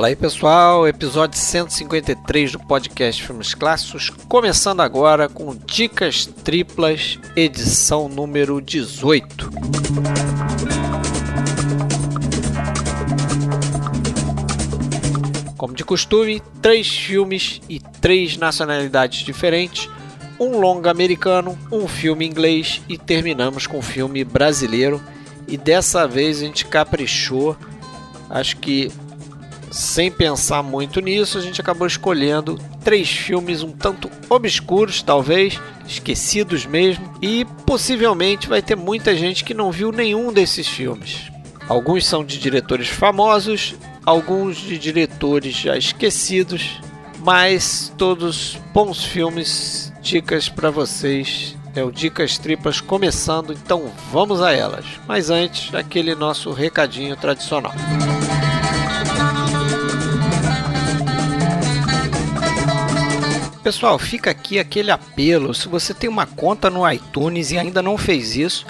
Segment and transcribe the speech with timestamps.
[0.00, 8.08] Fala aí pessoal, episódio 153 do podcast Filmes Clássicos, começando agora com Dicas Triplas, edição
[8.08, 9.50] número 18.
[15.58, 19.86] Como de costume, três filmes e três nacionalidades diferentes,
[20.40, 24.98] um longa americano, um filme inglês e terminamos com um filme brasileiro.
[25.46, 27.54] E dessa vez a gente caprichou,
[28.30, 28.90] acho que
[29.70, 36.66] sem pensar muito nisso, a gente acabou escolhendo três filmes um tanto obscuros, talvez, esquecidos
[36.66, 41.30] mesmo, e possivelmente vai ter muita gente que não viu nenhum desses filmes.
[41.68, 46.80] Alguns são de diretores famosos, alguns de diretores já esquecidos,
[47.20, 51.56] mas todos bons filmes, dicas para vocês.
[51.72, 54.84] É o Dicas Tripas começando, então vamos a elas.
[55.06, 57.72] Mas antes, aquele nosso recadinho tradicional.
[63.62, 65.52] Pessoal, fica aqui aquele apelo.
[65.54, 68.66] Se você tem uma conta no iTunes e ainda não fez isso,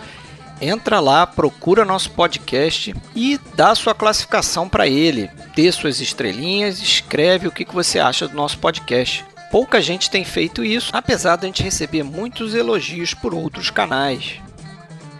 [0.60, 5.30] entra lá, procura nosso podcast e dá sua classificação para ele.
[5.55, 9.24] Dê suas estrelinhas, escreve o que você acha do nosso podcast.
[9.50, 14.41] Pouca gente tem feito isso, apesar de a gente receber muitos elogios por outros canais.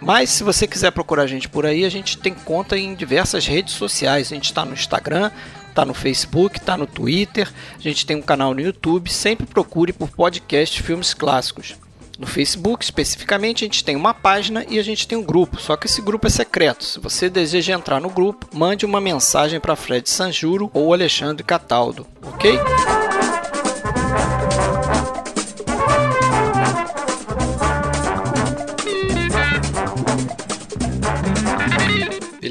[0.01, 3.45] Mas se você quiser procurar a gente por aí, a gente tem conta em diversas
[3.45, 4.31] redes sociais.
[4.31, 5.29] A gente está no Instagram,
[5.71, 9.93] tá no Facebook, tá no Twitter, a gente tem um canal no YouTube, sempre procure
[9.93, 11.75] por podcast Filmes Clássicos.
[12.19, 15.75] No Facebook, especificamente, a gente tem uma página e a gente tem um grupo, só
[15.75, 16.83] que esse grupo é secreto.
[16.83, 22.05] Se você deseja entrar no grupo, mande uma mensagem para Fred Sanjuro ou Alexandre Cataldo,
[22.21, 22.59] ok?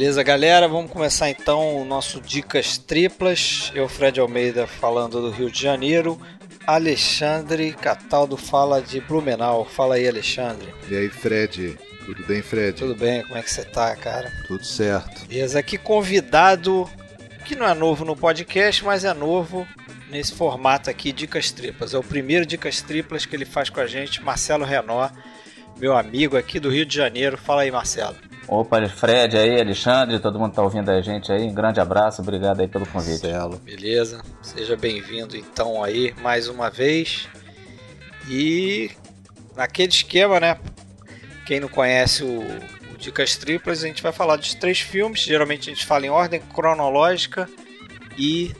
[0.01, 0.67] Beleza, galera?
[0.67, 3.71] Vamos começar então o nosso Dicas Triplas.
[3.75, 6.19] Eu, Fred Almeida, falando do Rio de Janeiro.
[6.67, 9.63] Alexandre Cataldo fala de Blumenau.
[9.67, 10.73] Fala aí, Alexandre.
[10.89, 11.77] E aí, Fred?
[12.07, 12.79] Tudo bem, Fred?
[12.79, 14.33] Tudo bem, como é que você tá, cara?
[14.49, 15.27] Tudo certo.
[15.27, 16.89] Beleza, aqui convidado,
[17.45, 19.69] que não é novo no podcast, mas é novo
[20.09, 21.93] nesse formato aqui, Dicas Triplas.
[21.93, 25.11] É o primeiro Dicas Triplas que ele faz com a gente, Marcelo Renó,
[25.77, 27.37] meu amigo aqui do Rio de Janeiro.
[27.37, 28.30] Fala aí, Marcelo.
[28.53, 31.45] Opa, Fred aí, Alexandre, todo mundo tá ouvindo a gente aí.
[31.45, 33.23] Um grande abraço, obrigado aí pelo convite.
[33.23, 33.59] Marcelo.
[33.59, 37.29] Beleza, seja bem-vindo então aí mais uma vez.
[38.29, 38.91] E
[39.55, 40.59] naquele esquema, né?
[41.47, 42.41] Quem não conhece o,
[42.93, 45.21] o Dicas Triplas, a gente vai falar dos três filmes.
[45.21, 47.49] Geralmente a gente fala em ordem cronológica
[48.19, 48.51] e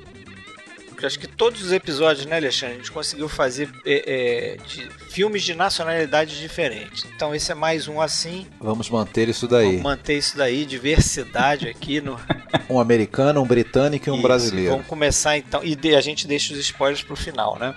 [1.07, 5.43] acho que todos os episódios, né, Alexandre, a gente conseguiu fazer é, é, de filmes
[5.43, 7.07] de nacionalidades diferentes.
[7.15, 8.47] Então esse é mais um assim.
[8.61, 9.67] Vamos manter isso daí.
[9.67, 12.19] Vamos manter isso daí, diversidade aqui no.
[12.69, 14.71] um americano, um britânico e um Isso, brasileiro.
[14.73, 15.61] Vamos começar então.
[15.65, 17.75] E a gente deixa os spoilers pro final, né?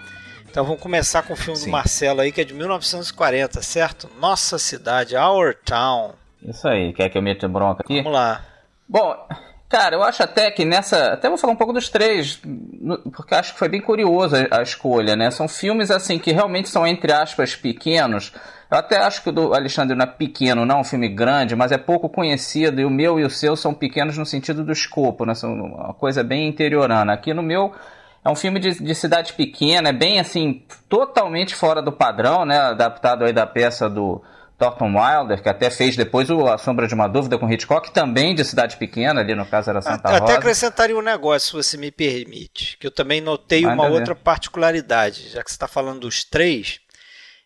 [0.50, 1.72] Então vamos começar com o filme do Sim.
[1.72, 4.08] Marcelo aí, que é de 1940, certo?
[4.20, 6.12] Nossa cidade, Our Town.
[6.44, 7.98] Isso aí, quer que eu meta bronca aqui?
[7.98, 8.46] Vamos lá.
[8.88, 9.16] Bom,
[9.74, 11.14] cara, eu acho até que nessa.
[11.14, 12.40] Até vou falar um pouco dos três,
[13.12, 15.32] porque acho que foi bem curioso a, a escolha, né?
[15.32, 18.32] São filmes assim que realmente são, entre aspas, pequenos.
[18.70, 21.56] Eu até acho que o do Alexandre não é pequeno, não é um filme grande,
[21.56, 24.72] mas é pouco conhecido, e o meu e o seu são pequenos no sentido do
[24.72, 25.34] escopo, né?
[25.34, 27.12] São uma coisa bem interiorana.
[27.12, 27.74] Aqui no meu.
[28.24, 32.58] É um filme de, de cidade pequena, é bem assim, totalmente fora do padrão, né?
[32.58, 34.22] Adaptado aí da peça do
[34.64, 38.34] Thornton Wilder, que até fez depois o A Sombra de uma Dúvida com Hitchcock, também
[38.36, 40.34] de cidade pequena, ali no caso era Santa Até Rosa.
[40.38, 43.96] acrescentaria um negócio, se você me permite, que eu também notei Manda uma ver.
[43.96, 46.80] outra particularidade, já que você está falando dos três.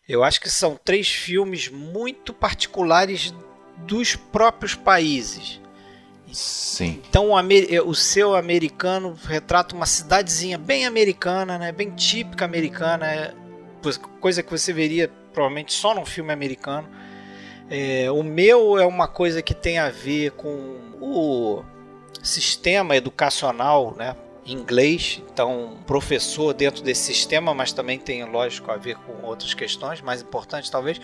[0.08, 3.34] Eu acho que são três filmes muito particulares
[3.78, 5.60] dos próprios países.
[6.32, 7.02] Sim.
[7.08, 11.72] Então o, amer- o seu americano retrata uma cidadezinha bem americana, né?
[11.72, 13.34] bem típica americana, é
[14.20, 16.88] coisa que você veria provavelmente só num filme americano.
[17.70, 20.48] É, o meu é uma coisa que tem a ver com
[21.00, 21.62] o
[22.22, 24.16] sistema educacional né?
[24.46, 30.00] inglês, então professor dentro desse sistema, mas também tem, lógico, a ver com outras questões
[30.00, 30.98] mais importantes talvez.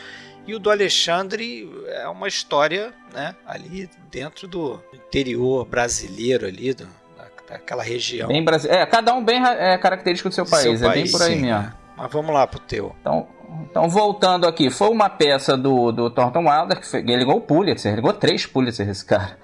[0.46, 6.84] E o do Alexandre é uma história né, ali dentro do interior brasileiro ali, do,
[7.16, 8.28] da- daquela região.
[8.28, 11.12] Bem brasi- É, cada um bem é, característico do seu país, seu é bem país,
[11.12, 11.42] por aí sim.
[11.42, 11.72] mesmo.
[11.96, 12.94] Mas vamos lá pro teu.
[13.00, 13.28] Então,
[13.62, 17.40] então, voltando aqui, foi uma peça do, do Thornton Wilder, que foi, ele ligou o
[17.40, 19.36] Pulitzer, ele ligou três Pulitzer esse cara.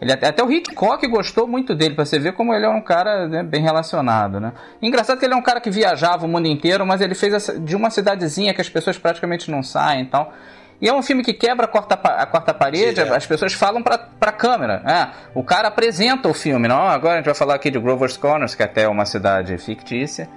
[0.00, 2.82] Ele, até, até o Hitchcock gostou muito dele, pra você ver como ele é um
[2.82, 4.52] cara né, bem relacionado, né?
[4.82, 7.58] Engraçado que ele é um cara que viajava o mundo inteiro, mas ele fez essa,
[7.58, 10.32] de uma cidadezinha que as pessoas praticamente não saem e tal.
[10.80, 13.14] E é um filme que quebra a quarta, a quarta parede, Direto.
[13.14, 14.82] as pessoas falam pra, pra câmera.
[14.84, 16.86] É, o cara apresenta o filme, não?
[16.86, 20.28] Agora a gente vai falar aqui de Grover's Corners, que até é uma cidade fictícia.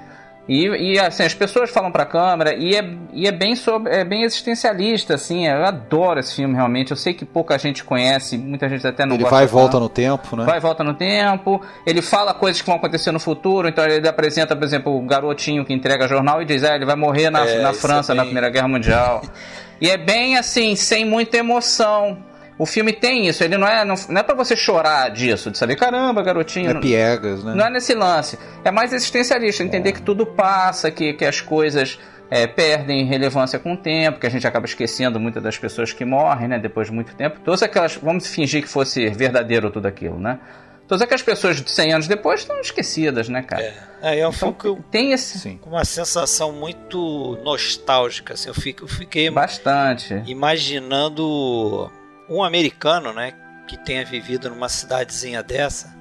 [0.50, 4.04] E, e assim, as pessoas falam pra câmera e é, e é bem sobre, é
[4.04, 5.46] bem existencialista, assim.
[5.46, 6.90] Eu adoro esse filme, realmente.
[6.90, 9.36] Eu sei que pouca gente conhece, muita gente até não ele gosta.
[9.36, 10.46] Ele vai e volta no tempo, né?
[10.46, 11.62] Vai e volta no tempo.
[11.86, 13.68] Ele fala coisas que vão acontecer no futuro.
[13.68, 16.95] Então ele apresenta, por exemplo, o garotinho que entrega jornal e diz: é, ele vai
[16.95, 18.18] morrer na, é, na França é bem...
[18.18, 19.22] na Primeira Guerra Mundial.
[19.80, 22.18] e é bem assim, sem muita emoção.
[22.60, 25.58] O filme tem isso, ele não é, não, não é para você chorar disso, de
[25.58, 26.70] saber, caramba, garotinho.
[26.70, 27.56] É piegas, né?
[27.56, 28.38] Não é nesse lance.
[28.66, 29.92] É mais existencialista, entender é.
[29.94, 31.98] que tudo passa, que, que as coisas
[32.30, 36.04] é, perdem relevância com o tempo, que a gente acaba esquecendo muitas das pessoas que
[36.04, 37.40] morrem, né, depois de muito tempo.
[37.46, 40.38] Todas aquelas, vamos fingir que fosse verdadeiro tudo aquilo, né?
[40.86, 43.62] Todas aquelas pessoas de 100 anos depois estão esquecidas, né, cara?
[43.62, 45.40] É, é, é um então, filme que tem esse...
[45.40, 45.62] Sim.
[45.66, 49.30] uma sensação muito nostálgica, assim, eu, fico, eu fiquei...
[49.30, 50.22] Bastante.
[50.26, 51.90] Imaginando
[52.30, 53.34] um americano, né,
[53.68, 55.94] que tenha vivido numa cidadezinha dessa,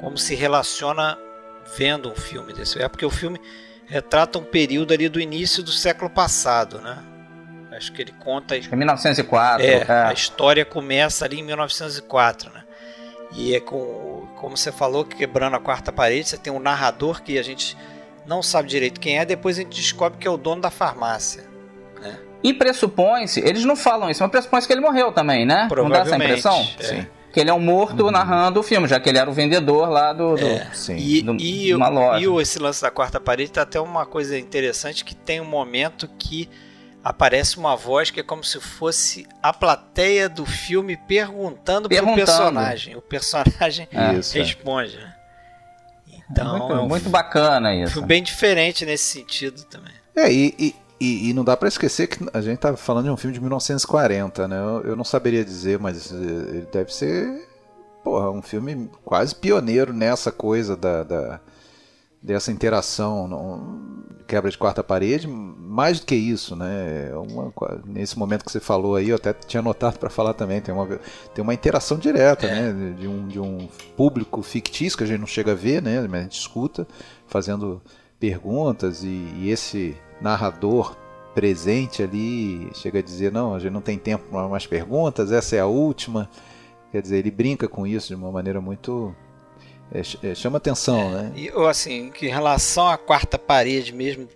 [0.00, 1.18] como se relaciona
[1.76, 2.80] vendo um filme desse.
[2.80, 3.40] É porque o filme
[3.86, 6.98] retrata um período ali do início do século passado, né?
[7.72, 8.56] Acho que ele conta.
[8.56, 9.64] Em 1904.
[9.64, 12.64] É, é, a história começa ali em 1904, né?
[13.32, 17.38] E é com, como você falou, quebrando a quarta parede, você tem um narrador que
[17.38, 17.76] a gente
[18.24, 21.44] não sabe direito quem é, depois a gente descobre que é o dono da farmácia.
[22.46, 25.66] E pressupõe-se, eles não falam isso, mas pressupõe-se que ele morreu também, né?
[25.68, 26.64] Não dá essa impressão?
[26.78, 26.84] É.
[26.84, 27.06] Sim.
[27.32, 28.12] Que ele é um morto uhum.
[28.12, 30.36] narrando o filme, já que ele era o vendedor lá do.
[30.36, 30.70] do é.
[30.72, 30.96] Sim.
[30.96, 32.24] E, do, e, uma loja.
[32.24, 36.08] e esse lance da quarta parede tá até uma coisa interessante que tem um momento
[36.16, 36.48] que
[37.02, 42.14] aparece uma voz que é como se fosse a plateia do filme perguntando, perguntando.
[42.14, 42.94] pro personagem.
[42.94, 44.38] O personagem é.
[44.38, 44.96] responde.
[44.96, 45.14] Né?
[46.30, 48.00] Então, muito, é um, muito bacana isso.
[48.02, 49.92] Bem diferente nesse sentido também.
[50.14, 53.10] É, e, e, e, e, não dá para esquecer que a gente tá falando de
[53.10, 54.58] um filme de 1940, né?
[54.58, 57.46] Eu, eu não saberia dizer, mas eh, ele deve ser
[58.02, 61.40] porra, um filme quase pioneiro nessa coisa da, da
[62.22, 67.10] dessa interação, não, quebra de quarta parede, mais do que isso, né?
[67.10, 67.52] É uma,
[67.84, 70.86] nesse momento que você falou aí, eu até tinha notado para falar também, tem uma,
[71.34, 72.72] tem uma interação direta, é.
[72.72, 72.94] né?
[72.98, 76.00] De um, de um público fictício que a gente não chega a ver, né?
[76.08, 76.86] Mas a gente escuta,
[77.26, 77.80] fazendo
[78.18, 80.96] perguntas e, e esse narrador
[81.34, 85.54] presente ali chega a dizer: não, a gente não tem tempo para mais perguntas, essa
[85.54, 86.30] é a última.
[86.90, 89.14] Quer dizer, ele brinca com isso de uma maneira muito.
[89.92, 91.32] É, é, chama atenção, é, né?
[91.36, 94.26] E assim, em relação à quarta parede mesmo,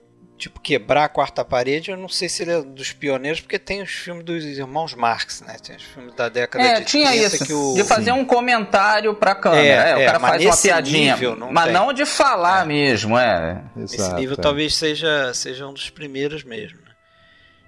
[0.40, 3.82] tipo, quebrar a quarta parede, eu não sei se ele é dos pioneiros, porque tem
[3.82, 5.56] os filmes dos irmãos Marx, né?
[5.62, 7.74] Tem os filmes da década é, de tinha isso, que o...
[7.74, 9.62] de fazer um comentário pra câmera.
[9.62, 11.74] É, é, o cara faz uma piadinha, não mas tem.
[11.74, 12.66] não de falar é.
[12.66, 13.62] mesmo, é.
[13.76, 16.78] Exato, Esse nível talvez seja, seja um dos primeiros mesmo.
[16.78, 16.90] Né?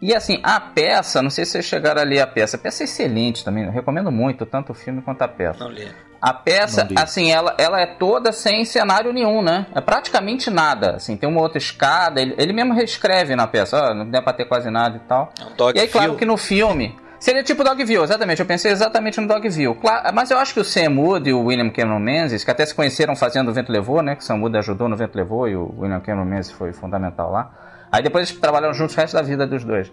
[0.01, 2.83] E assim, a peça, não sei se vocês chegaram a ler a peça, a peça
[2.83, 5.61] é excelente também, recomendo muito, tanto o filme quanto a peça.
[5.61, 5.89] Não li.
[6.23, 9.67] A peça, assim, ela, ela é toda sem cenário nenhum, né?
[9.75, 10.95] É praticamente nada.
[10.95, 12.23] Assim, tem uma outra escada.
[12.23, 15.01] Ele, ele mesmo reescreve na peça, ó, oh, não dá pra ter quase nada e
[15.01, 15.33] tal.
[15.41, 16.97] É um dog e aí, claro que no filme.
[17.19, 18.39] Seria tipo Dogville, exatamente.
[18.39, 19.75] Eu pensei exatamente no Dogville.
[19.75, 22.65] Claro, mas eu acho que o Sam Wood e o William Cameron Menzies, que até
[22.65, 24.15] se conheceram fazendo o Vento Levou, né?
[24.15, 27.33] Que o Sam Wood ajudou no Vento Levou e o William Cameron Menzies foi fundamental
[27.33, 27.51] lá.
[27.91, 29.91] Aí depois eles trabalharam juntos o resto da vida dos dois.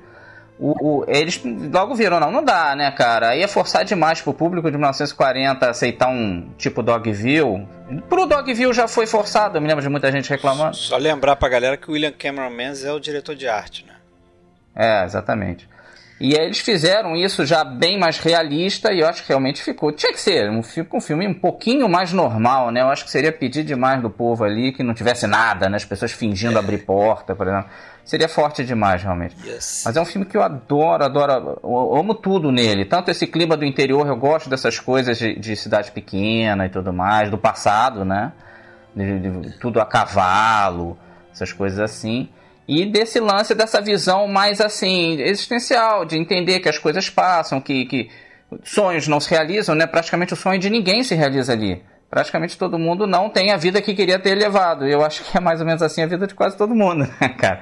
[0.59, 3.29] O, o, eles logo viram, não, não dá, né, cara?
[3.29, 7.65] Aí é forçar demais pro público de 1940 aceitar um tipo Dogville.
[8.09, 10.75] Pro Dogville já foi forçado, eu me lembro de muita gente reclamando.
[10.75, 13.93] Só lembrar pra galera que o William Cameron Menzies é o diretor de arte, né?
[14.75, 15.67] É, exatamente.
[16.19, 19.93] E aí eles fizeram isso já bem mais realista e eu acho que realmente ficou.
[19.93, 22.81] Tinha que ser um filme, um filme um pouquinho mais normal, né?
[22.81, 25.77] Eu acho que seria pedir demais do povo ali que não tivesse nada, né?
[25.77, 27.69] As pessoas fingindo abrir porta, por exemplo.
[28.09, 29.35] Seria forte demais, realmente.
[29.45, 29.83] Yes.
[29.85, 31.59] Mas é um filme que eu adoro, adoro.
[31.63, 32.83] Eu amo tudo nele.
[32.83, 36.91] Tanto esse clima do interior, eu gosto dessas coisas de, de cidade pequena e tudo
[36.91, 38.31] mais, do passado, né?
[38.95, 40.97] De, de, tudo a cavalo,
[41.31, 42.27] essas coisas assim.
[42.67, 47.85] E desse lance, dessa visão mais assim, existencial, de entender que as coisas passam, que,
[47.85, 48.09] que
[48.63, 49.85] sonhos não se realizam, né?
[49.85, 53.79] Praticamente o sonho de ninguém se realiza ali praticamente todo mundo não tem a vida
[53.83, 54.87] que queria ter levado.
[54.87, 57.29] Eu acho que é mais ou menos assim a vida de quase todo mundo, né,
[57.37, 57.61] cara?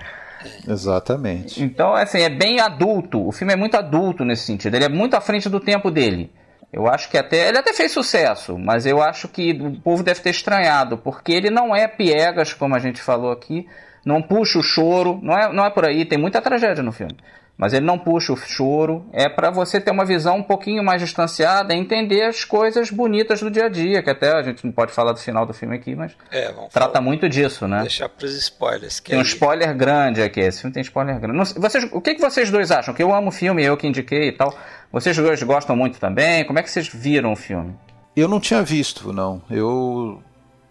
[0.67, 1.63] Exatamente.
[1.63, 3.25] Então, assim, é bem adulto.
[3.25, 4.75] O filme é muito adulto nesse sentido.
[4.75, 6.31] Ele é muito à frente do tempo dele.
[6.71, 7.47] Eu acho que até.
[7.47, 11.49] Ele até fez sucesso, mas eu acho que o povo deve ter estranhado, porque ele
[11.49, 13.67] não é piegas, como a gente falou aqui,
[14.05, 17.15] não puxa o choro, não é, não é por aí, tem muita tragédia no filme.
[17.57, 19.05] Mas ele não puxa o choro.
[19.11, 23.41] É para você ter uma visão um pouquinho mais distanciada e entender as coisas bonitas
[23.41, 25.75] do dia a dia, que até a gente não pode falar do final do filme
[25.75, 27.01] aqui, mas é, trata falar.
[27.01, 27.81] muito disso, né?
[27.81, 28.99] Deixar pros spoilers.
[28.99, 31.37] tem um spoiler grande aqui, esse filme tem spoiler grande.
[31.37, 32.93] Não, vocês, o que, que vocês dois acham?
[32.93, 34.55] Que eu amo o filme, eu que indiquei e tal.
[34.91, 36.45] Vocês dois gostam muito também?
[36.45, 37.75] Como é que vocês viram o filme?
[38.15, 39.41] Eu não tinha visto, não.
[39.49, 40.21] Eu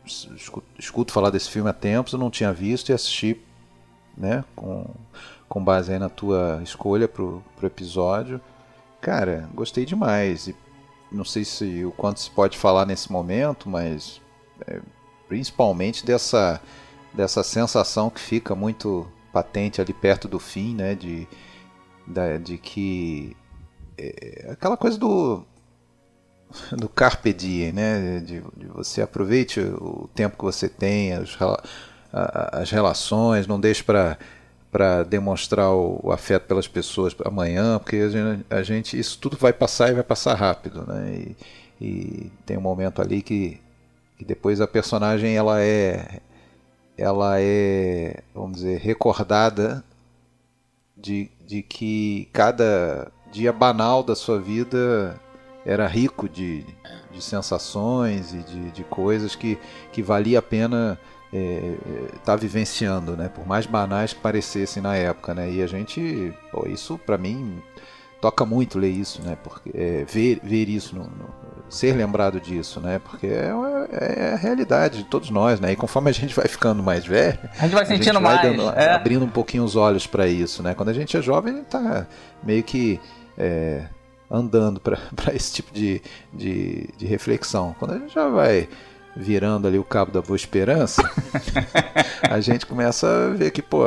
[0.04, 3.40] escuto, escuto falar desse filme há tempos, eu não tinha visto e assisti,
[4.16, 4.86] né, com
[5.48, 8.40] com base aí na tua escolha pro, pro episódio.
[9.00, 10.48] Cara, gostei demais.
[10.48, 10.56] E
[11.10, 14.20] não sei se o quanto se pode falar nesse momento, mas
[14.66, 14.80] é,
[15.28, 16.60] principalmente dessa,
[17.14, 20.94] dessa sensação que fica muito patente ali perto do fim, né?
[20.94, 21.28] De,
[22.06, 23.36] de, de que
[23.96, 25.44] é, aquela coisa do
[26.72, 28.20] do carpe diem, né?
[28.20, 31.36] De, de, você aproveite o tempo que você tem, as,
[32.12, 34.18] as relações, não deixe para
[34.76, 39.34] para demonstrar o, o, afeto pelas pessoas amanhã, porque a gente, a gente, isso tudo
[39.34, 41.24] vai passar e vai passar rápido, né?
[41.80, 43.58] E, e tem um momento ali que,
[44.18, 46.20] que, depois a personagem ela é
[46.94, 49.82] ela é, vamos dizer, recordada
[50.94, 55.18] de, de que cada dia banal da sua vida
[55.64, 56.66] era rico de,
[57.10, 59.58] de sensações e de, de coisas que,
[59.90, 61.00] que valia a pena
[61.36, 63.28] está é, é tá vivenciando, né?
[63.28, 65.50] Por mais banais que parecessem na época, né?
[65.50, 67.62] E a gente, pô, isso para mim
[68.20, 69.36] toca muito ler isso, né?
[69.42, 71.28] Porque é, ver, ver isso, no, no,
[71.68, 72.98] ser lembrado disso, né?
[72.98, 73.52] Porque é,
[73.92, 75.72] é, a realidade de todos nós, né?
[75.72, 78.42] E conforme a gente vai ficando mais velho, a gente vai sentindo gente vai mais,
[78.42, 78.94] dando, é.
[78.94, 80.74] abrindo um pouquinho os olhos para isso, né?
[80.74, 82.06] Quando a gente é jovem, a gente tá
[82.42, 83.00] meio que
[83.36, 83.84] é,
[84.30, 84.98] andando para
[85.34, 86.00] esse tipo de,
[86.32, 87.74] de, de reflexão.
[87.78, 88.68] Quando a gente já vai
[89.16, 91.02] virando ali o cabo da Boa Esperança,
[92.28, 93.84] a gente começa a ver que, pô,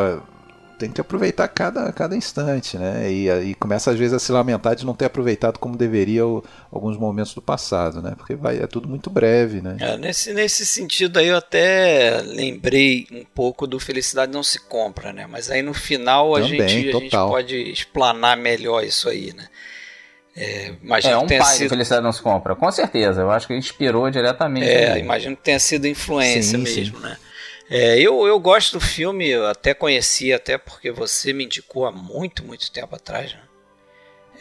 [0.80, 3.12] tem que aproveitar cada, cada instante, né?
[3.12, 6.42] E, e começa às vezes a se lamentar de não ter aproveitado como deveria o,
[6.72, 8.14] alguns momentos do passado, né?
[8.18, 9.76] Porque vai, é tudo muito breve, né?
[9.80, 15.12] É, nesse, nesse sentido aí eu até lembrei um pouco do Felicidade Não Se Compra,
[15.12, 15.28] né?
[15.28, 19.48] Mas aí no final a, Também, gente, a gente pode explanar melhor isso aí, né?
[20.40, 20.72] É,
[21.04, 21.70] é um pai sido...
[21.70, 23.22] Felicidade Não Se Compra, com certeza.
[23.22, 24.68] Eu acho que inspirou diretamente.
[24.68, 27.04] É, imagino que tenha sido influência sim, mesmo, sim.
[27.04, 27.18] né?
[27.70, 31.92] É, eu, eu gosto do filme, eu até conheci, até porque você me indicou há
[31.92, 33.34] muito, muito tempo atrás.
[33.34, 33.40] Né?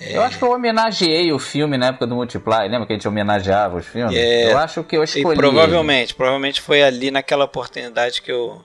[0.00, 0.16] É...
[0.16, 3.08] Eu acho que eu homenageei o filme na época do Multiply, lembra que a gente
[3.08, 4.16] homenageava os filmes?
[4.16, 4.52] É...
[4.52, 5.34] Eu acho que eu escolhi.
[5.34, 6.16] E provavelmente, ele.
[6.16, 8.64] provavelmente foi ali naquela oportunidade que eu,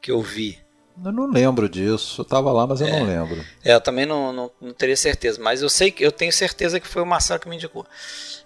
[0.00, 0.58] que eu vi.
[1.02, 2.20] Eu não lembro disso.
[2.20, 3.44] Eu tava lá, mas eu é, não lembro.
[3.64, 6.78] É, eu também não, não, não, teria certeza, mas eu sei que eu tenho certeza
[6.78, 7.86] que foi o Marcelo que me indicou.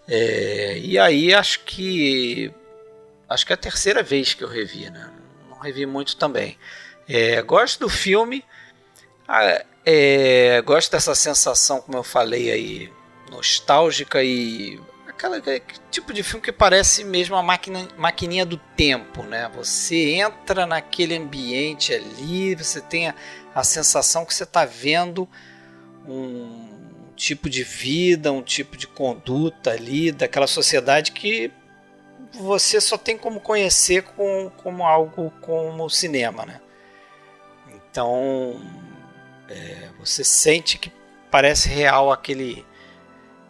[0.07, 2.53] É, e aí acho que
[3.29, 5.11] acho que é a terceira vez que eu revi, né?
[5.51, 6.57] Não revi muito também.
[7.07, 8.45] É, gosto do filme,
[9.27, 12.93] ah, é, gosto dessa sensação, como eu falei aí,
[13.31, 14.81] nostálgica e
[15.19, 15.43] aquela
[15.91, 19.51] tipo de filme que parece mesmo máquina, maquininha do tempo, né?
[19.57, 23.15] Você entra naquele ambiente ali, você tem a,
[23.53, 25.29] a sensação que você está vendo
[26.07, 26.69] um
[27.17, 31.51] tipo de vida, um tipo de conduta ali daquela sociedade que
[32.33, 36.61] você só tem como conhecer com, como algo como o cinema, né?
[37.75, 38.63] Então
[39.49, 40.93] é, você sente que
[41.29, 42.65] parece real aquele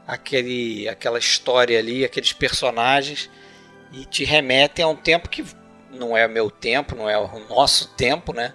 [0.08, 3.28] aquele, aquela história ali, aqueles personagens
[3.92, 5.44] e te remetem a um tempo que
[5.92, 8.54] não é meu tempo, não é o nosso tempo, né?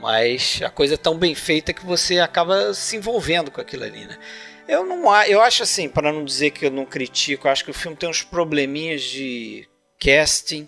[0.00, 4.06] Mas a coisa é tão bem feita que você acaba se envolvendo com aquilo ali,
[4.06, 4.18] né?
[4.66, 7.70] Eu não eu acho assim, para não dizer que eu não critico, eu acho que
[7.70, 9.68] o filme tem uns probleminhas de
[9.98, 10.66] casting,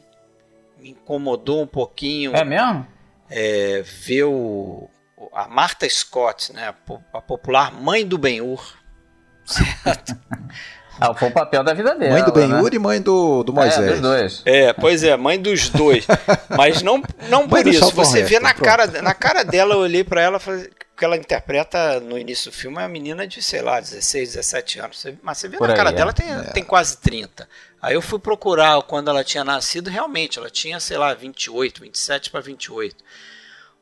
[0.78, 2.36] me incomodou um pouquinho.
[2.36, 2.86] É mesmo?
[3.30, 4.90] É, ver o,
[5.32, 6.74] a Martha Scott, né,
[7.14, 8.81] a popular mãe do Ben-Hur,
[9.52, 10.16] Certo.
[11.00, 12.12] Ah, foi o papel da vida dela.
[12.12, 12.76] Mãe do Ben-Hur né?
[12.76, 13.78] e mãe do, do Moisés.
[13.78, 14.42] É, dos dois.
[14.44, 16.06] É, pois é, mãe dos dois.
[16.56, 17.90] Mas não, não por isso.
[17.90, 22.16] Você vê na cara, na cara dela, eu olhei para ela, que ela interpreta no
[22.16, 25.06] início do filme é uma menina de, sei lá, 16, 17 anos.
[25.22, 25.92] Mas você vê por na aí, cara é.
[25.92, 26.42] dela, tem, é.
[26.52, 27.48] tem quase 30.
[27.80, 32.30] Aí eu fui procurar quando ela tinha nascido, realmente, ela tinha, sei lá, 28, 27
[32.30, 32.94] para 28.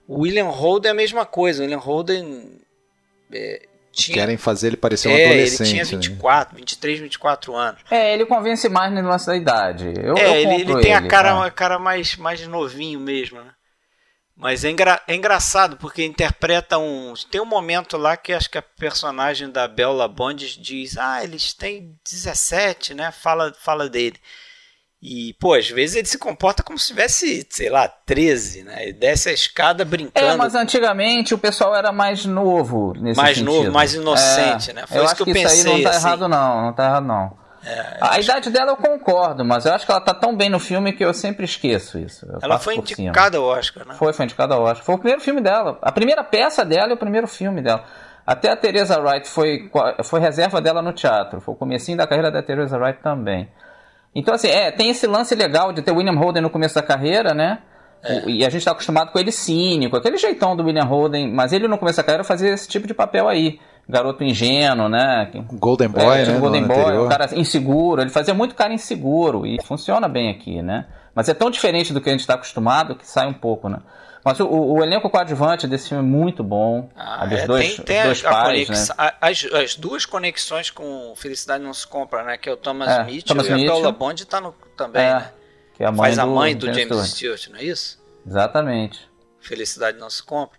[0.08, 1.60] O William Holden é a mesma coisa.
[1.60, 2.58] O William Holden.
[3.32, 4.18] É, tinha...
[4.18, 5.60] Querem fazer ele parecer um é, adolescente.
[5.68, 6.60] Ele tinha 24, né?
[6.60, 7.80] 23, 24 anos.
[7.90, 9.92] É, ele convence mais no lance da idade.
[9.96, 11.50] Eu, é, eu ele, ele tem a cara, né?
[11.50, 13.50] cara mais, mais novinho mesmo, né?
[14.40, 17.12] Mas é, engra, é engraçado porque interpreta um.
[17.30, 21.52] Tem um momento lá que acho que a personagem da Bella Bond diz: Ah, eles
[21.52, 23.12] têm 17, né?
[23.12, 24.16] Fala, fala dele.
[25.02, 28.82] E, pô, às vezes ele se comporta como se tivesse, sei lá, 13, né?
[28.82, 30.26] Ele desce a escada brincando.
[30.26, 33.50] É, mas antigamente o pessoal era mais novo nesse Mais sentido.
[33.50, 34.84] novo, mais inocente, é, né?
[34.86, 36.06] Foi eu isso acho que, eu pensei, isso aí não tá assim.
[36.06, 37.40] errado não, não tá errado não.
[37.64, 38.20] É, a acho...
[38.20, 41.04] idade dela eu concordo, mas eu acho que ela tá tão bem no filme que
[41.04, 42.26] eu sempre esqueço isso.
[42.42, 43.94] ela foi indicada ao Oscar, né?
[43.94, 44.84] Foi, foi indicada ao Oscar.
[44.84, 45.78] Foi o primeiro filme dela.
[45.80, 47.84] A primeira peça dela e o primeiro filme dela.
[48.26, 49.70] Até a Teresa Wright foi,
[50.04, 51.40] foi reserva dela no teatro.
[51.40, 53.48] Foi o comecinho da carreira da Teresa Wright também.
[54.14, 57.32] Então, assim, é, tem esse lance legal de ter William Holden no começo da carreira,
[57.32, 57.58] né?
[58.02, 58.28] É.
[58.28, 61.68] E a gente está acostumado com ele cínico, aquele jeitão do William Holden, mas ele
[61.68, 63.58] no começo da carreira fazia esse tipo de papel aí.
[63.88, 65.28] Garoto ingênuo, né?
[65.54, 66.38] Golden Boy, é, né?
[66.38, 68.00] Golden Boy, um cara inseguro.
[68.00, 70.86] Ele fazia muito cara inseguro e funciona bem aqui, né?
[71.12, 73.78] Mas é tão diferente do que a gente está acostumado que sai um pouco, né?
[74.24, 76.90] Mas o, o, elenco coadjuvante desse filme é muito bom.
[76.94, 79.12] Ah, dos é, dois, tem, tem dois a, pais, a né?
[79.20, 82.36] as, as, duas conexões com Felicidade Não Se Compra, né?
[82.36, 83.70] Que é o Thomas é, Mitchell Thomas e Mitchell.
[83.70, 85.32] a Paula Bond tá no, também, é, né?
[85.74, 87.38] Que é a mãe Faz do, a mãe do, James, James Stewart.
[87.38, 87.98] Stewart, não é isso?
[88.26, 89.08] Exatamente.
[89.40, 90.58] Felicidade Não Se Compra.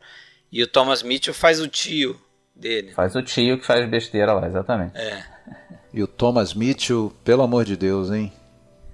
[0.51, 2.19] E o Thomas Mitchell faz o tio
[2.55, 2.91] dele.
[2.93, 4.97] Faz o tio que faz besteira lá, exatamente.
[4.97, 5.23] É.
[5.93, 8.33] E o Thomas Mitchell, pelo amor de Deus, hein?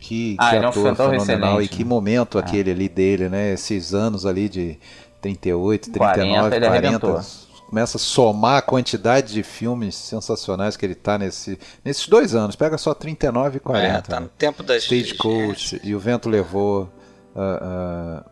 [0.08, 1.90] Que, ah, que é ator fenomenal e que né?
[1.90, 2.42] momento ah.
[2.42, 3.52] aquele ali dele, né?
[3.52, 4.80] Esses anos ali de
[5.22, 11.18] 38, 39, 40, 40 começa a somar a quantidade de filmes sensacionais que ele tá
[11.18, 12.56] nesse, nesses dois anos.
[12.56, 13.98] Pega só 39 e 40.
[13.98, 16.90] É, tá no tempo das Stagecoach e o vento levou.
[17.36, 18.26] Uh, uh,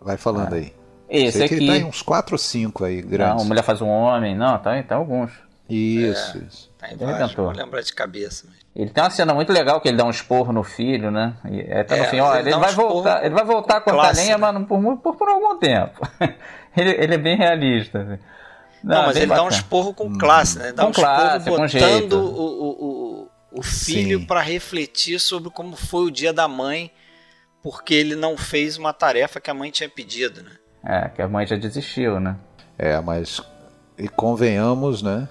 [0.00, 0.58] vai falando é.
[0.58, 0.74] aí.
[1.08, 1.56] Esse Sei aqui.
[1.56, 3.42] Que ele tá em uns 4 ou 5 aí, grandes.
[3.42, 4.36] Não, Mulher Faz um Homem.
[4.36, 5.32] Não, tá, tá alguns.
[5.68, 6.70] Isso, é, isso.
[6.78, 8.46] Tá em vários, não lembrar de cabeça.
[8.48, 8.59] Mas...
[8.80, 11.34] Ele tem uma cena muito legal que ele dá um esporro no filho, né?
[11.50, 13.80] E é, tá no é, fim, ó, ele, ele vai voltar, ele vai voltar a
[13.82, 16.00] cortar lenha, mas por, por, por algum tempo.
[16.74, 18.00] ele, ele é bem realista.
[18.00, 18.22] Assim.
[18.82, 19.48] Não, não mas ele bacana.
[19.48, 20.72] dá um esporro com classe, né?
[20.72, 25.76] Dá com um classe, esporro botando o, o, o, o filho para refletir sobre como
[25.76, 26.90] foi o dia da mãe,
[27.62, 30.52] porque ele não fez uma tarefa que a mãe tinha pedido, né?
[30.82, 32.34] É, que a mãe já desistiu, né?
[32.78, 33.42] É, mas
[33.98, 35.28] e convenhamos, né?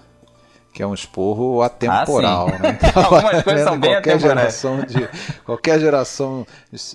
[0.71, 2.79] Que é um esporro atemporal, ah, né?
[2.95, 5.09] Algumas coisas são bem qualquer geração de
[5.43, 6.47] Qualquer geração,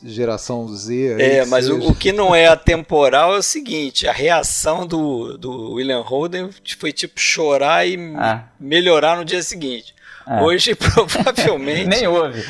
[0.04, 1.16] geração Z.
[1.20, 1.76] É, mas seja...
[1.78, 6.50] o, o, que não é atemporal é o seguinte: a reação do, do William Holden
[6.78, 8.44] foi tipo chorar e ah.
[8.58, 9.94] melhorar no dia seguinte.
[10.26, 10.40] É.
[10.40, 11.86] Hoje, provavelmente.
[11.86, 12.42] nem ouve.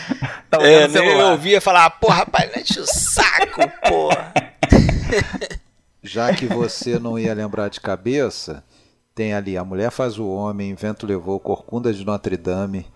[0.48, 4.32] Tá é, nem ouvia falar, porra, rapaz, enche o saco, porra.
[6.02, 8.62] Já que você não ia lembrar de cabeça,
[9.14, 12.86] tem ali A Mulher Faz o Homem, Vento Levou, Corcunda de Notre Dame.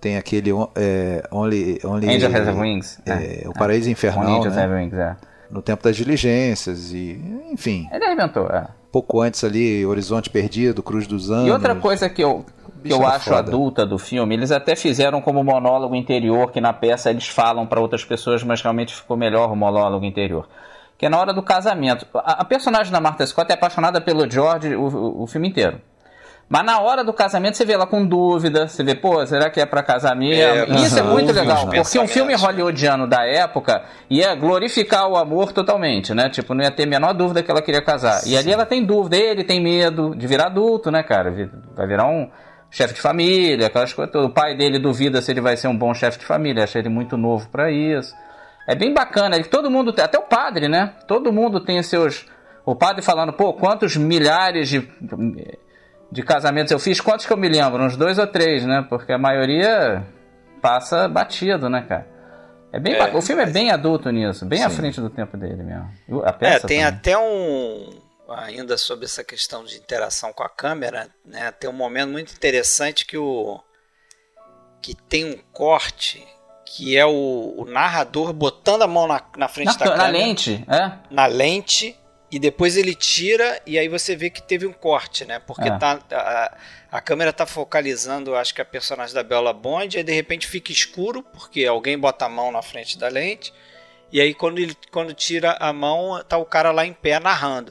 [0.00, 2.08] Tem aquele é, Only, Only.
[2.08, 3.00] Angel Has Wings.
[3.06, 4.40] É, é, o Paraíso Infernal.
[4.40, 4.66] Angel né?
[4.66, 5.16] Wings, é.
[5.50, 7.20] No tempo das diligências e.
[7.50, 7.88] Enfim.
[7.92, 8.66] Ele inventou, é.
[8.90, 11.48] Pouco antes ali, Horizonte Perdido, Cruz dos Anos.
[11.48, 12.44] E outra coisa que eu,
[12.82, 13.38] que eu acho foda.
[13.38, 17.80] adulta do filme, eles até fizeram como monólogo interior, que na peça eles falam para
[17.80, 20.46] outras pessoas, mas realmente ficou melhor o monólogo interior
[21.02, 22.06] que é na hora do casamento.
[22.14, 25.80] A, a personagem da Martha Scott é apaixonada pelo George o, o, o, filme inteiro.
[26.48, 29.60] Mas na hora do casamento você vê ela com dúvida, você vê, pô, será que
[29.60, 30.40] é para casar mesmo?
[30.40, 35.50] É, isso é muito legal, porque um filme hollywoodiano da época ia glorificar o amor
[35.50, 36.30] totalmente, né?
[36.30, 38.20] Tipo, não ia ter a menor dúvida que ela queria casar.
[38.20, 38.30] Sim.
[38.30, 41.32] E ali ela tem dúvida, ele tem medo de virar adulto, né, cara?
[41.74, 42.30] Vai virar um
[42.70, 44.14] chefe de família, aquelas coisas.
[44.14, 46.88] O pai dele duvida se ele vai ser um bom chefe de família, acha ele
[46.88, 48.14] muito novo para isso.
[48.66, 50.94] É bem bacana, todo mundo, até o padre, né?
[51.06, 52.26] Todo mundo tem seus.
[52.64, 54.88] O padre falando, pô, quantos milhares de,
[56.10, 57.00] de casamentos eu fiz?
[57.00, 57.82] Quantos que eu me lembro?
[57.82, 58.86] Uns dois ou três, né?
[58.88, 60.06] Porque a maioria
[60.60, 62.06] passa batido, né, cara?
[62.72, 64.64] É bem é, o filme é bem adulto nisso, bem sim.
[64.64, 66.24] à frente do tempo dele mesmo.
[66.24, 66.84] A peça é, tem também.
[66.84, 71.50] até um ainda sobre essa questão de interação com a câmera, né?
[71.52, 73.60] Tem um momento muito interessante que o
[74.80, 76.26] que tem um corte
[76.74, 80.02] que é o, o narrador botando a mão na, na frente na, da câmera.
[80.04, 80.92] Na lente, é?
[81.10, 81.94] Na lente,
[82.30, 85.38] e depois ele tira, e aí você vê que teve um corte, né?
[85.38, 85.76] Porque é.
[85.76, 86.56] tá, a,
[86.90, 90.72] a câmera tá focalizando, acho que a personagem da Bella Bond, e de repente fica
[90.72, 93.52] escuro, porque alguém bota a mão na frente da lente,
[94.10, 97.70] e aí quando ele quando tira a mão, tá o cara lá em pé narrando.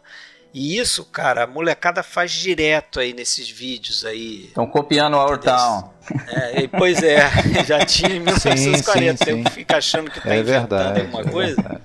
[0.54, 4.46] E isso, cara, a molecada faz direto aí nesses vídeos aí.
[4.46, 5.90] Estão copiando o Our Town.
[6.28, 7.30] É, pois é,
[7.66, 9.26] já tinha em 1940.
[9.26, 11.82] Tem que ficar achando que tá é inventando verdade, alguma é coisa.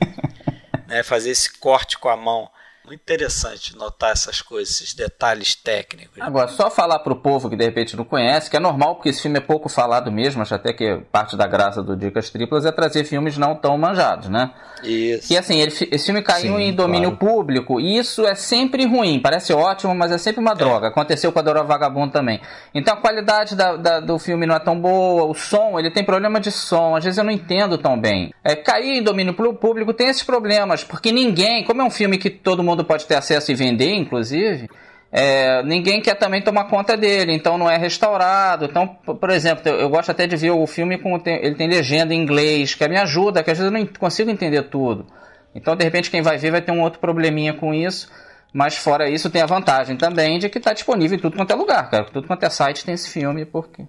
[0.89, 2.51] Né, fazer esse corte com a mão.
[2.87, 6.21] Muito interessante notar essas coisas, esses detalhes técnicos.
[6.21, 9.23] Agora, só falar pro povo que de repente não conhece, que é normal porque esse
[9.23, 12.71] filme é pouco falado mesmo, acho até que parte da graça do Dicas Triplas é
[12.71, 14.53] trazer filmes não tão manjados, né?
[14.85, 15.33] Isso.
[15.33, 17.35] E assim, ele, esse filme caiu Sim, em domínio claro.
[17.35, 20.89] público, e isso é sempre ruim, parece ótimo, mas é sempre uma droga.
[20.89, 22.41] Aconteceu com a Dora Vagabundo também.
[22.75, 26.05] Então a qualidade da- da- do filme não é tão boa, o som, ele tem
[26.05, 28.33] problema de som, às vezes eu não entendo tão bem.
[28.45, 32.19] É, cair em domínio pú- público tem esses problemas, porque ninguém, como é um filme
[32.19, 34.69] que todo mundo pode ter acesso e vender, inclusive,
[35.11, 38.67] é, ninguém quer também tomar conta dele, então não é restaurado.
[38.67, 42.21] Então, por exemplo, eu, gosto até de ver o filme com ele tem legenda em
[42.21, 45.07] inglês, que me ajuda, que às vezes eu não consigo entender tudo.
[45.55, 48.11] Então, de repente, quem vai ver vai ter um outro probleminha com isso.
[48.53, 51.55] Mas fora isso, tem a vantagem também de que está disponível em tudo quanto é
[51.55, 52.05] lugar, cara.
[52.05, 53.85] Tudo quanto é site tem esse filme, porque.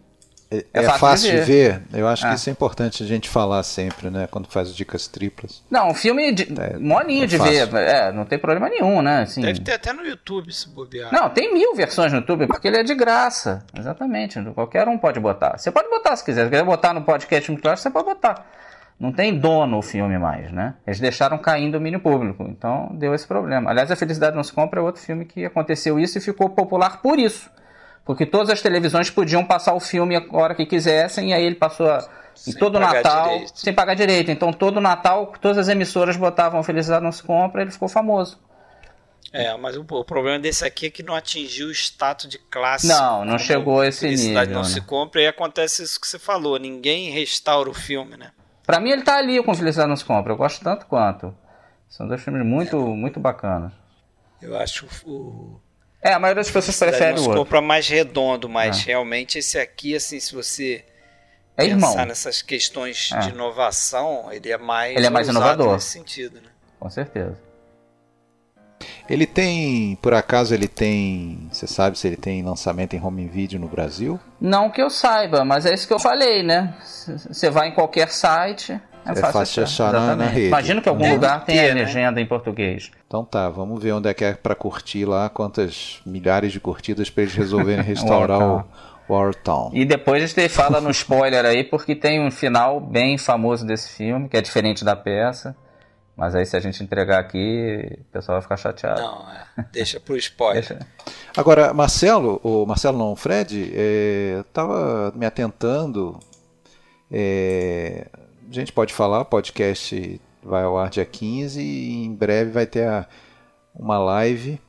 [0.50, 1.82] É, É fácil fácil, de de ver.
[1.94, 2.30] Eu acho Ah.
[2.30, 4.28] que isso é importante a gente falar sempre, né?
[4.32, 5.62] Quando faz dicas triplas.
[5.70, 7.68] Não, um filme de, É, molinho é de fácil.
[7.68, 7.84] ver.
[7.88, 9.24] É, não tem problema nenhum, né?
[9.24, 11.12] Assim, Deve ter até no YouTube se bobear.
[11.12, 13.66] Não, tem mil versões no YouTube, porque ele é de graça.
[13.78, 14.42] Exatamente.
[14.54, 15.58] Qualquer um pode botar.
[15.58, 16.46] Você pode botar se quiser.
[16.46, 18.46] Se quiser botar no podcast muito claro, você pode botar.
[19.00, 20.74] Não tem dono o filme mais, né?
[20.88, 22.44] Eles deixaram cair em domínio público.
[22.50, 23.70] Então deu esse problema.
[23.70, 27.02] Aliás, A Felicidade Não Se Compra é outro filme que aconteceu isso e ficou popular
[27.02, 27.50] por isso.
[28.08, 31.56] Porque todas as televisões podiam passar o filme a hora que quisessem, e aí ele
[31.56, 31.98] passou a,
[32.48, 33.60] em Sem todo pagar Natal direito.
[33.60, 34.32] sem pagar direito.
[34.32, 38.40] Então todo Natal, todas as emissoras botavam Felicidade Não Se Compra, ele ficou famoso.
[39.34, 42.88] É, mas o, o problema desse aqui é que não atingiu o status de classe.
[42.88, 44.74] Não, não chegou a esse Felicidade nível, não né?
[44.74, 46.58] se compra e acontece isso que você falou.
[46.58, 48.32] Ninguém restaura o filme, né?
[48.66, 50.32] Pra mim ele tá ali com Felicidade Não Se Compra.
[50.32, 51.36] Eu gosto tanto quanto.
[51.90, 53.74] São dois filmes muito, muito bacanas.
[54.42, 55.60] Eu acho o
[56.02, 57.38] É, a maioria das pessoas prefere o outro.
[57.40, 58.84] compra mais redondo, mas Ah.
[58.86, 60.86] realmente esse aqui, assim, se você
[61.58, 63.20] É irmão, pensar nessas questões Ah.
[63.20, 65.74] de inovação, ele é mais Ele é mais inovador.
[65.74, 66.50] nesse sentido, né?
[66.80, 67.38] com certeza.
[69.10, 71.48] Ele tem, por acaso, ele tem.
[71.52, 74.20] Você sabe se ele tem lançamento em home video no Brasil?
[74.40, 76.76] Não que eu saiba, mas é isso que eu falei, né?
[77.28, 80.48] Você vai em qualquer site, é, É fácil, fácil achar na- na rede.
[80.48, 81.82] Imagino que algum Deve lugar tenha ter, né?
[81.82, 82.92] legenda em português.
[83.08, 87.10] Então tá, vamos ver onde é que é pra curtir lá, quantas milhares de curtidas
[87.10, 88.64] pra eles resolverem restaurar o
[89.10, 89.72] War Town.
[89.74, 93.90] E depois a gente fala no spoiler aí, porque tem um final bem famoso desse
[93.96, 95.56] filme, que é diferente da peça.
[96.16, 99.00] Mas aí se a gente entregar aqui, o pessoal vai ficar chateado.
[99.00, 99.66] Não, é.
[99.72, 100.66] Deixa pro spoiler.
[100.68, 100.86] Deixa.
[101.38, 106.20] Agora, Marcelo, o Marcelo não, o Fred, é, tava me atentando.
[107.12, 108.08] é,
[108.50, 112.66] a gente pode falar, o podcast vai ao ar dia 15 e em breve vai
[112.66, 113.08] ter a-
[113.76, 114.60] uma live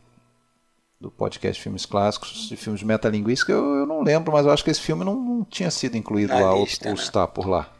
[1.00, 3.54] do podcast Filmes Clássicos de filmes metalinguísticos.
[3.54, 6.32] Eu, eu não lembro, mas eu acho que esse filme não, não tinha sido incluído
[6.34, 7.00] Na lá ou, lista, ou né?
[7.00, 7.70] está por lá.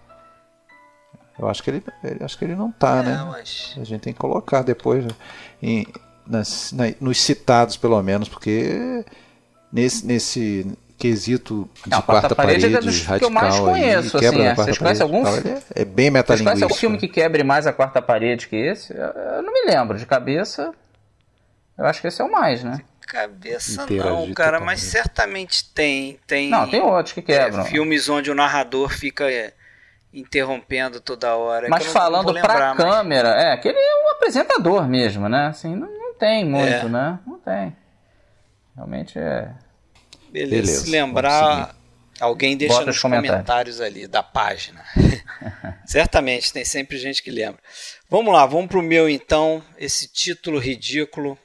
[1.38, 3.24] Eu acho que ele, ele- acho que ele não tá, né?
[3.30, 5.10] Mas A gente tem que colocar depois né,
[5.62, 5.86] em-
[6.26, 9.04] nas- na- nos citados, pelo menos, porque
[9.72, 10.66] nesse, nesse
[10.98, 14.26] quesito de Não, quarta, Quarta parede, Parede é dos que eu radical mais conheço, assim,
[14.38, 14.54] da é.
[14.54, 16.64] quarta Vocês conhecem parede algum tal, é, é bem Vocês conhecem metalinguístico.
[16.64, 18.92] algum filme que quebre mais a quarta parede que esse?
[18.94, 20.72] Eu, não me lembro, de cabeça.
[21.78, 22.80] Eu acho que esse é o mais, né?
[23.06, 26.18] cabeça Interagir não, cara, mas certamente tem.
[26.26, 27.64] Tem, Não, tem outros que é, quebram.
[27.64, 29.54] filmes onde o narrador fica é,
[30.12, 31.68] interrompendo toda hora.
[31.68, 35.46] é mas falando vou pra lembrar, mas- câmera, é, aquele é o apresentador mesmo, né?
[35.46, 36.88] Assim, não, não tem muito, É.
[36.88, 37.18] né?
[37.26, 37.74] Não tem.
[38.76, 39.52] Realmente é.
[40.30, 41.74] Beleza, Beleza, se lembrar,
[42.20, 43.32] alguém deixa Bota nos os comentários.
[43.34, 43.80] comentários.
[43.80, 44.84] ali da página.
[45.86, 47.60] Certamente, tem sempre gente que lembra.
[48.10, 49.62] Vamos lá, vamos pro meu então.
[49.78, 51.38] Esse título ridículo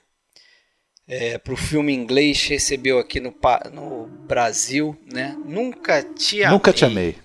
[1.08, 3.34] é, pro filme inglês recebeu aqui no,
[3.72, 5.36] no Brasil, né?
[5.46, 6.52] Nunca te amei.
[6.54, 7.18] Nunca te amei.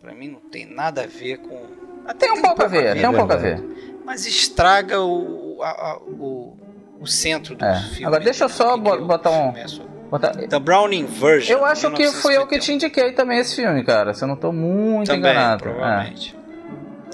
[0.00, 1.66] Pra mim não tem nada a ver com.
[2.06, 3.62] Até Tem um pouco a ver, tem um pouco a ver.
[4.04, 6.58] Mas estraga o, a- a- o,
[7.00, 7.80] o centro do É.
[7.90, 8.04] filme.
[8.04, 8.54] Agora, deixa eu né?
[8.54, 9.93] só O o botar um- é sobre.
[10.10, 11.52] Botar- The Browning Version.
[11.58, 12.58] Eu acho que fui eu que 1951.
[12.60, 14.14] te indiquei também esse filme, cara.
[14.14, 15.64] Se eu não tô muito Também, enganado.
[15.68, 15.72] É.
[15.72, 16.36] provavelmente.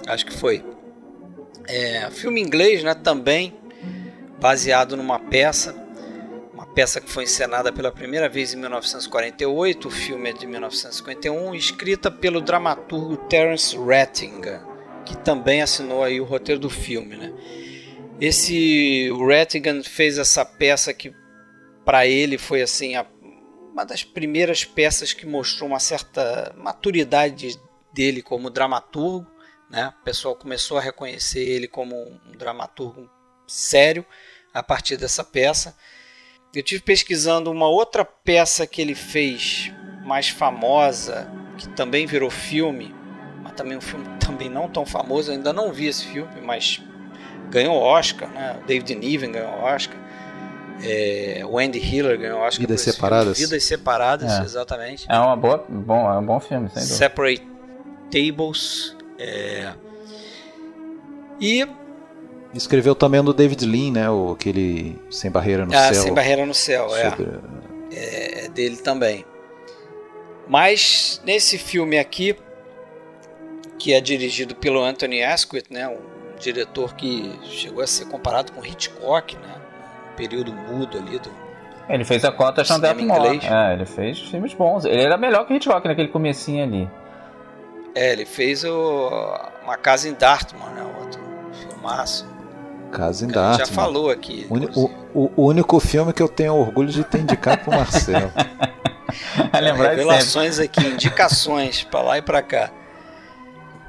[0.06, 0.64] Acho que foi.
[1.66, 2.94] É, filme inglês, né?
[2.94, 3.54] Também
[4.40, 5.74] baseado numa peça.
[6.52, 9.88] Uma peça que foi encenada pela primeira vez em 1948.
[9.88, 14.60] O filme é de 1951, escrita pelo dramaturgo Terence Rattinger,
[15.06, 17.32] que também assinou aí o roteiro do filme, né?
[18.20, 21.12] Esse o Rattigan fez essa peça que
[21.84, 23.06] para ele foi assim a-
[23.72, 27.58] uma das primeiras peças que mostrou uma certa maturidade
[27.92, 29.26] dele como dramaturgo,
[29.70, 29.92] né?
[30.00, 33.08] O pessoal começou a reconhecer ele como um dramaturgo
[33.46, 34.04] sério
[34.52, 35.76] a partir dessa peça.
[36.54, 39.72] Eu tive pesquisando uma outra peça que ele fez
[40.04, 42.92] mais famosa, que também virou filme,
[43.42, 46.80] mas também um filme também não tão famoso, eu ainda não vi esse filme, mas
[47.50, 48.60] ganhou Oscar, né?
[48.66, 49.98] David Niven ganhou Oscar.
[50.82, 52.60] É, Wendy Hiller ganhou Oscar.
[52.60, 53.36] Vidas Separadas.
[53.36, 53.50] Filme.
[53.50, 54.42] Vidas Separadas, é.
[54.42, 55.06] exatamente.
[55.08, 56.96] É uma boa, bom, é um bom filme, sem dúvida.
[56.96, 57.46] Separate
[58.10, 58.96] Tables.
[59.18, 59.72] É...
[61.40, 61.66] E
[62.52, 64.10] Escreveu também do David Lean, né?
[64.10, 66.02] O, aquele Sem Barreira no ah, Céu.
[66.02, 67.10] Sem Barreira no Céu, é.
[67.10, 67.28] Sobre...
[67.92, 68.44] é.
[68.44, 69.24] É dele também.
[70.48, 72.36] Mas nesse filme aqui,
[73.78, 75.86] que é dirigido pelo Anthony Asquith, né?
[75.88, 79.59] Um diretor que chegou a ser comparado com Hitchcock, né?
[80.16, 81.30] Período mudo ali do.
[81.88, 83.40] Ele fez a cota Chandler Moore.
[83.42, 84.84] É, ele fez filmes bons.
[84.84, 86.90] Ele era melhor que Hitchcock naquele comecinho ali.
[87.94, 89.10] É, ele fez o
[89.64, 90.82] Uma Casa em Dartmoor, né?
[91.00, 91.20] Outro
[91.52, 92.28] filmaço.
[92.92, 93.66] Casa em Dartmoor.
[93.66, 94.46] já falou aqui.
[94.48, 94.84] O,
[95.18, 98.30] o, o, único filme que eu tenho orgulho de ter indicado pro Marcelo.
[99.60, 102.70] lembrar Revelações aqui, indicações para lá e para cá.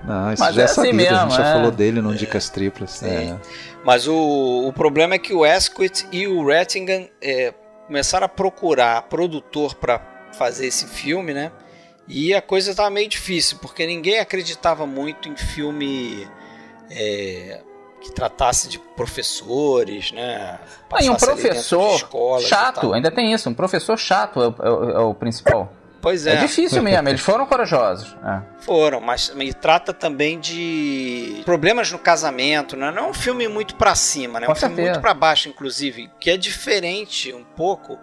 [0.03, 1.53] Não, isso Mas já é, é assim sabido, mesmo, a gente já é.
[1.53, 2.15] falou dele no.
[2.15, 3.03] Dicas Triplas.
[3.03, 3.37] É.
[3.83, 7.53] Mas o, o problema é que o Asquith e o Rattingham é,
[7.87, 10.01] começaram a procurar produtor para
[10.33, 11.51] fazer esse filme, né?
[12.07, 16.27] E a coisa estava meio difícil, porque ninguém acreditava muito em filme
[16.89, 17.61] é,
[18.01, 20.59] que tratasse de professores, né?
[20.91, 21.99] Ah, e um professor
[22.41, 25.71] chato, ainda tem isso, um professor chato é o, é o, é o principal.
[26.01, 26.33] Pois é.
[26.33, 28.17] É difícil mesmo, eles foram corajosos.
[28.25, 28.41] É.
[28.61, 32.91] Foram, mas me trata também de problemas no casamento, né?
[32.91, 34.47] Não é um filme muito para cima, né?
[34.47, 37.99] É um filme muito para baixo, inclusive, que é diferente um pouco,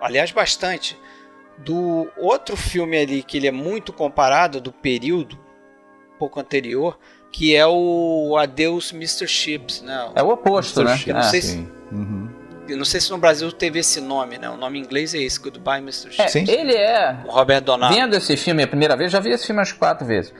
[0.00, 0.98] aliás, bastante,
[1.58, 5.36] do outro filme ali que ele é muito comparado do período
[6.14, 6.98] um pouco anterior,
[7.32, 9.26] que é o Adeus Mr.
[9.26, 10.10] Chips, né?
[10.14, 10.94] É o oposto, Mr.
[10.94, 11.02] né?
[11.06, 11.56] Eu não, sei se,
[11.92, 12.19] uhum.
[12.76, 14.48] Não sei se no Brasil teve esse nome, né?
[14.48, 16.10] O nome em inglês é esse, Goodbye Mr.
[16.10, 16.36] Chips.
[16.36, 17.16] É, ele é.
[17.26, 17.94] O Robert Donald.
[17.94, 20.32] Vendo esse filme a primeira vez, já vi esse filme umas quatro vezes.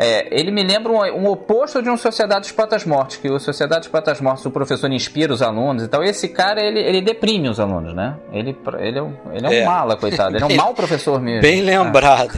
[0.00, 3.40] É, ele me lembra um, um, oposto de um Sociedade dos Patas Mortes, que o
[3.40, 6.04] Sociedade dos Patas Mortes, o professor inspira os alunos e tal.
[6.04, 8.14] E esse cara, ele, ele deprime os alunos, né?
[8.32, 9.64] Ele, ele, é, um, ele é um é.
[9.64, 10.36] mala, coitado.
[10.36, 11.42] Ele é um mau professor mesmo.
[11.42, 12.30] Bem lembrado.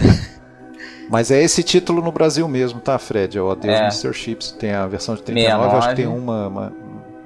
[1.10, 3.36] Mas é esse título no Brasil mesmo, tá, Fred?
[3.36, 3.82] É o Adeus é.
[3.82, 4.14] Mr.
[4.14, 4.52] Chips.
[4.52, 5.76] Tem a versão de 39, 69.
[5.76, 6.72] acho que tem uma, uma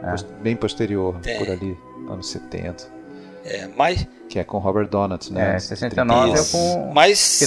[0.03, 0.43] é.
[0.43, 2.93] bem posterior, por ali, anos 70.
[3.45, 4.07] É, mas...
[4.29, 5.57] Que é com Robert Donat, né?
[5.57, 6.93] É, 69 é com...
[6.93, 7.41] Mas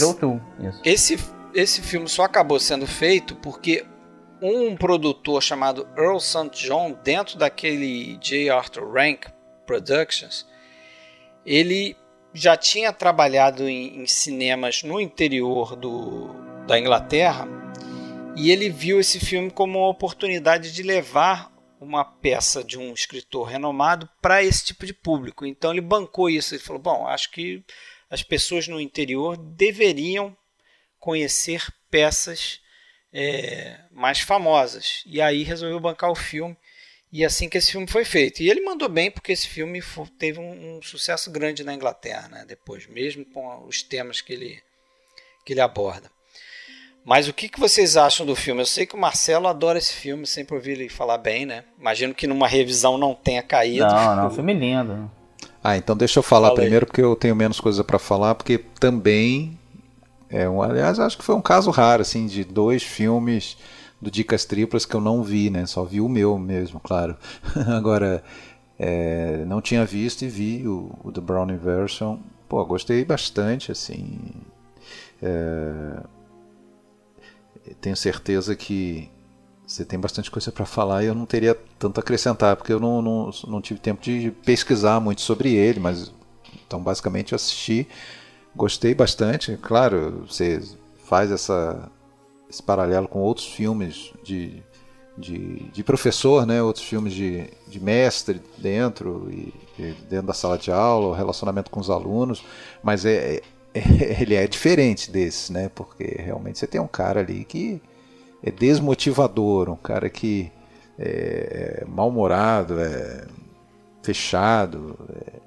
[0.84, 1.18] esse,
[1.54, 3.86] esse filme só acabou sendo feito porque
[4.42, 6.52] um produtor chamado Earl St.
[6.54, 8.50] John, dentro daquele J.
[8.50, 9.26] Arthur Rank
[9.66, 10.46] Productions,
[11.46, 11.98] ele
[12.34, 16.30] já tinha trabalhado em, em cinemas no interior do,
[16.68, 17.48] da Inglaterra
[18.36, 23.48] e ele viu esse filme como uma oportunidade de levar uma peça de um escritor
[23.48, 25.46] renomado para esse tipo de público.
[25.46, 26.54] Então ele bancou isso.
[26.54, 27.64] Ele falou: Bom, acho que
[28.10, 30.36] as pessoas no interior deveriam
[31.00, 32.62] conhecer peças
[33.12, 35.04] é, mais famosas.
[35.06, 36.58] E aí resolveu bancar o filme.
[37.12, 38.42] E assim que esse filme foi feito.
[38.42, 39.82] E ele mandou bem porque esse filme
[40.20, 42.46] teve um, um, sucesso grande na Inglaterra, né?
[42.46, 44.62] depois, mesmo com os temas que ele,
[45.46, 46.12] que ele aborda.
[47.08, 48.62] Mas o que, que vocês acham do filme?
[48.62, 51.64] Eu sei que o Marcelo adora esse filme, sempre ouvi ele falar bem, né?
[51.80, 53.86] Imagino que numa revisão não tenha caído.
[53.86, 55.10] Não, não, filme lindo.
[55.64, 56.66] Ah, então deixa eu falar Falei.
[56.66, 59.58] primeiro porque eu tenho menos coisa para falar, porque também
[60.30, 63.56] é um, aliás, acho que foi um caso raro assim de dois filmes
[64.02, 65.66] do Dicas Triplas que eu não vi, né?
[65.66, 67.16] Só vi o meu mesmo, claro.
[67.74, 68.22] Agora,
[68.78, 72.18] é, não tinha visto e vi o, o The Browning Version.
[72.50, 74.20] Pô, gostei bastante, assim.
[75.24, 76.02] É,
[77.76, 79.10] tenho certeza que
[79.66, 82.80] você tem bastante coisa para falar e eu não teria tanto a acrescentar, porque eu
[82.80, 86.14] não, não, não tive tempo de pesquisar muito sobre ele, mas
[86.66, 87.88] então basicamente eu assisti,
[88.56, 89.58] gostei bastante.
[89.58, 90.62] Claro, você
[91.04, 91.92] faz essa
[92.50, 94.64] esse paralelo com outros filmes de,
[95.18, 96.62] de, de professor, né?
[96.62, 101.70] outros filmes de, de mestre dentro e, e dentro da sala de aula, o relacionamento
[101.70, 102.44] com os alunos,
[102.82, 103.42] mas é, é,
[104.22, 105.70] ele é diferente desse, né?
[105.74, 107.82] porque realmente você tem um cara ali que
[108.44, 110.52] é desmotivador, um cara que
[110.98, 113.26] é, é mal-humorado, é
[114.02, 115.40] fechado, é,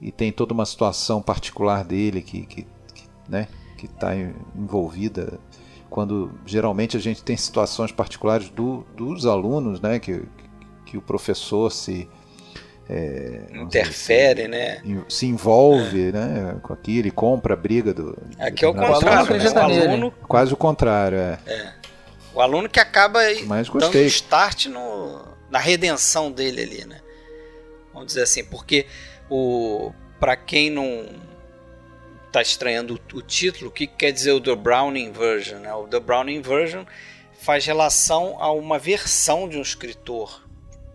[0.00, 2.62] e tem toda uma situação particular dele que, que,
[2.94, 4.14] que né, que está
[4.54, 5.40] envolvida
[5.88, 10.24] quando geralmente a gente tem situações particulares do, dos alunos, né, que,
[10.84, 12.08] que o professor se
[12.88, 14.82] é, interfere, se, né?
[15.08, 16.12] Se envolve, é.
[16.12, 18.16] né, com aquilo, ele compra a briga do.
[18.38, 19.50] Aqui é o contrário, né?
[19.50, 21.38] o aluno, quase o contrário, é.
[21.46, 21.72] é.
[22.34, 27.00] O aluno que acaba Mas dando start no, na redenção dele ali, né?
[27.92, 28.86] Vamos dizer assim, porque
[29.30, 31.06] o para quem não
[32.26, 35.58] está estranhando o, título, o que quer dizer o The Browning Version?
[35.60, 35.72] Né?
[35.72, 36.84] O The Browning Version
[37.40, 40.43] faz relação a uma versão de um escritor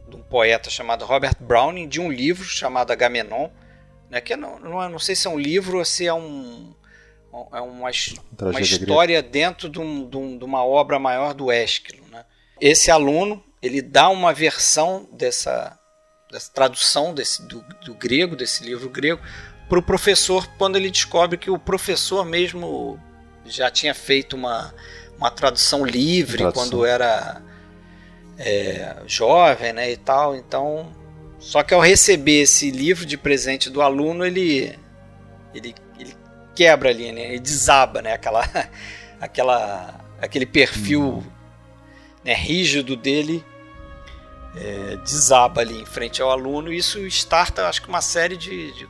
[0.10, 3.50] de um poeta chamado Robert Browning, de um livro chamado Agamenon,
[4.10, 6.74] né, que não, não, não sei se é um livro ou se é um,
[7.54, 7.89] é uma,
[8.41, 12.06] uma história dentro de, um, de, um, de, uma obra maior do Ésquilo.
[12.10, 12.26] Né?
[12.60, 15.78] Esse aluno ele dá uma versão dessa,
[16.32, 19.22] dessa tradução desse, do, do grego, desse livro grego,
[19.67, 23.00] para o professor quando ele descobre que o professor mesmo
[23.45, 24.74] já tinha feito uma,
[25.17, 26.63] uma tradução livre tradução.
[26.63, 27.41] quando era
[28.39, 30.36] é, jovem né, e tal.
[30.36, 30.89] Então,
[31.38, 34.78] só que ao receber esse livro de presente do aluno, ele,
[35.54, 36.15] ele, ele
[36.56, 38.43] quebra ali, né, ele desaba né, aquela,
[39.21, 41.23] aquela, aquele perfil hum.
[42.23, 43.43] né, rígido dele.
[44.56, 48.73] É, desaba ali em frente ao aluno e isso starta acho que uma série de,
[48.73, 48.89] de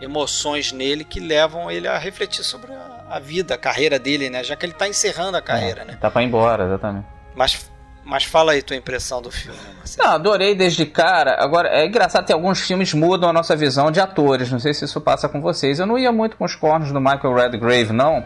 [0.00, 4.44] emoções nele que levam ele a refletir sobre a, a vida, a carreira dele, né?
[4.44, 5.98] Já que ele está encerrando a carreira, é, né?
[6.00, 7.06] Tá para ir embora, exatamente.
[7.34, 7.70] Mas,
[8.04, 9.58] mas fala aí tua impressão do filme.
[9.78, 10.06] Marcelo.
[10.06, 11.42] Não, adorei desde cara.
[11.42, 14.50] Agora, é engraçado que alguns filmes mudam a nossa visão de atores.
[14.50, 15.78] Não sei se isso passa com vocês.
[15.78, 18.24] Eu não ia muito com os cornos do Michael Redgrave, não.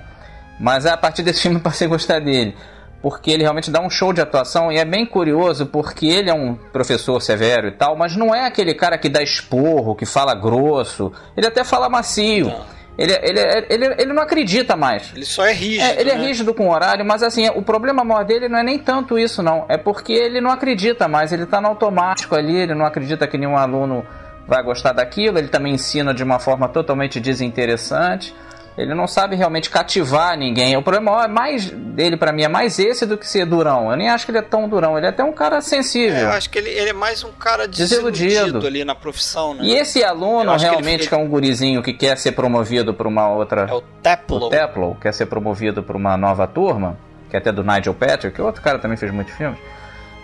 [0.58, 2.56] Mas a partir desse filme eu passei a gostar dele
[3.00, 6.34] porque ele realmente dá um show de atuação e é bem curioso porque ele é
[6.34, 10.34] um professor severo e tal, mas não é aquele cara que dá esporro, que fala
[10.34, 12.52] grosso, ele até fala macio.
[12.98, 15.12] Ele, ele, ele, ele não acredita mais.
[15.14, 15.84] Ele só é rígido.
[15.84, 16.24] É, ele é né?
[16.24, 19.16] é rígido com o horário, mas assim, o problema maior dele não é nem tanto
[19.16, 19.64] isso, não.
[19.68, 23.38] É porque ele não acredita mais, ele está no automático ali, ele não acredita que
[23.38, 24.04] nenhum aluno
[24.48, 28.34] vai gostar daquilo, ele também ensina de uma forma totalmente desinteressante.
[28.78, 30.76] Ele não sabe realmente cativar ninguém.
[30.76, 33.90] O problema é mais dele para mim é mais esse do que ser durão.
[33.90, 34.96] Eu nem acho que ele é tão durão.
[34.96, 36.16] Ele é até um cara sensível.
[36.16, 39.64] É, eu acho que ele, ele, é mais um cara desiludido, ali na profissão, né?
[39.64, 43.28] E esse aluno realmente que, que, é um gurizinho que quer ser promovido para uma
[43.28, 43.66] outra.
[43.68, 44.46] É o Teplow.
[44.46, 46.96] O Teplow quer ser promovido para uma nova turma,
[47.28, 49.58] que é até do Nigel Patrick, que outro cara também fez muitos filmes.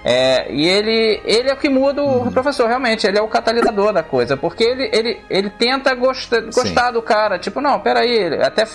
[0.05, 2.31] É, e ele, ele é o que muda o uhum.
[2.31, 3.07] professor, realmente.
[3.07, 4.37] Ele é o catalisador da coisa.
[4.37, 7.39] Porque ele, ele, ele tenta gostar, do cara.
[7.39, 8.39] Tipo, não, peraí.
[8.43, 8.67] Até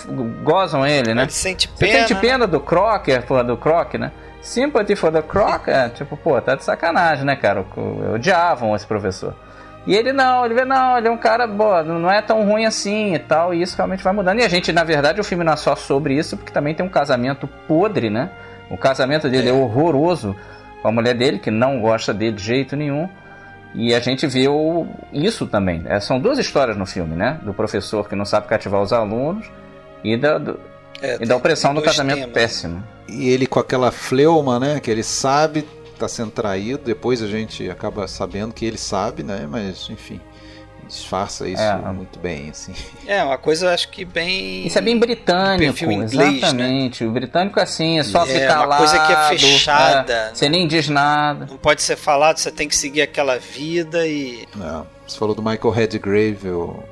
[0.42, 1.22] gozam ele, né?
[1.22, 1.92] Ele sente pena.
[1.92, 2.46] Você sente pena né?
[2.48, 4.10] do Crocker, porra, do Croc, né?
[4.42, 7.64] Sympathy for the Croc, é, tipo, pô, tá de sacanagem, né, cara?
[8.14, 9.34] Odiavam esse professor.
[9.86, 12.64] E ele não, ele vê, não, ele é um cara, boa, não é tão ruim
[12.64, 14.38] assim e tal, e isso realmente vai mudando.
[14.40, 16.84] E a gente, na verdade, o filme não é só sobre isso, porque também tem
[16.84, 18.30] um casamento podre, né?
[18.70, 20.34] O casamento dele é, é horroroso
[20.82, 23.08] com a mulher dele, que não gosta dele de jeito nenhum.
[23.74, 25.82] E a gente vê o, isso também.
[25.86, 27.38] É, são duas histórias no filme, né?
[27.42, 29.46] Do professor que não sabe cativar os alunos
[30.02, 30.58] e da, do,
[31.00, 32.32] é, e da opressão do casamento temas.
[32.32, 32.82] péssimo.
[33.08, 34.80] E ele com aquela fleuma, né?
[34.80, 35.64] Que ele sabe
[35.98, 36.82] tá sendo traído.
[36.84, 39.46] Depois a gente acaba sabendo que ele sabe, né?
[39.48, 40.20] Mas enfim
[40.90, 41.92] disfarça isso é.
[41.92, 42.74] muito bem, assim.
[43.06, 44.66] É, uma coisa acho que bem.
[44.66, 46.28] Isso é bem britânico, inglês, né?
[46.28, 47.04] exatamente.
[47.04, 47.10] Né?
[47.10, 48.76] O britânico é assim, é só é, ficar lá.
[48.76, 50.12] É uma coisa que é fechada.
[50.12, 51.46] É, você nem diz nada.
[51.46, 54.46] Não pode ser falado, você tem que seguir aquela vida e.
[54.60, 56.82] É, você falou do Michael Redgrave, o,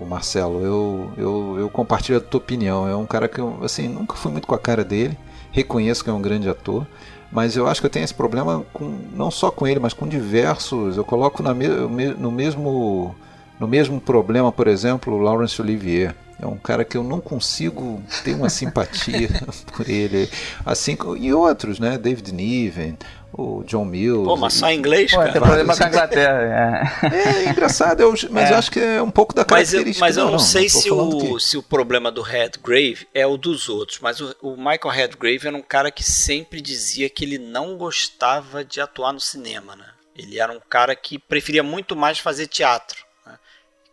[0.00, 0.62] o Marcelo.
[0.62, 2.88] Eu, eu, eu compartilho a tua opinião.
[2.88, 5.16] É um cara que eu, assim, nunca fui muito com a cara dele.
[5.52, 6.86] Reconheço que é um grande ator
[7.34, 10.06] mas eu acho que eu tenho esse problema com, não só com ele, mas com
[10.06, 10.96] diversos.
[10.96, 13.12] Eu coloco na me, no mesmo
[13.58, 16.14] no mesmo problema, por exemplo, o Laurence Olivier.
[16.40, 19.28] É um cara que eu não consigo ter uma simpatia
[19.74, 20.28] por ele.
[20.66, 21.96] Assim, e outros, né?
[21.96, 22.98] David Niven,
[23.32, 24.24] o John Mills.
[24.24, 25.32] Pô, mas só em inglês, Pô, cara.
[25.32, 27.00] Tem problema com a Inglaterra.
[27.02, 28.52] É, é engraçado, eu, mas é.
[28.52, 30.04] eu acho que é um pouco da característica.
[30.04, 31.42] Mas eu, mas eu não, não sei não se, o, que...
[31.42, 35.56] se o problema do Redgrave é o dos outros, mas o, o Michael Redgrave era
[35.56, 39.86] um cara que sempre dizia que ele não gostava de atuar no cinema, né?
[40.16, 43.03] Ele era um cara que preferia muito mais fazer teatro.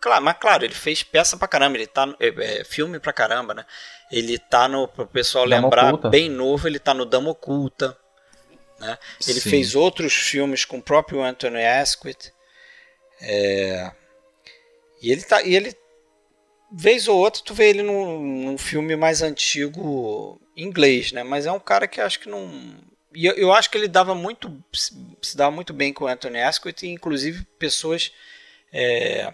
[0.02, 2.14] Claro, mas claro, ele fez peça pra caramba, ele tá.
[2.20, 3.66] É, é, filme pra caramba, né?
[4.12, 4.88] Ele tá no.
[4.88, 6.10] Pro pessoal Dama lembrar, Oculta.
[6.10, 7.96] bem novo, ele tá no Dama Oculta.
[8.80, 8.98] Né?
[9.28, 9.50] Ele Sim.
[9.52, 12.34] fez outros filmes com o próprio Anthony Asquith.
[13.22, 13.92] É,
[15.00, 15.44] e ele tá.
[15.44, 15.76] E ele.
[16.74, 21.22] Vez ou outra, tu vê ele num, num filme mais antigo inglês, né?
[21.22, 22.50] Mas é um cara que acho que não.
[23.14, 24.52] E eu, eu acho que ele dava muito.
[24.74, 28.12] Se dava muito bem com o Anthony Asquith, e inclusive pessoas.
[28.74, 29.32] É,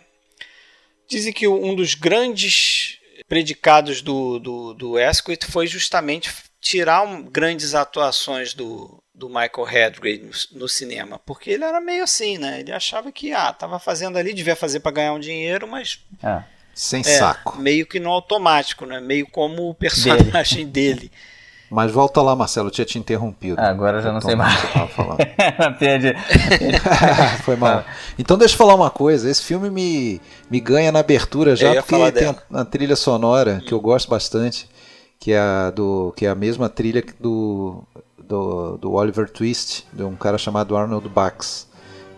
[1.09, 7.73] Dizem que um dos grandes predicados do, do, do Asquith foi justamente tirar um, grandes
[7.73, 12.59] atuações do, do Michael Redgrave no, no, cinema, porque ele era meio assim, né?
[12.59, 16.43] Ele achava que ah, tava fazendo ali, devia fazer para ganhar um dinheiro, mas é.
[16.73, 18.99] sem é, saco, meio que no automático, né?
[18.99, 20.99] Meio como o personagem dele.
[20.99, 21.11] dele.
[21.69, 23.59] Mas volta lá, Marcelo, eu tinha te interrompido.
[23.59, 24.57] Ah, agora eu já não sei mais.
[24.59, 25.17] Você tava falando.
[27.43, 27.83] Foi mal.
[28.17, 29.29] Então deixa eu falar uma coisa.
[29.29, 33.73] Esse filme me, me ganha na abertura já porque tem a, a, trilha sonora que
[33.73, 34.69] eu gosto bastante,
[35.19, 37.83] que é a, do, que é a mesma trilha do,
[38.17, 41.67] do, do Oliver Twist, de um cara chamado Arnold Bax.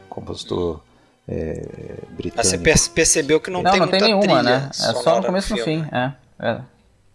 [0.09, 0.79] compositor
[1.27, 1.65] é,
[2.11, 2.37] britânico.
[2.37, 4.69] Mas você percebeu que não, não tem não muita tem nenhuma, trilha né?
[4.71, 5.85] É só no começo e no fim.
[5.91, 6.61] É, é.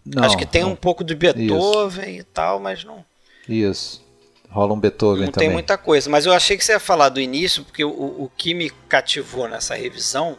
[0.05, 0.72] Não, Acho que tem não.
[0.72, 2.20] um pouco de Beethoven Isso.
[2.20, 3.05] e tal, mas não.
[3.48, 4.05] Isso.
[4.50, 5.48] Rola um Beethoven não também.
[5.48, 6.09] Não tem muita coisa.
[6.11, 9.48] Mas eu achei que você ia falar do início, porque o, o que me cativou
[9.48, 10.38] nessa revisão,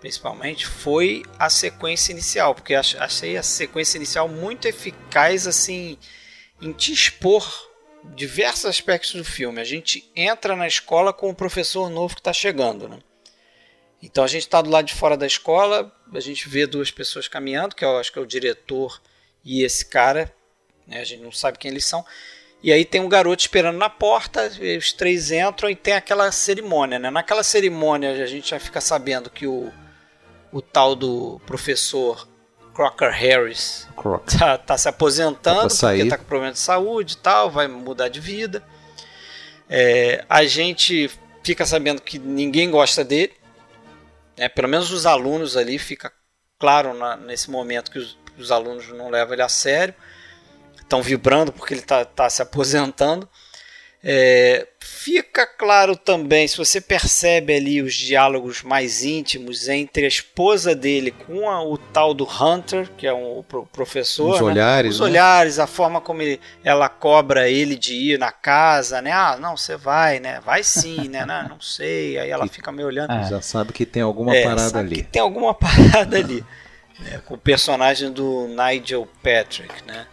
[0.00, 2.54] principalmente, foi a sequência inicial.
[2.54, 5.96] Porque achei a sequência inicial muito eficaz, assim,
[6.60, 7.46] em te expor
[8.14, 9.60] diversos aspectos do filme.
[9.60, 12.98] A gente entra na escola com o professor novo que está chegando, né?
[14.04, 17.26] Então a gente está do lado de fora da escola, a gente vê duas pessoas
[17.26, 19.00] caminhando, que eu acho que é o diretor
[19.42, 20.30] e esse cara,
[20.86, 21.00] né?
[21.00, 22.04] a gente não sabe quem eles são.
[22.62, 26.98] E aí tem um garoto esperando na porta, os três entram e tem aquela cerimônia.
[26.98, 27.10] Né?
[27.10, 29.72] Naquela cerimônia a gente já fica sabendo que o,
[30.52, 32.28] o tal do professor
[32.74, 33.88] Crocker Harris
[34.38, 38.08] tá, tá, se aposentando tá porque tá com problema de saúde e tal, vai mudar
[38.08, 38.62] de vida.
[39.68, 41.10] É, a gente
[41.42, 43.32] fica sabendo que ninguém gosta dele,
[44.36, 44.48] né?
[44.48, 46.12] Pelo menos os alunos ali fica
[46.58, 49.94] claro na, nesse momento que os, os, alunos não levam ele a sério,
[50.76, 53.28] estão vibrando porque ele está tá se aposentando.
[54.06, 60.74] É, fica claro também, se você percebe ali os diálogos mais íntimos entre a esposa
[60.74, 64.34] dele com a, o tal do Hunter, que é um pro, professor.
[64.34, 64.46] Os né?
[64.46, 64.94] olhares.
[64.96, 65.06] Os né?
[65.06, 69.10] olhares, a forma como ele, ela cobra ele de ir na casa, né?
[69.10, 70.38] Ah, não, você vai, né?
[70.44, 71.24] Vai sim, né?
[71.24, 72.18] Não, não sei.
[72.18, 73.10] Aí ela fica me olhando.
[73.10, 73.24] É.
[73.30, 75.02] Já sabe que tem alguma é, parada ali.
[75.04, 76.44] tem alguma parada ali.
[77.00, 77.22] Né?
[77.24, 80.06] Com o personagem do Nigel Patrick, né?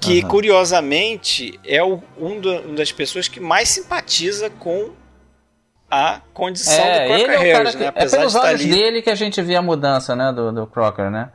[0.00, 0.28] Que uhum.
[0.28, 4.92] curiosamente é o, um do, uma das pessoas que mais simpatiza com
[5.90, 7.86] a condição é, do Crocker ele é Harris, né?
[7.88, 8.70] Apesar é pelos olhos ali...
[8.70, 11.30] dele que a gente vê a mudança, né, do, do Crocker, né?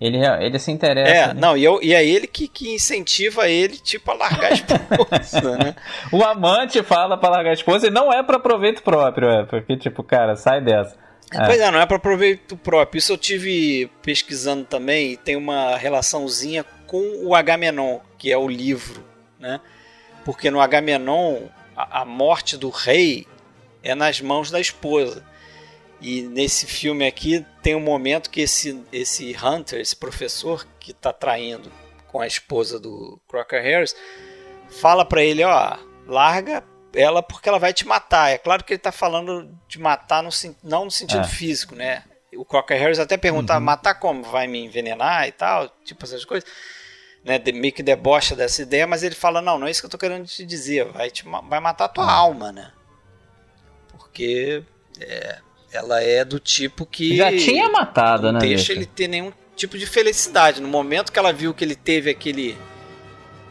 [0.00, 1.10] Ele, ele se interessa.
[1.10, 1.34] É, né?
[1.34, 5.58] não, e, eu, e é ele que, que incentiva ele, tipo, a largar a esposa,
[5.58, 5.74] né?
[6.12, 9.76] o amante fala pra largar a esposa e não é pra proveito próprio, é, porque,
[9.76, 10.96] tipo, cara, sai dessa.
[11.32, 11.44] É.
[11.44, 12.98] Pois é, não é para proveito próprio.
[12.98, 18.48] Isso eu tive pesquisando também e tem uma relaçãozinha com o Agamenon, que é o
[18.48, 19.04] livro,
[19.38, 19.60] né?
[20.24, 23.26] Porque no Agamenon a, a morte do rei
[23.82, 25.24] é nas mãos da esposa.
[26.00, 31.12] E nesse filme aqui tem um momento que esse, esse Hunter, esse professor que está
[31.12, 31.70] traindo
[32.08, 33.94] com a esposa do Crocker Harris,
[34.80, 35.76] fala para ele, ó,
[36.06, 36.64] larga
[36.94, 38.30] ela porque ela vai te matar.
[38.30, 40.30] É claro que ele está falando de matar no,
[40.64, 41.28] não no sentido é.
[41.28, 42.04] físico, né?
[42.34, 43.60] O Crocker Harris até pergunta, uhum.
[43.60, 44.22] matar como?
[44.22, 45.68] Vai me envenenar e tal?
[45.84, 46.48] Tipo essas coisas
[47.28, 49.90] né, meio que debocha dessa ideia, mas ele fala, não, não é isso que eu
[49.90, 52.12] tô querendo te dizer, vai, te, vai matar a tua ah.
[52.12, 52.72] alma, né?
[53.90, 54.62] Porque
[54.98, 55.38] é,
[55.70, 57.18] ela é do tipo que...
[57.18, 58.40] Já tinha matado, né?
[58.40, 60.62] deixa ele ter nenhum tipo de felicidade.
[60.62, 62.56] No momento que ela viu que ele teve aquele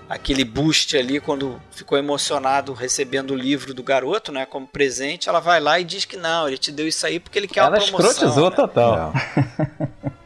[0.09, 5.41] aquele boost ali quando ficou emocionado recebendo o livro do garoto, né, como presente, ela
[5.41, 7.71] vai lá e diz que não, ele te deu isso aí porque ele quer ela
[7.71, 7.99] uma promoção.
[7.99, 8.55] Ela escrotizou né?
[8.55, 9.13] total.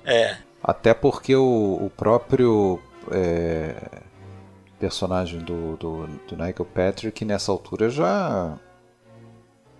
[0.06, 0.38] É.
[0.64, 2.80] Até porque o, o próprio
[3.12, 4.02] é,
[4.82, 8.58] personagem do, do, do Nigel Patrick nessa altura já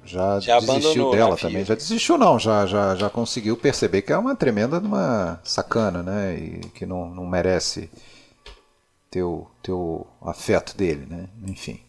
[0.04, 1.64] já, já desistiu dela também.
[1.64, 6.36] Já desistiu não, já, já, já conseguiu perceber que é uma tremenda uma sacana, né?
[6.36, 7.90] E que não, não merece
[9.12, 11.28] ter o, ter o afeto dele, né?
[11.48, 11.80] Enfim.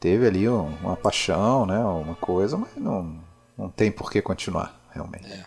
[0.00, 1.78] Teve ali um, uma paixão, né?
[1.78, 3.16] Uma coisa, mas não,
[3.56, 5.32] não tem por que continuar, realmente.
[5.32, 5.44] É.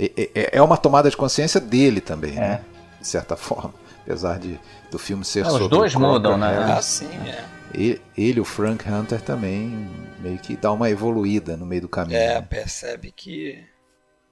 [0.00, 2.40] É, é uma tomada de consciência dele também, é.
[2.40, 2.64] né?
[3.00, 3.74] De certa forma
[4.08, 4.58] apesar de
[4.90, 6.56] do filme ser é, Os dois mudam, né?
[6.56, 7.44] Ah, sim, é.
[7.74, 9.90] Ele, ele, o Frank Hunter, também
[10.20, 12.18] meio que dá uma evoluída no meio do caminho.
[12.18, 12.40] É, né?
[12.40, 13.62] percebe que,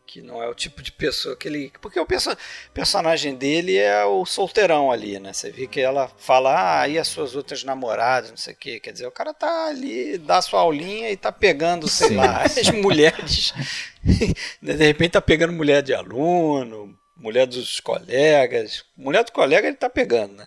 [0.07, 1.71] que não é o tipo de pessoa que ele.
[1.83, 2.35] Porque o perso
[2.73, 5.35] personagem dele é o solteirão ali, né?
[5.35, 8.81] Você vê que ela fala, ah, e as suas outras namoradas, não sei o quê.
[8.81, 12.49] Quer dizer, o cara tá ali, dá sua aulinha e tá pegando, sei sim, lá,
[12.49, 12.61] sim.
[12.65, 13.53] as mulheres.
[14.63, 18.85] de repente tá pegando mulher de aluno, mulher dos colegas.
[18.97, 20.47] Mulher do colega ele tá pegando, né?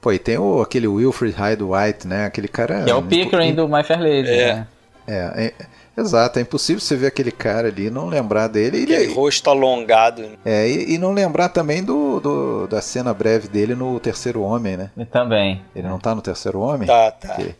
[0.00, 2.26] Pô, e tem o, aquele Wilfred Hyde White, né?
[2.26, 2.84] Aquele cara.
[2.84, 4.54] Que é o Pickering do My Fair Lady, é.
[4.54, 4.66] né?
[5.06, 8.82] É, é, exato, é impossível você ver aquele cara ali e não lembrar dele.
[8.82, 10.22] Aquele ele, rosto alongado.
[10.22, 10.36] Né?
[10.44, 14.76] É, e, e, não lembrar também do, do, da cena breve dele no Terceiro Homem,
[14.76, 14.90] né?
[14.96, 15.62] E também.
[15.74, 16.86] Ele não tá no Terceiro Homem?
[16.86, 17.36] Tá, tá.
[17.36, 17.54] Que,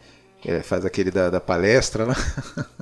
[0.44, 2.16] ele faz aquele da, da palestra lá.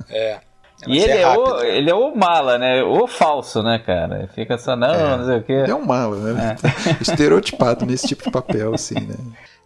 [0.09, 0.39] É.
[0.87, 1.77] E ele é, o, né?
[1.77, 2.83] ele é o mala, né?
[2.83, 4.29] O falso, né, cara?
[4.33, 5.53] Fica só, não, é, não sei o quê.
[5.53, 6.55] Ele é um mala, né?
[6.63, 7.01] É.
[7.01, 9.15] Estereotipado nesse tipo de papel, assim, né?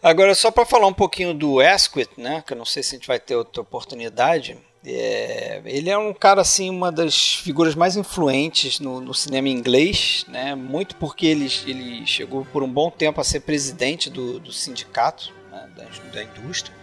[0.02, 2.44] Agora, só para falar um pouquinho do Asquith, né?
[2.46, 4.58] Que eu não sei se a gente vai ter outra oportunidade.
[4.86, 10.24] É, ele é um cara, assim, uma das figuras mais influentes no, no cinema inglês,
[10.28, 10.56] né?
[10.56, 15.34] Muito porque ele, ele chegou por um bom tempo a ser presidente do, do sindicato
[15.52, 15.68] né?
[15.76, 16.76] da, da indústria.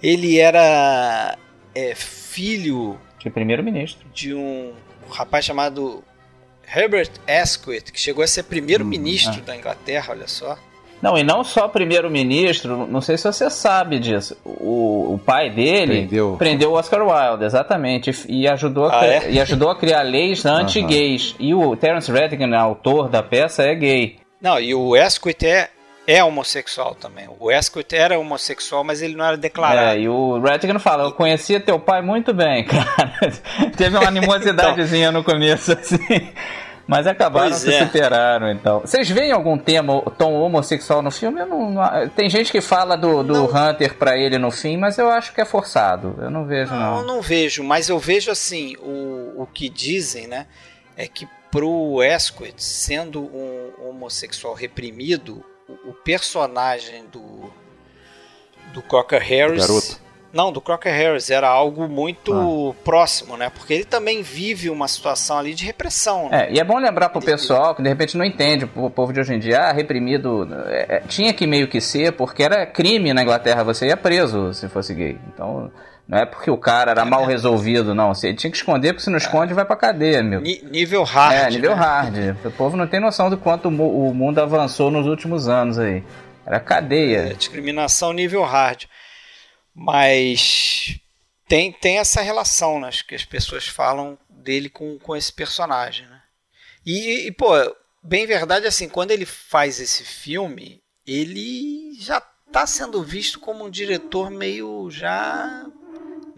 [0.00, 1.36] Ele era
[1.74, 4.72] é, filho de primeiro-ministro de um
[5.10, 6.02] rapaz chamado
[6.74, 10.56] Herbert Asquith, que chegou a ser primeiro-ministro hum, da Inglaterra, olha só.
[11.00, 14.36] Não, e não só primeiro-ministro, não sei se você sabe disso.
[14.44, 16.36] O, o pai dele prendeu.
[16.36, 19.30] prendeu o Oscar Wilde, exatamente, e ajudou a, ah, é?
[19.30, 21.36] e ajudou a criar leis anti-gays.
[21.38, 24.16] E o Terence Rattigan, autor da peça, é gay.
[24.40, 25.70] Não, e o Asquith é,
[26.08, 27.28] é homossexual também.
[27.38, 29.98] O Asquith era homossexual, mas ele não era declarado.
[29.98, 33.12] É, e o Rattigan fala, eu conhecia teu pai muito bem, cara.
[33.76, 35.20] Teve uma animosidadezinha então...
[35.20, 35.98] no começo, assim.
[36.86, 37.84] Mas acabaram pois se é.
[37.84, 38.80] superaram, então.
[38.80, 41.44] Vocês veem algum tema, tom homossexual no filme?
[41.44, 45.10] Não, não, tem gente que fala do, do Hunter pra ele no fim, mas eu
[45.10, 46.16] acho que é forçado.
[46.18, 46.96] Eu não vejo, não.
[46.96, 50.46] Não, não vejo, mas eu vejo assim, o, o que dizem, né?
[50.96, 57.52] É que pro Asquith, sendo um homossexual reprimido, o, o personagem do,
[58.72, 59.66] do Cocker Harris.
[59.66, 61.30] Garoto não, do Crocker Harris.
[61.30, 62.74] Era algo muito ah.
[62.84, 63.50] próximo, né?
[63.50, 66.28] Porque ele também vive uma situação ali de repressão.
[66.28, 66.46] Né?
[66.46, 69.20] É, e é bom lembrar pro pessoal que de repente não entende, o povo de
[69.20, 70.46] hoje em dia, ah, reprimido.
[70.66, 74.52] É, é, tinha que meio que ser, porque era crime na Inglaterra, você ia preso
[74.52, 75.18] se fosse gay.
[75.32, 75.70] Então.
[76.08, 78.14] Não é porque o cara era é mal resolvido, não.
[78.14, 79.54] Você tinha que esconder, porque se não esconde, é.
[79.54, 80.40] vai pra cadeia, meu.
[80.40, 81.34] nível hard.
[81.34, 81.82] É, nível né?
[81.82, 82.46] hard.
[82.46, 86.02] O povo não tem noção do quanto o mundo avançou nos últimos anos aí.
[86.46, 87.18] Era cadeia.
[87.18, 88.86] É, discriminação nível hard.
[89.74, 90.98] Mas
[91.46, 92.88] tem, tem essa relação, né?
[93.06, 96.22] que as pessoas falam dele com, com esse personagem, né?
[96.86, 97.52] E, e, pô,
[98.02, 103.70] bem verdade, assim, quando ele faz esse filme, ele já está sendo visto como um
[103.70, 105.66] diretor meio já,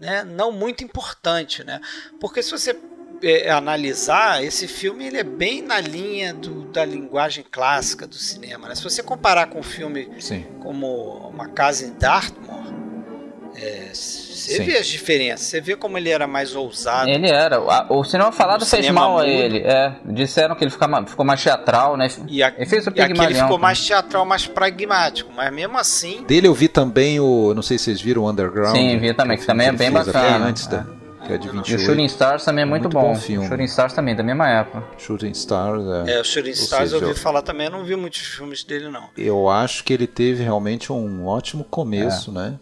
[0.01, 1.79] né, não muito importante, né?
[2.19, 2.75] Porque se você
[3.21, 8.67] é, analisar, esse filme ele é bem na linha do, da linguagem clássica do cinema,
[8.67, 8.73] né?
[8.73, 10.43] Se você comparar com um filme Sim.
[10.59, 12.80] como Uma Casa em Dartmoor,
[13.61, 14.63] é, você Sim.
[14.63, 17.07] vê as diferenças, você vê como ele era mais ousado.
[17.07, 17.61] Ele era.
[17.89, 19.59] O cinema falado fez mal a ele.
[19.59, 22.07] É, disseram que ele ficou mais teatral, né?
[22.27, 25.77] E, a, ele fez o e aqui ele ficou mais teatral, mais pragmático, mas mesmo
[25.77, 26.23] assim.
[26.23, 27.53] Dele eu vi também o.
[27.53, 28.75] Não sei se vocês viram o Underground.
[28.75, 30.47] Sim, vi também, que, que também é bem bacana.
[30.47, 30.87] Antes da,
[31.27, 31.69] que é de 28.
[31.69, 33.13] E o Shooting Stars também é muito, muito bom.
[33.13, 33.47] bom filme.
[33.47, 34.83] Shooting Stars também, da mesma época.
[34.97, 36.13] Shooting Stars, é.
[36.13, 38.89] É, o Shooting Stars seja, eu ouvi falar também, eu não vi muitos filmes dele,
[38.89, 39.09] não.
[39.15, 42.33] Eu acho que ele teve realmente um ótimo começo, é.
[42.33, 42.59] né?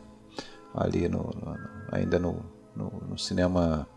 [0.74, 1.58] Ali no, no
[1.92, 2.46] ainda no,
[2.76, 3.88] no, cinema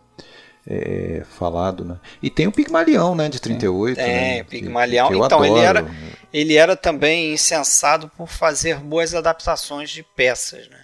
[0.67, 1.99] é, falado, né?
[2.21, 3.95] E tem o Pigmalião, né, de 38.
[3.95, 5.07] Tem, né, Pigmalião.
[5.07, 5.57] Que, que então, adoro.
[5.57, 5.85] ele era,
[6.31, 10.79] ele era também insensado por fazer boas adaptações de peças, né?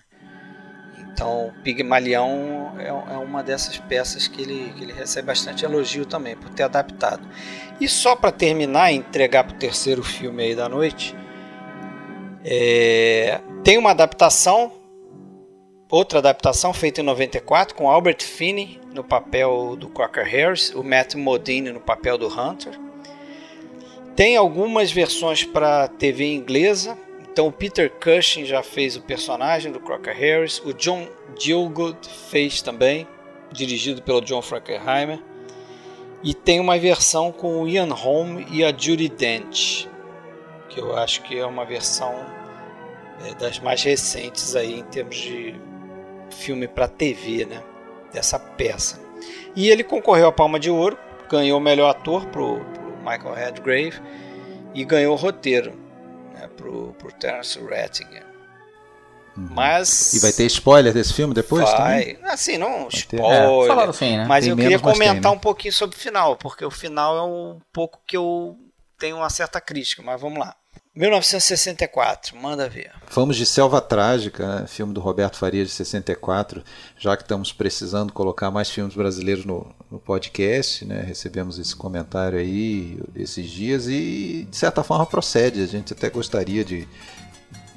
[1.12, 6.36] Então, Pigmalião é, é uma dessas peças que ele, que ele recebe bastante elogio também,
[6.36, 7.28] por ter adaptado.
[7.82, 11.14] E só para terminar e entregar para o terceiro filme aí da noite,
[12.46, 14.79] é, tem uma adaptação
[15.90, 21.16] outra adaptação feita em 94 com Albert Finney no papel do Crocker Harris, o Matt
[21.16, 22.80] Modine no papel do Hunter.
[24.16, 26.98] Tem algumas versões para TV inglesa.
[27.32, 31.08] Então o Peter Cushing já fez o personagem do Crocker Harris, o John
[31.40, 31.98] Gielgud
[32.30, 33.08] fez também,
[33.52, 35.20] dirigido pelo John Frankenheimer.
[36.22, 39.88] E tem uma versão com o Ian Holm e a Judy Dent,
[40.68, 42.14] que eu acho que é uma versão
[43.26, 45.56] é, das mais recentes aí em termos de
[46.32, 47.64] filme para TV, né?
[48.12, 49.00] Dessa peça.
[49.56, 50.98] E ele concorreu à Palma de Ouro,
[51.30, 54.02] ganhou o melhor ator pro, pro Michael Redgrave
[54.74, 55.74] e ganhou o roteiro
[56.34, 58.30] né, pro, pro Terence Rattigan.
[59.38, 59.48] Uhum.
[59.52, 60.14] Mas.
[60.14, 61.64] E vai ter spoiler desse filme depois?
[61.72, 62.14] Vai.
[62.14, 62.32] Também?
[62.32, 63.80] Assim, não vai spoiler.
[63.80, 64.26] É, do fim, né?
[64.26, 65.30] Mas tem eu queria comentar tem, né?
[65.30, 68.58] um pouquinho sobre o final, porque o final é um pouco que eu
[68.98, 70.56] tenho uma certa crítica, mas vamos lá.
[71.00, 72.92] 1964, manda ver.
[73.10, 74.68] Vamos de Selva Trágica, né?
[74.68, 76.62] filme do Roberto Faria de 64,
[76.98, 81.02] já que estamos precisando colocar mais filmes brasileiros no, no podcast, né?
[81.02, 86.66] recebemos esse comentário aí esses dias e de certa forma procede, a gente até gostaria
[86.66, 86.86] de,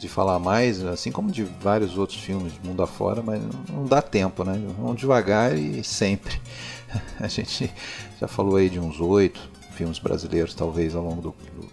[0.01, 4.43] de falar mais, assim como de vários outros filmes mundo afora, mas não, dá tempo,
[4.43, 4.61] né?
[4.77, 6.43] Vamos devagar e sempre.
[7.20, 7.73] A gente
[8.20, 11.72] já falou aí de uns oito filmes brasileiros, talvez, ao longo do, do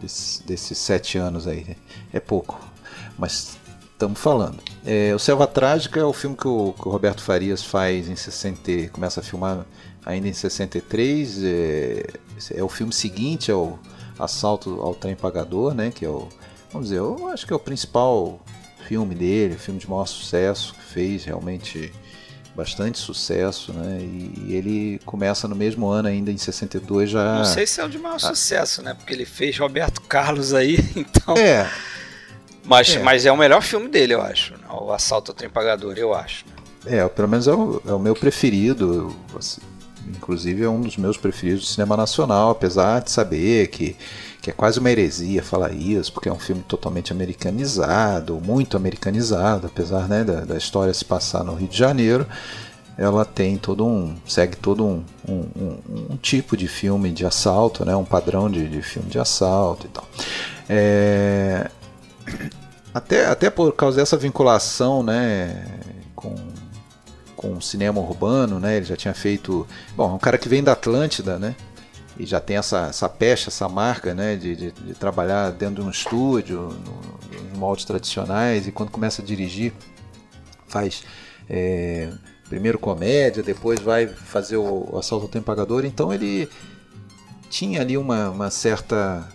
[0.00, 1.76] desses, desses sete anos aí.
[2.12, 2.58] É pouco,
[3.18, 3.58] mas
[3.92, 4.58] estamos falando.
[4.84, 8.16] É, o Selva Trágica é o filme que o, que o, Roberto Farias faz em
[8.16, 9.66] 60, começa a filmar
[10.06, 11.42] ainda em 63.
[11.42, 12.06] É,
[12.54, 13.78] é o filme seguinte ao
[14.18, 15.90] Assalto ao Trem Pagador, né?
[15.90, 16.28] Que é o,
[16.72, 18.40] vamos dizer, eu acho que é o principal
[18.86, 21.92] filme dele, filme de maior sucesso que fez realmente
[22.58, 24.00] bastante sucesso, né?
[24.00, 27.38] E, e, ele começa no mesmo ano ainda, em 62 já.
[27.38, 28.18] Não sei se é o de maior ah.
[28.18, 28.94] sucesso, né?
[28.94, 31.36] Porque ele fez Roberto Carlos aí, então.
[31.36, 31.70] É.
[32.64, 34.54] Mas é, mas é o melhor filme dele, eu acho.
[34.54, 34.58] Né?
[34.68, 36.44] o Assalto ao Trem Pagador, eu acho.
[36.84, 39.14] É, pelo menos é o, é o meu preferido.
[39.38, 39.60] Assim,
[40.08, 43.96] inclusive é um dos meus preferidos do cinema nacional, apesar de saber que,
[44.48, 49.66] que é quase uma heresia falar isso, porque é um filme totalmente americanizado, muito americanizado,
[49.66, 52.26] apesar né, da, da história se passar no Rio de Janeiro
[52.96, 55.78] ela tem todo um segue todo um, um, um,
[56.10, 59.90] um, tipo de filme de assalto, né, um padrão de, de filme de assalto e
[59.90, 60.08] tal.
[60.68, 61.70] É,
[62.92, 65.64] até, até por causa dessa vinculação, né,
[66.16, 66.34] com
[67.36, 68.78] com o cinema urbano, né?
[68.78, 69.64] Ele já tinha feito,
[69.96, 71.54] bom, é um cara que vem da Atlântida, né?
[72.18, 74.36] E já tem essa, essa pecha, essa marca, né?
[74.36, 79.22] De, de, de trabalhar dentro de um estúdio, no, nos moldes tradicionais e quando começa
[79.22, 79.72] a dirigir
[80.66, 81.04] faz
[81.48, 82.12] é,
[82.48, 85.84] primeiro comédia, depois vai fazer o, o Assalto ao Tempo Pagador.
[85.84, 86.48] Então ele
[87.48, 89.28] tinha ali uma, uma certa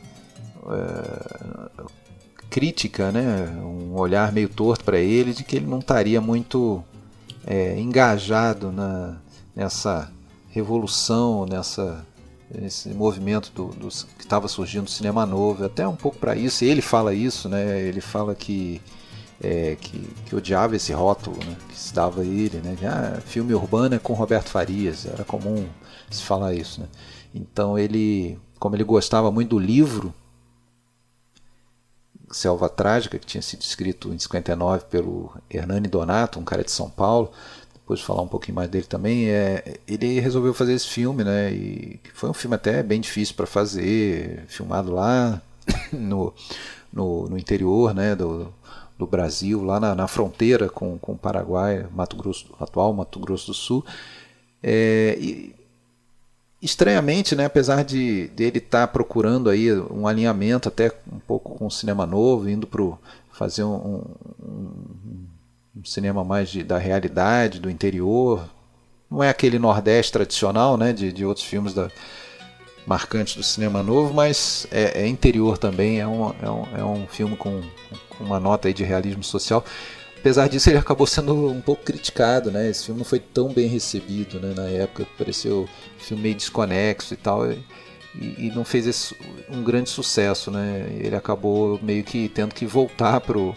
[0.67, 1.83] é,
[2.49, 3.47] crítica, né?
[3.63, 6.83] um olhar meio torto para ele, de que ele não estaria muito
[7.45, 9.17] é, engajado na,
[9.55, 10.11] nessa
[10.49, 12.05] revolução, nessa
[12.61, 13.69] esse movimento do,
[14.17, 16.63] que estava surgindo do cinema novo, até um pouco para isso.
[16.63, 17.81] Ele fala isso, né?
[17.81, 18.81] Ele fala que
[19.41, 23.95] é, que, que, odiava esse rótulo né, que se dava ele, né, ah, filme urbano
[23.95, 25.67] é com Roberto Farias, era comum
[26.09, 26.79] se falar isso.
[26.79, 26.87] Né.
[27.35, 30.13] Então ele, como ele gostava muito do livro
[32.31, 36.89] Selva Trágica, que tinha sido escrito em 59 pelo Hernani Donato, um cara de São
[36.89, 37.31] Paulo,
[37.83, 41.51] depois de falar um pouquinho mais dele também, é, ele resolveu fazer esse filme, né,
[41.51, 45.41] e foi um filme até bem difícil para fazer, filmado lá
[45.91, 46.33] no,
[46.91, 48.53] no, no interior, né, do,
[48.97, 53.47] do Brasil, lá na, na fronteira com, com o Paraguai, Mato Grosso, atual Mato Grosso
[53.47, 53.85] do Sul.
[54.61, 55.53] É, e,
[56.61, 61.67] estranhamente, né, apesar de dele estar tá procurando aí um alinhamento até um pouco com
[61.67, 62.81] o cinema novo, indo para
[63.33, 64.05] fazer um,
[64.41, 65.22] um,
[65.75, 68.49] um, cinema mais de, da realidade, do interior,
[69.09, 71.89] não é aquele Nordeste tradicional, né, de, de outros filmes da,
[72.85, 77.07] marcantes do cinema novo, mas é, é interior também, é um, é um, é um
[77.07, 77.61] filme com,
[78.09, 79.63] com uma nota aí de realismo social.
[80.17, 82.69] Apesar disso, ele acabou sendo um pouco criticado, né?
[82.69, 84.53] Esse filme não foi tão bem recebido, né?
[84.55, 85.67] Na época, pareceu
[85.97, 87.59] um filme meio desconexo e tal, e,
[88.15, 89.15] e não fez esse,
[89.49, 90.87] um grande sucesso, né?
[90.97, 93.53] Ele acabou meio que tendo que voltar pro,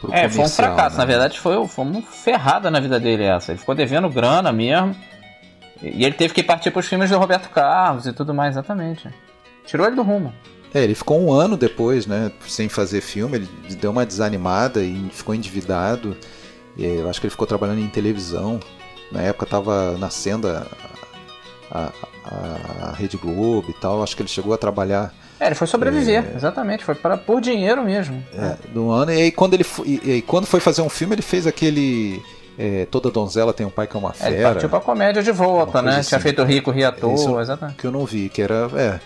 [0.00, 0.96] pro é, foi um fracasso.
[0.96, 0.98] Né?
[0.98, 3.52] Na verdade, foi, foi uma ferrada na vida dele essa.
[3.52, 4.96] Ele ficou devendo grana mesmo.
[5.82, 9.08] E ele teve que partir para os filmes do Roberto Carlos e tudo mais, exatamente.
[9.64, 10.32] Tirou ele do rumo.
[10.74, 15.08] É, ele ficou um ano depois, né, sem fazer filme, ele deu uma desanimada e
[15.10, 16.16] ficou endividado.
[16.76, 18.60] E eu acho que ele ficou trabalhando em televisão.
[19.10, 20.66] Na época estava nascendo a,
[21.70, 21.92] a,
[22.24, 24.02] a, Rede Globo e tal.
[24.02, 25.12] Acho que ele chegou a trabalhar.
[25.40, 26.36] É, ele foi sobreviver, é...
[26.36, 26.84] exatamente.
[26.84, 28.22] Foi para por dinheiro mesmo.
[28.34, 29.10] É, do ano.
[29.10, 32.22] E aí quando ele e, e, quando foi fazer um filme, ele fez aquele
[32.58, 34.30] é, Toda Donzela Tem um Pai que é uma fera.
[34.30, 35.96] É, ele partiu pra comédia de volta, né?
[35.96, 36.10] Assim.
[36.10, 37.78] Tinha feito Rico, Ria Toa, exatamente.
[37.78, 38.70] Que eu não vi, que era.
[38.76, 39.00] É,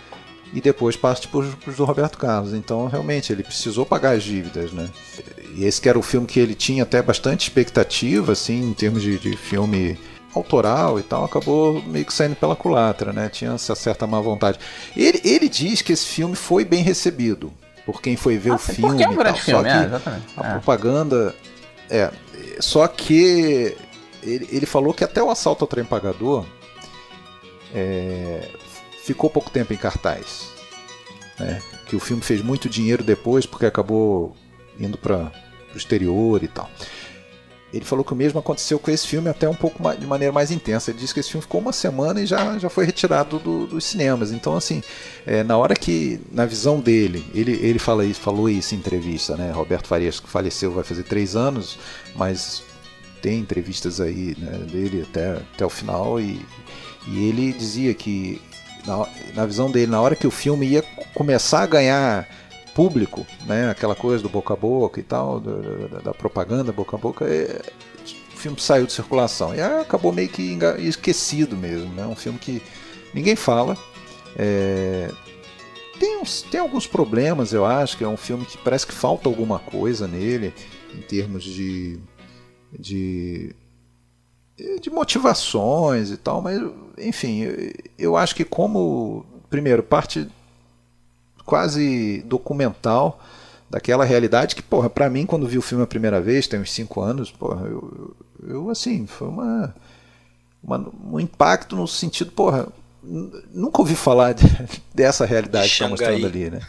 [0.53, 2.53] e depois parte para os do Roberto Carlos.
[2.53, 4.89] Então, realmente, ele precisou pagar as dívidas, né?
[5.55, 9.01] E esse que era o filme que ele tinha até bastante expectativa, assim, em termos
[9.01, 9.97] de, de filme
[10.39, 13.29] autoral e tal, acabou meio que saindo pela culatra, né?
[13.29, 14.59] Tinha essa certa má vontade.
[14.95, 17.51] Ele, ele diz que esse filme foi bem recebido
[17.85, 18.81] por quem foi ver ah, o filme.
[18.81, 20.25] Porque é um grande filme, Só que é, exatamente.
[20.35, 20.51] A é.
[20.51, 21.35] propaganda.
[21.89, 22.11] É,
[22.59, 23.77] só que
[24.23, 26.45] ele, ele falou que até o assalto ao trem pagador
[27.73, 28.49] é,
[29.03, 30.49] ficou pouco tempo em cartaz.
[31.39, 31.61] Né?
[31.85, 34.35] Que o filme fez muito dinheiro depois porque acabou
[34.79, 35.31] indo para
[35.73, 36.69] o exterior e tal.
[37.75, 40.31] Ele falou que o mesmo aconteceu com esse filme até um pouco mais, de maneira
[40.31, 40.91] mais intensa.
[40.91, 43.83] Ele disse que esse filme ficou uma semana e já, já foi retirado do, dos
[43.83, 44.31] cinemas.
[44.31, 44.81] Então, assim,
[45.25, 49.35] é, na hora que, na visão dele, ele, ele fala isso, falou isso em entrevista,
[49.35, 49.51] né?
[49.51, 51.77] Roberto Farias, que faleceu, vai fazer três anos,
[52.15, 52.63] mas
[53.21, 56.45] tem entrevistas aí né, dele até, até o final e,
[57.07, 58.41] e ele dizia que
[58.85, 62.27] na, na visão dele, na hora que o filme ia começar a ganhar
[62.75, 66.99] público, né, aquela coisa do boca a boca e tal, da, da propaganda boca a
[66.99, 67.61] boca, é,
[68.33, 69.55] o filme saiu de circulação.
[69.55, 72.61] E acabou meio que esquecido mesmo, né, um filme que
[73.13, 73.77] ninguém fala,
[74.35, 75.09] é,
[75.97, 79.29] tem, uns, tem alguns problemas, eu acho, que é um filme que parece que falta
[79.29, 80.53] alguma coisa nele,
[80.93, 81.97] em termos de,
[82.77, 83.55] de,
[84.81, 86.61] de motivações e tal, mas
[86.97, 90.27] enfim, eu acho que como, primeiro, parte
[91.45, 93.19] quase documental
[93.69, 96.71] daquela realidade que, porra, pra mim, quando vi o filme a primeira vez, tem uns
[96.71, 98.15] 5 anos, porra, eu,
[98.47, 99.75] eu, assim, foi uma,
[100.63, 102.67] uma, um impacto no sentido, porra,
[103.03, 104.45] nunca ouvi falar de,
[104.93, 106.61] dessa realidade que tá mostrando ali, né?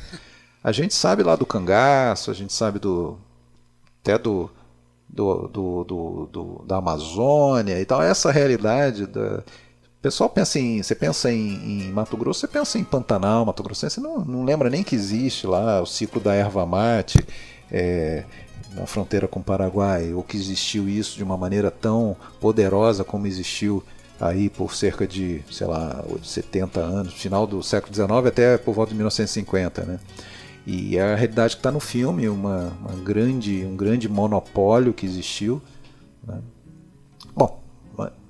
[0.62, 3.16] A gente sabe lá do cangaço, a gente sabe do
[4.03, 4.51] até do
[5.09, 8.03] do, do, do, do, da Amazônia e tal.
[8.03, 9.43] Essa realidade da,
[10.03, 10.82] pessoal pensa em.
[10.82, 14.44] Você pensa em, em, Mato Grosso, você pensa em Pantanal, Mato Grosso, você não, não
[14.44, 17.18] lembra nem que existe lá o ciclo da erva mate
[17.70, 18.24] é,
[18.72, 23.26] na fronteira com o Paraguai, ou que existiu isso de uma maneira tão poderosa como
[23.26, 23.82] existiu
[24.20, 28.90] aí por cerca de, sei lá, 70 anos, final do século XIX até por volta
[28.90, 29.99] de 1950, né?
[30.66, 35.07] E é a realidade que está no filme, uma, uma, grande, um grande monopólio que
[35.07, 35.62] existiu.
[36.26, 36.40] Né?
[37.36, 37.62] Bom,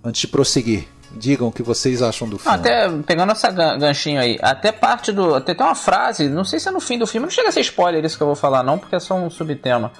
[0.05, 0.87] antes de prosseguir,
[1.17, 2.57] digam o que vocês acham do filme.
[2.57, 5.35] Até pegando essa ganchinho aí, até parte do.
[5.35, 7.53] Até tem uma frase, não sei se é no fim do filme, não chega a
[7.53, 9.91] ser spoiler isso que eu vou falar, não, porque é só um subtema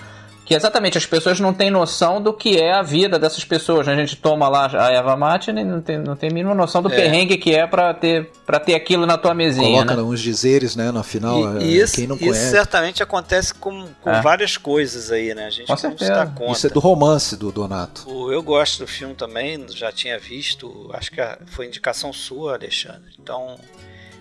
[0.47, 3.85] que exatamente as pessoas não têm noção do que é a vida dessas pessoas.
[3.89, 3.95] Né?
[3.95, 6.81] A gente toma lá a erva mate e não tem, não tem a mínima noção
[6.81, 6.95] do é.
[6.95, 9.67] perrengue que é para ter, pra ter aquilo na tua mesinha.
[9.67, 10.03] Coloca né?
[10.03, 11.61] uns dizeres, né, no final.
[11.61, 12.39] E, é, isso, quem não conhece.
[12.39, 14.23] Isso certamente acontece com, com é.
[14.23, 15.47] várias coisas aí, né?
[15.47, 16.15] A gente com certeza.
[16.15, 16.53] não se dá conta.
[16.53, 18.07] Isso é do romance do Donato.
[18.31, 23.13] Eu gosto do filme também, já tinha visto, acho que foi indicação sua, Alexandre.
[23.19, 23.57] Então,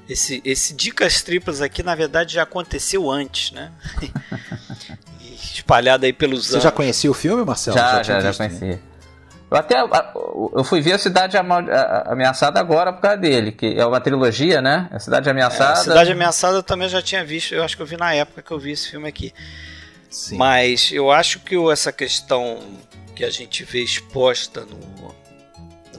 [0.07, 3.71] esse, esse Dicas Triplas aqui, na verdade, já aconteceu antes, né?
[5.55, 6.63] espalhada aí pelos Você anos.
[6.63, 7.77] Você já conhecia o filme, Marcelo?
[7.77, 8.79] Já, já, já, já conheci.
[9.49, 14.01] Eu até eu fui ver a Cidade Ameaçada agora por causa dele, que é uma
[14.01, 14.89] trilogia, né?
[14.91, 15.69] A Cidade Ameaçada.
[15.69, 18.13] É, a Cidade Ameaçada eu também já tinha visto, eu acho que eu vi na
[18.13, 19.33] época que eu vi esse filme aqui.
[20.09, 20.37] Sim.
[20.37, 22.59] Mas eu acho que essa questão
[23.15, 25.15] que a gente vê exposta no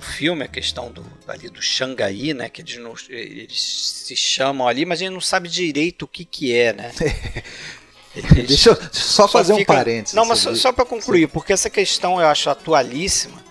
[0.07, 2.49] filme, a questão do, ali do Xangai, né?
[2.49, 6.25] Que eles, não, eles se chamam ali, mas a gente não sabe direito o que,
[6.25, 6.93] que é, né?
[8.47, 9.73] Deixa eu só fazer só fica...
[9.73, 10.15] um parênteses.
[10.15, 13.45] Não, mas só, só para concluir, porque essa questão eu acho atualíssima,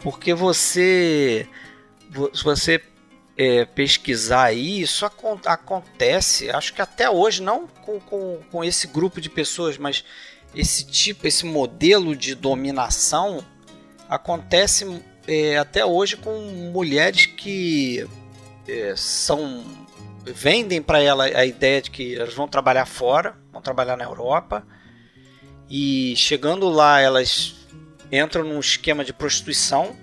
[0.00, 1.46] porque você
[2.42, 2.80] você
[3.36, 9.20] é, pesquisar aí, isso acontece, acho que até hoje, não com, com, com esse grupo
[9.20, 10.02] de pessoas, mas
[10.54, 13.44] esse tipo, esse modelo de dominação
[14.08, 16.38] acontece é, até hoje com
[16.72, 18.06] mulheres que
[18.68, 19.64] é, são
[20.24, 24.66] vendem para ela a ideia de que elas vão trabalhar fora, vão trabalhar na Europa.
[25.70, 27.54] E chegando lá, elas
[28.10, 29.96] entram num esquema de prostituição.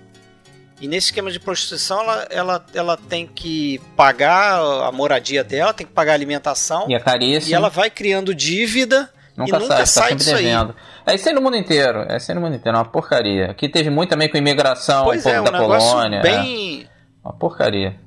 [0.80, 5.86] E nesse esquema de prostituição, ela, ela, ela tem que pagar a moradia dela, tem
[5.86, 6.86] que pagar a alimentação.
[6.88, 7.50] E a carícia.
[7.50, 10.74] E ela vai criando dívida nunca e nunca sai, sai tá disso devendo.
[11.06, 11.12] aí.
[11.12, 12.00] É isso aí no mundo inteiro.
[12.08, 12.76] É isso aí no mundo inteiro.
[12.76, 13.50] É uma porcaria.
[13.50, 16.22] Aqui teve muito também com imigração, pois um é, um da Polônia.
[16.22, 16.82] Bem...
[16.82, 16.94] É.
[17.24, 17.98] Uma porcaria.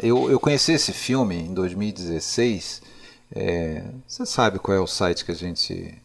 [0.00, 2.82] Eu, eu conheci esse filme em 2016.
[3.34, 6.00] É, você sabe qual é o site que a gente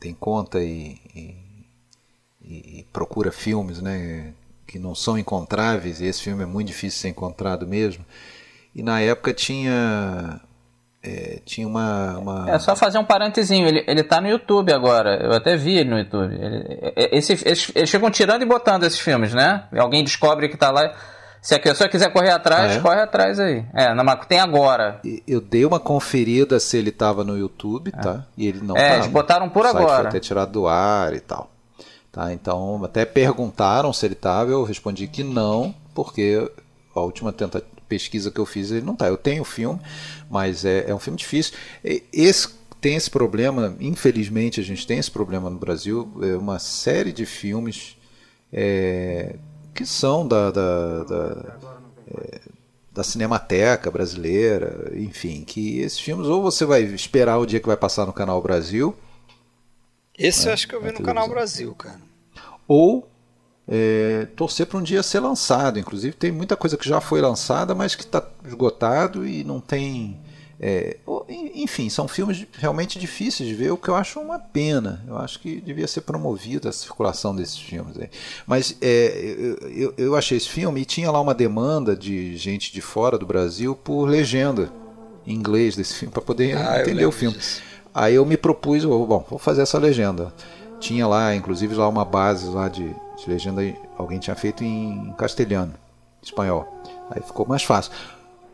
[0.00, 4.32] tem conta e, e, e, procura filmes né,
[4.66, 8.04] que não são encontráveis, e esse filme é muito difícil de ser encontrado mesmo.
[8.74, 10.40] E na época tinha
[11.04, 15.22] é, tinha uma, uma, É só fazer um parentezinho, ele, ele tá no YouTube agora,
[15.22, 16.34] eu até vi ele no YouTube.
[16.34, 19.64] Ele, esse, eles, eles chegam tirando e botando esses filmes, né?
[19.76, 20.94] Alguém descobre que tá lá.
[21.42, 22.80] Se a pessoa quiser correr atrás, ah, é?
[22.80, 23.66] corre atrás aí.
[23.74, 25.00] É, na, tem agora.
[25.28, 28.00] Eu dei uma conferida se ele tava no YouTube, é.
[28.00, 28.24] tá?
[28.34, 28.94] E ele não é, tava.
[28.94, 30.02] eles botaram por o agora.
[30.02, 31.50] Foi até tirado do ar e tal.
[32.10, 36.50] Tá, então até perguntaram se ele tava, eu respondi que não, porque
[36.94, 39.06] a última tenta pesquisa que eu fiz ele não tá.
[39.06, 39.80] Eu tenho o filme,
[40.30, 41.54] mas é, é um filme difícil.
[42.12, 42.48] Esse
[42.84, 47.24] tem esse problema, infelizmente a gente tem esse problema no Brasil, é uma série de
[47.24, 47.96] filmes
[48.52, 49.36] é,
[49.72, 51.56] que são da, da, da,
[52.08, 52.40] é,
[52.92, 57.76] da, Cinemateca brasileira, enfim, que esses filmes ou você vai esperar o dia que vai
[57.76, 58.94] passar no Canal Brasil.
[60.16, 62.02] Esse né, eu acho que eu vi no Canal Brasil, cara.
[62.68, 63.08] Ou
[63.68, 65.78] é, torcer para um dia ser lançado.
[65.78, 70.18] Inclusive tem muita coisa que já foi lançada, mas que está esgotado e não tem
[70.66, 70.96] é,
[71.54, 75.04] enfim, são filmes realmente difíceis de ver, o que eu acho uma pena.
[75.06, 77.98] Eu acho que devia ser promovida a circulação desses filmes.
[77.98, 78.08] Aí.
[78.46, 82.80] Mas é, eu, eu achei esse filme e tinha lá uma demanda de gente de
[82.80, 84.72] fora do Brasil por legenda
[85.26, 87.36] em inglês desse filme, para poder ah, entender o filme.
[87.36, 87.62] Disso.
[87.92, 90.32] Aí eu me propus, bom, vou fazer essa legenda.
[90.80, 93.62] Tinha lá, inclusive, lá uma base lá de, de legenda,
[93.96, 95.74] alguém tinha feito em castelhano,
[96.22, 96.82] espanhol.
[97.10, 97.92] Aí ficou mais fácil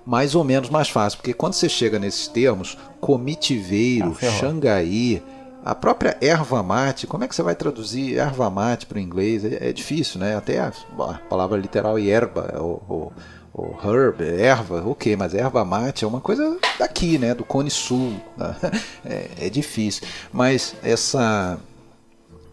[0.04, 5.22] mais ou menos mais fácil, porque quando você chega nesses termos, comitiveiro, ah, Xangai,
[5.64, 9.44] a própria erva mate, como é que você vai traduzir erva mate para o inglês?
[9.44, 10.36] É, é, difícil, né?
[10.36, 13.12] Até a, a palavra literal erva, ou,
[13.52, 17.34] ou, herb, erva, ok, mas erva mate é uma coisa daqui, né?
[17.34, 18.14] Do Cone Sul.
[18.36, 18.56] Né?
[19.04, 20.06] É, é, difícil.
[20.32, 21.58] Mas essa.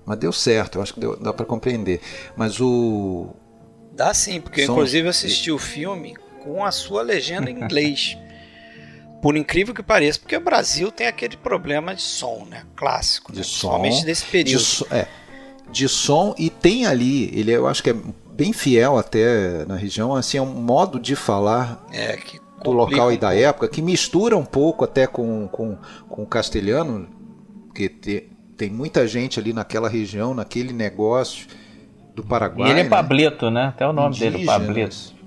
[0.08, 2.00] Mas deu certo, eu acho que deu, dá para compreender.
[2.38, 3.28] Mas o.
[3.92, 4.72] Dá sim, porque Som...
[4.72, 8.18] inclusive eu assisti o filme com a sua legenda em inglês.
[9.22, 12.64] Por incrível que pareça, porque o Brasil tem aquele problema de som, né?
[12.76, 13.32] Clássico.
[13.34, 13.44] De né?
[13.44, 13.72] som.
[13.72, 14.60] Principalmente desse período.
[14.60, 15.08] De so, é.
[15.72, 17.96] de som e tem ali, ele eu acho que é
[18.32, 23.12] bem fiel até na região, assim, é um modo de falar é, que do local
[23.12, 25.78] e da época que mistura um pouco até com, com,
[26.08, 27.10] com o castelhano,
[27.66, 31.48] porque te, tem muita gente ali naquela região, naquele negócio
[32.16, 32.70] do Paraguai.
[32.70, 32.90] E ele é né?
[32.90, 33.66] Pablito, né?
[33.68, 35.18] Até o nome Indígenas, dele, Pablito.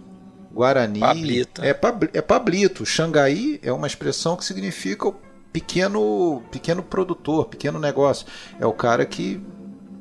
[0.53, 0.99] Guarani.
[0.99, 1.63] Pablito.
[1.63, 1.79] É,
[2.13, 2.85] é Pablito.
[2.85, 5.15] Xangai é uma expressão que significa o
[5.53, 8.27] pequeno, pequeno produtor, pequeno negócio.
[8.59, 9.41] É o cara que,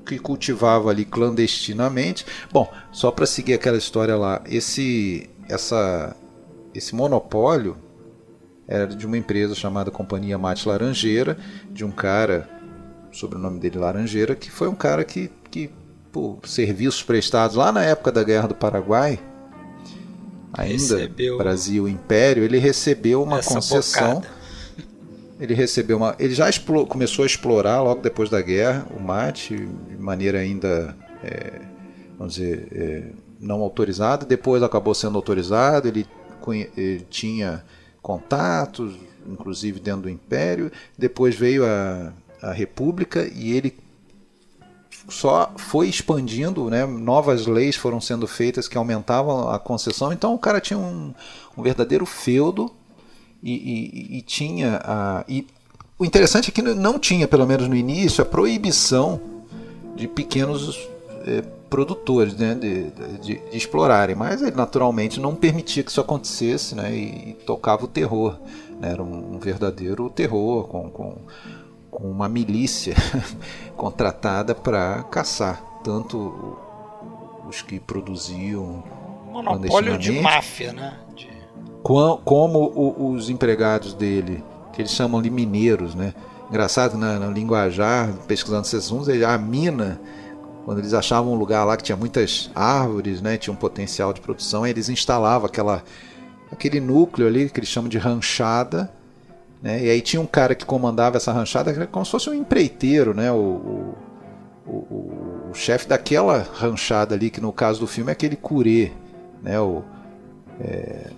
[0.05, 2.25] que cultivava ali clandestinamente.
[2.51, 6.15] Bom, só para seguir aquela história lá, esse, essa,
[6.73, 7.77] esse monopólio
[8.67, 11.37] era de uma empresa chamada Companhia Mate Laranjeira,
[11.71, 12.47] de um cara,
[13.11, 15.69] sobre o nome dele Laranjeira, que foi um cara que, que
[16.11, 19.19] por serviços prestados lá na época da Guerra do Paraguai,
[20.53, 24.15] ainda recebeu Brasil Império, ele recebeu uma concessão.
[24.15, 24.39] Bocada.
[25.39, 29.55] Ele recebeu uma, ele já explore, começou a explorar logo depois da guerra o mate
[29.55, 30.93] de maneira ainda,
[31.23, 31.61] é,
[32.17, 33.03] vamos dizer, é,
[33.39, 34.25] não autorizada.
[34.25, 35.87] Depois acabou sendo autorizado.
[35.87, 36.05] Ele,
[36.75, 37.63] ele tinha
[38.01, 38.95] contatos,
[39.25, 40.69] inclusive dentro do Império.
[40.97, 43.75] Depois veio a, a República e ele
[45.09, 46.85] só foi expandindo, né?
[46.85, 50.13] novas leis foram sendo feitas que aumentavam a concessão.
[50.13, 51.13] Então o cara tinha um,
[51.57, 52.71] um verdadeiro feudo
[53.41, 55.25] e, e, e tinha a.
[55.27, 55.47] E
[55.97, 59.19] o interessante é que não tinha, pelo menos no início, a proibição
[59.95, 60.87] de pequenos
[61.25, 66.73] é, produtores né, de, de, de, explorarem, mas ele naturalmente não permitia que isso acontecesse
[66.73, 68.39] né, e, e tocava o terror.
[68.79, 71.17] Né, era um, um verdadeiro terror com, com
[71.99, 72.95] com uma milícia
[73.75, 76.57] contratada para caçar tanto
[77.47, 78.83] os que produziam
[79.31, 80.97] monopólio de máfia, né?
[81.15, 81.29] De...
[81.83, 84.43] Como os empregados dele,
[84.73, 86.13] que eles chamam de mineiros, né?
[86.49, 89.99] Engraçado na, na linguajar, pesquisando esses assuntos, a mina,
[90.65, 93.37] quando eles achavam um lugar lá que tinha muitas árvores, né?
[93.37, 95.83] Tinha um potencial de produção, eles instalavam aquela
[96.51, 98.91] aquele núcleo ali que eles chamam de ranchada
[99.61, 99.83] né?
[99.83, 102.33] E aí tinha um cara que comandava essa ranchada, que era como se fosse um
[102.33, 103.31] empreiteiro, né?
[103.31, 108.35] o, o, o, o chefe daquela ranchada ali, que no caso do filme é aquele
[108.35, 108.91] curê,
[109.41, 109.59] né?
[109.59, 109.83] o,
[110.61, 111.09] é,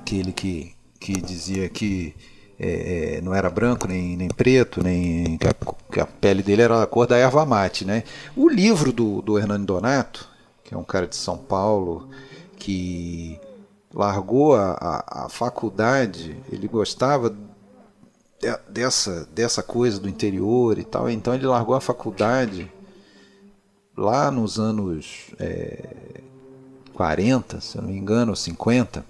[0.00, 2.14] aquele que, que dizia que
[2.58, 5.54] é, é, não era branco nem, nem preto, nem que a,
[5.90, 7.84] que a, pele dele era a cor da erva mate.
[7.84, 8.04] Né?
[8.36, 10.28] O livro do, do Hernani Donato,
[10.64, 12.08] que é um cara de São Paulo,
[12.56, 13.38] que
[13.94, 21.10] largou a, a, a faculdade, ele gostava de, dessa, dessa coisa do interior e tal,
[21.10, 22.70] então ele largou a faculdade
[23.96, 26.20] lá nos anos é,
[26.94, 29.04] 40, se eu não me engano, 50,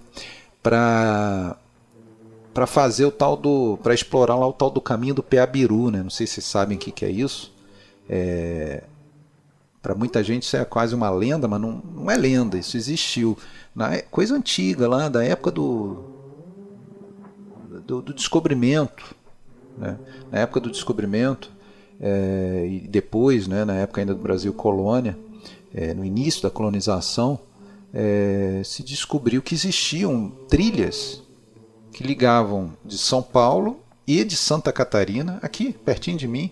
[0.63, 1.57] para
[2.55, 6.03] para fazer o tal do para explorar lá o tal do caminho do Peabiru, né?
[6.03, 7.51] Não sei se vocês sabem o que, que é isso.
[8.09, 8.85] É,
[9.81, 13.39] para muita gente isso é quase uma lenda, mas não, não é lenda, isso existiu.
[13.75, 16.05] Na, é coisa antiga lá, da época do,
[17.87, 19.15] do, do descobrimento.
[19.77, 19.99] Né?
[20.31, 21.51] Na época do descobrimento,
[22.01, 25.17] é, e depois, né, na época ainda do Brasil colônia,
[25.73, 27.39] é, no início da colonização,
[27.95, 31.23] é, se descobriu que existiam trilhas
[31.93, 36.51] que ligavam de São Paulo e de Santa Catarina, aqui pertinho de mim,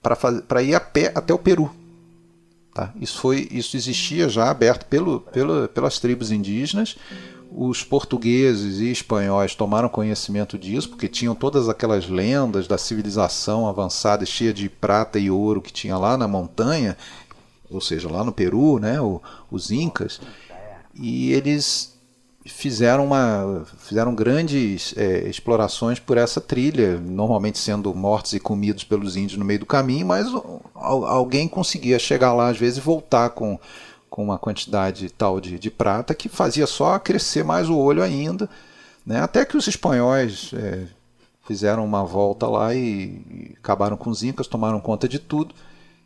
[0.00, 1.70] para ir a pé até o Peru.
[2.74, 2.92] Tá?
[3.00, 6.96] Isso, foi, isso existia já aberto pelo, pelo, pelas tribos indígenas.
[7.52, 14.24] Os portugueses e espanhóis tomaram conhecimento disso, porque tinham todas aquelas lendas da civilização avançada,
[14.24, 16.96] cheia de prata e ouro que tinha lá na montanha,
[17.68, 18.98] ou seja, lá no Peru, né,
[19.50, 20.20] os Incas.
[20.94, 21.99] E eles
[22.46, 29.16] fizeram, uma, fizeram grandes é, explorações por essa trilha, normalmente sendo mortos e comidos pelos
[29.16, 30.26] índios no meio do caminho, mas
[30.74, 33.58] alguém conseguia chegar lá às vezes e voltar com,
[34.08, 38.48] com uma quantidade tal de, de prata que fazia só crescer mais o olho ainda,
[39.04, 39.20] né?
[39.20, 40.86] até que os espanhóis é,
[41.46, 45.54] fizeram uma volta lá e, e acabaram com os incas, tomaram conta de tudo,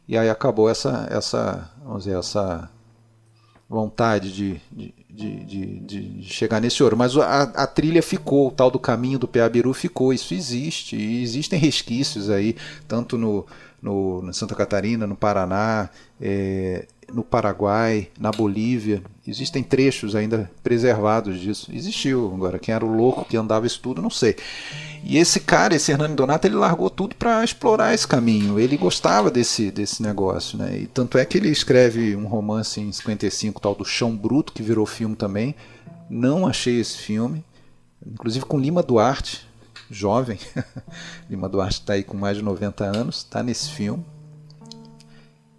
[0.08, 2.68] e aí acabou essa, essa, vamos dizer, essa
[3.68, 6.96] vontade de, de, de, de, chegar nesse ouro.
[6.96, 10.96] Mas a, a, trilha ficou, o tal do caminho do Peabiru ficou, isso existe.
[10.96, 12.56] E existem resquícios aí,
[12.86, 13.46] tanto no,
[13.84, 19.02] no, Santa Catarina, no Paraná, é, no Paraguai, na Bolívia.
[19.28, 21.70] Existem trechos ainda preservados disso.
[21.70, 22.32] Existiu.
[22.34, 24.36] Agora, quem era o louco que andava isso tudo, não sei.
[25.04, 28.58] E esse cara, esse Hernani Donato, ele largou tudo para explorar esse caminho.
[28.58, 30.56] Ele gostava desse, desse negócio.
[30.56, 30.78] Né?
[30.78, 34.62] E tanto é que ele escreve um romance em 55, tal do Chão Bruto, que
[34.62, 35.54] virou filme também.
[36.08, 37.44] Não achei esse filme.
[38.06, 39.46] Inclusive com Lima Duarte,
[39.90, 40.38] jovem.
[41.28, 44.04] Lima Duarte está aí com mais de 90 anos, está nesse filme.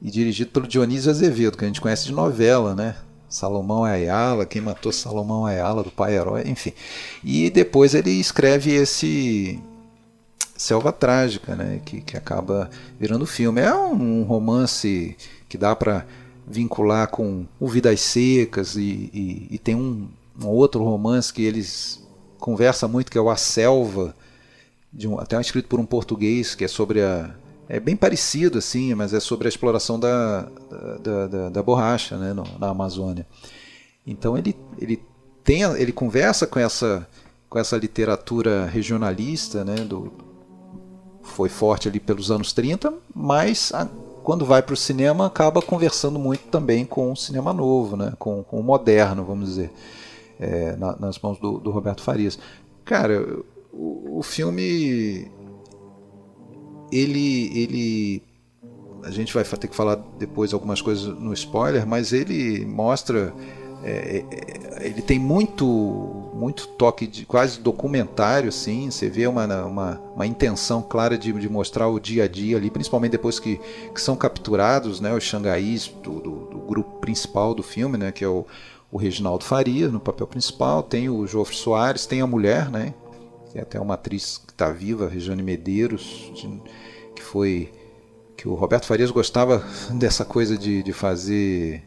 [0.01, 2.95] e dirigido pelo Dionísio Azevedo, que a gente conhece de novela, né?
[3.27, 6.73] Salomão Ayala, quem matou Salomão Ayala, do pai herói, enfim.
[7.23, 9.59] E depois ele escreve esse
[10.55, 11.81] Selva Trágica, né?
[11.83, 12.69] Que, que acaba
[12.99, 13.61] virando filme.
[13.61, 15.17] É um, romance
[15.49, 16.05] que dá para
[16.47, 20.07] vincular com o Vidas Secas e, e, e tem um,
[20.41, 22.01] um, outro romance que eles
[22.45, 24.15] conversam muito, que é o A Selva,
[25.03, 27.33] um, até escrito por um português, que é sobre a
[27.67, 30.47] é bem parecido assim, mas é sobre a exploração da,
[31.01, 33.25] da, da, da borracha né, no, na Amazônia.
[34.05, 35.01] Então ele, ele,
[35.43, 37.07] tem, ele conversa com essa,
[37.49, 40.13] com essa literatura regionalista, né, do,
[41.23, 43.87] foi forte ali pelos anos 30, mas a,
[44.23, 48.43] quando vai para o cinema acaba conversando muito também com o cinema novo, né, com,
[48.43, 49.71] com o moderno, vamos dizer,
[50.39, 52.37] é, na, nas mãos do, do Roberto Farias.
[52.83, 53.39] Cara,
[53.73, 55.29] o, o filme
[56.91, 58.23] ele, ele
[59.03, 63.33] a gente vai ter que falar depois algumas coisas no spoiler, mas ele mostra
[63.83, 65.65] é, é, ele tem muito
[66.33, 71.47] muito toque de quase documentário assim você vê uma, uma, uma intenção clara de, de,
[71.47, 73.59] mostrar o dia a dia ali principalmente depois que,
[73.93, 78.23] que são capturados né os xangaís do, do, do, grupo principal do filme né que
[78.23, 78.45] é o,
[78.91, 82.93] o Reginaldo Faria no papel principal tem o Jofre Soares tem a mulher né
[83.51, 86.61] tem até uma atriz que está viva Rejane Medeiros de,
[87.15, 87.71] que foi
[88.35, 89.63] que o Roberto Farias gostava
[89.97, 91.83] dessa coisa de, de fazer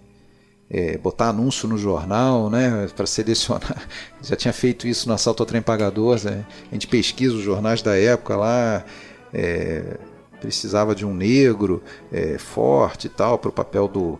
[0.70, 3.86] é, botar anúncio no jornal, né, para selecionar.
[4.20, 6.22] Já tinha feito isso no assalto ao trem pagador.
[6.22, 6.44] Né?
[6.70, 8.84] A gente pesquisa os jornais da época lá.
[9.32, 9.98] É,
[10.40, 11.82] precisava de um negro
[12.12, 14.18] é, forte e tal para o papel do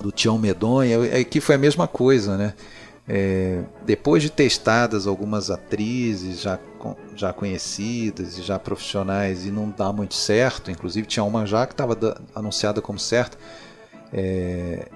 [0.00, 0.98] do Tião Medonha.
[1.20, 2.54] Aqui foi a mesma coisa, né?
[3.08, 6.58] É, depois de testadas algumas atrizes já,
[7.14, 11.72] já conhecidas e já profissionais e não dá muito certo, inclusive tinha uma já que
[11.72, 11.96] estava
[12.34, 13.38] anunciada como certa,
[14.12, 14.88] é,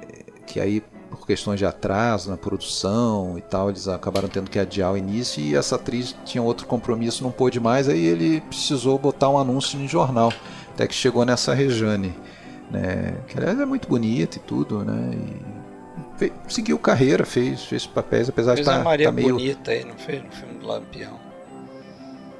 [0.44, 4.92] que aí por questões de atraso na produção e tal, eles acabaram tendo que adiar
[4.92, 9.28] o início e essa atriz tinha outro compromisso, não pôde mais, aí ele precisou botar
[9.28, 10.32] um anúncio em jornal,
[10.72, 12.14] até que chegou nessa Rejane,
[12.70, 17.86] né, que aliás é muito bonita e tudo, né, e fez, seguiu carreira, fez, fez
[17.86, 19.34] papéis, apesar fez de estar tá, Maria tá meio...
[19.34, 21.18] Bonita aí, não fez no filme do Lampião?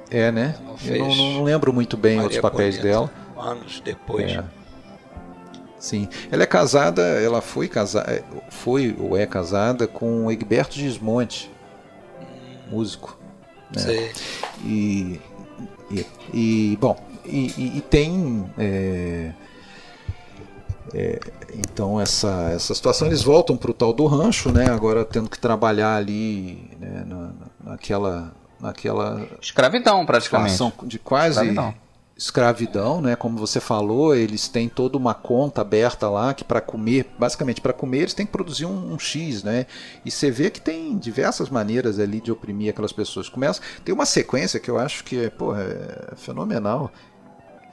[0.09, 0.55] É, né?
[0.85, 3.11] Eu não, não, lembro muito bem Maria outros papéis Bonita, dela.
[3.37, 4.31] Anos depois.
[4.31, 4.43] É.
[5.79, 6.07] Sim.
[6.29, 11.49] Ela é casada, ela foi casada, é, foi ou é casada com Egberto Gismonte,
[12.69, 13.17] músico.
[13.73, 13.81] Né?
[13.81, 14.11] Sei.
[14.63, 15.21] E,
[15.89, 19.31] e, e bom, e, e tem é,
[20.93, 21.19] é,
[21.57, 24.69] então essa, essa situação eles voltam para o tal do rancho, né?
[24.69, 27.31] Agora tendo que trabalhar ali né, na,
[27.63, 31.73] naquela naquela escravidão praticamente de quase escravidão.
[32.15, 33.15] escravidão, né?
[33.15, 37.73] Como você falou, eles têm toda uma conta aberta lá que para comer, basicamente para
[37.73, 39.65] comer eles têm que produzir um, um, X, né?
[40.05, 43.27] E você vê que tem diversas maneiras ali de oprimir aquelas pessoas.
[43.29, 46.91] Começa tem uma sequência que eu acho que porra, é fenomenal,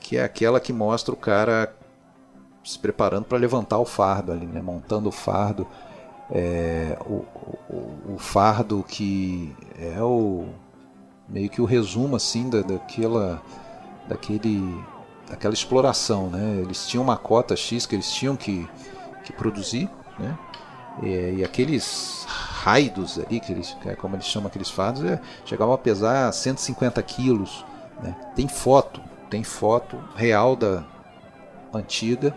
[0.01, 1.75] que é aquela que mostra o cara
[2.69, 4.61] se preparando para levantar o fardo ali, né?
[4.61, 5.67] montando o fardo.
[6.31, 7.25] É, o,
[7.71, 10.45] o, o, fardo que é o
[11.27, 13.43] meio que o resumo assim da, daquela
[14.07, 14.63] daquele
[15.27, 18.69] daquela exploração né eles tinham uma cota x que eles tinham que,
[19.25, 19.89] que produzir
[20.19, 20.39] né
[21.03, 25.73] e, e aqueles raidos ali que eles é como eles chamam aqueles fardos é, chegavam
[25.73, 27.65] a pesar 150 quilos
[28.03, 28.15] né?
[28.37, 29.01] tem foto
[29.31, 30.85] tem foto real da
[31.73, 32.37] antiga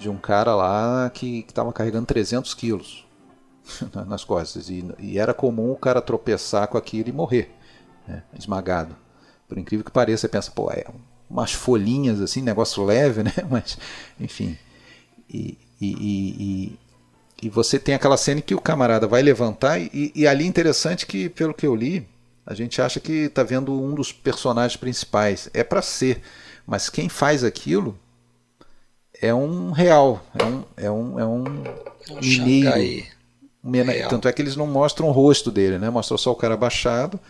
[0.00, 3.04] de um cara lá que estava carregando 300 quilos
[4.08, 4.70] nas costas.
[4.70, 7.54] E, e, era comum o cara tropeçar com aquilo e morrer,
[8.08, 8.96] né, esmagado.
[9.46, 10.84] Por incrível que pareça, você pensa, pô, é
[11.28, 13.32] umas folhinhas assim, negócio leve, né?
[13.50, 13.76] Mas,
[14.18, 14.56] enfim.
[15.28, 16.78] E, e, e,
[17.42, 21.28] e, você tem aquela cena que o camarada vai levantar, e, e ali interessante que,
[21.28, 22.08] pelo que eu li,
[22.46, 25.50] a gente acha que está vendo um dos personagens principais.
[25.52, 26.22] É para ser,
[26.66, 27.98] mas quem faz aquilo
[29.20, 31.44] é um real, é um, é um, é um,
[32.10, 32.20] um
[33.62, 34.06] mineiro.
[34.06, 35.90] Um Tanto é que eles não mostram o rosto dele, né?
[35.90, 37.20] Mostra só o cara abaixado,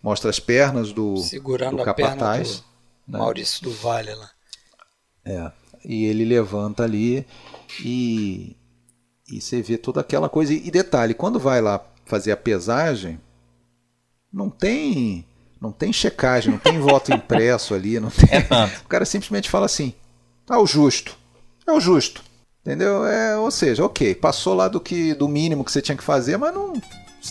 [0.00, 2.62] mostra as pernas do, Segurando do capataz.
[3.04, 3.18] Do né?
[3.18, 4.30] Maurício do Vale lá.
[5.24, 5.50] É.
[5.84, 7.26] E ele levanta ali
[7.84, 8.56] e,
[9.28, 10.52] e você vê toda aquela coisa.
[10.52, 13.20] E detalhe, quando vai lá fazer a pesagem,
[14.32, 15.26] não tem
[15.60, 18.28] não tem checagem, não tem voto impresso ali, não tem.
[18.30, 19.92] É o cara simplesmente fala assim:
[20.46, 21.19] tá o justo
[21.70, 22.22] é o justo.
[22.64, 23.06] Entendeu?
[23.06, 26.36] É, ou seja, ok, passou lá do que do mínimo que você tinha que fazer,
[26.36, 26.74] mas não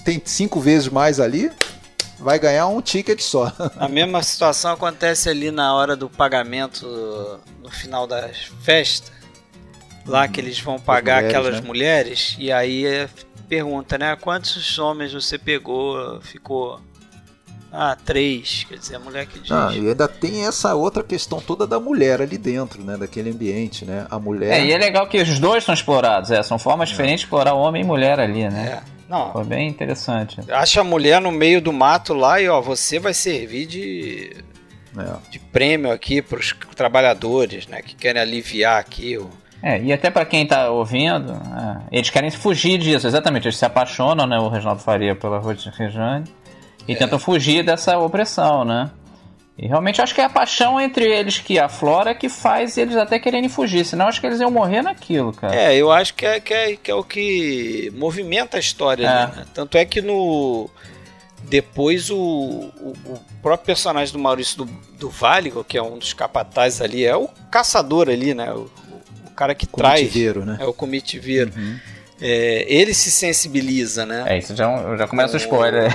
[0.03, 1.51] tem cinco vezes mais ali,
[2.17, 3.53] vai ganhar um ticket só.
[3.77, 8.29] A mesma situação acontece ali na hora do pagamento no final da
[8.63, 9.11] festa.
[10.05, 11.67] lá que eles vão pagar mulheres, aquelas né?
[11.67, 13.07] mulheres, e aí é,
[13.47, 14.15] pergunta, né?
[14.15, 16.19] Quantos homens você pegou?
[16.21, 16.81] Ficou.
[17.71, 18.65] Ah, três.
[18.67, 19.51] Quer dizer, a mulher que diz.
[19.51, 22.97] Ah, e ainda tem essa outra questão toda da mulher ali dentro, né?
[22.97, 24.07] Daquele ambiente, né?
[24.09, 24.59] A mulher.
[24.59, 26.41] É, e é legal que os dois são explorados, é.
[26.41, 26.91] São formas é.
[26.91, 28.81] diferentes de explorar homem e mulher ali, né?
[28.83, 28.99] É.
[29.09, 29.31] Não.
[29.31, 30.39] Foi bem interessante.
[30.51, 34.35] Acha a mulher no meio do mato lá e, ó, você vai servir de.
[34.97, 35.29] É.
[35.29, 37.81] De prêmio aqui para os trabalhadores, né?
[37.81, 39.29] Que querem aliviar aqui o.
[39.61, 43.45] É, e até para quem tá ouvindo, é, eles querem fugir disso, exatamente.
[43.45, 44.39] Eles se apaixonam, né?
[44.39, 45.39] O Reginaldo Faria pela
[45.77, 46.23] Rejane
[46.87, 46.95] e é.
[46.95, 48.89] tentam fugir dessa opressão, né?
[49.61, 53.19] E realmente acho que é a paixão entre eles que aflora que faz eles até
[53.19, 55.53] quererem fugir, senão acho que eles iam morrer naquilo, cara.
[55.53, 59.37] É, eu acho que é, que é, que é o que movimenta a história, é.
[59.37, 59.45] né?
[59.53, 60.69] Tanto é que no.
[61.43, 64.65] Depois o, o, o, próprio personagem do Maurício do,
[64.97, 68.53] do Vale, que é um dos capatazes ali, é o caçador ali, né?
[68.53, 68.69] O,
[69.27, 70.13] o cara que traz.
[70.45, 70.57] Né?
[70.61, 71.51] É o comitiveiro.
[71.53, 71.79] Uhum.
[72.21, 74.23] É, ele se sensibiliza, né?
[74.27, 75.91] É, isso já, já começa o spoiler.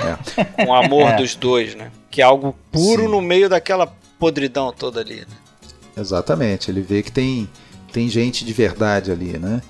[0.57, 1.17] Com o amor é.
[1.17, 1.91] dos dois, né?
[2.11, 3.09] Que é algo puro Sim.
[3.09, 3.87] no meio daquela
[4.19, 5.27] podridão toda ali, né?
[5.97, 7.49] Exatamente, ele vê que tem,
[7.93, 9.63] tem gente de verdade ali, né?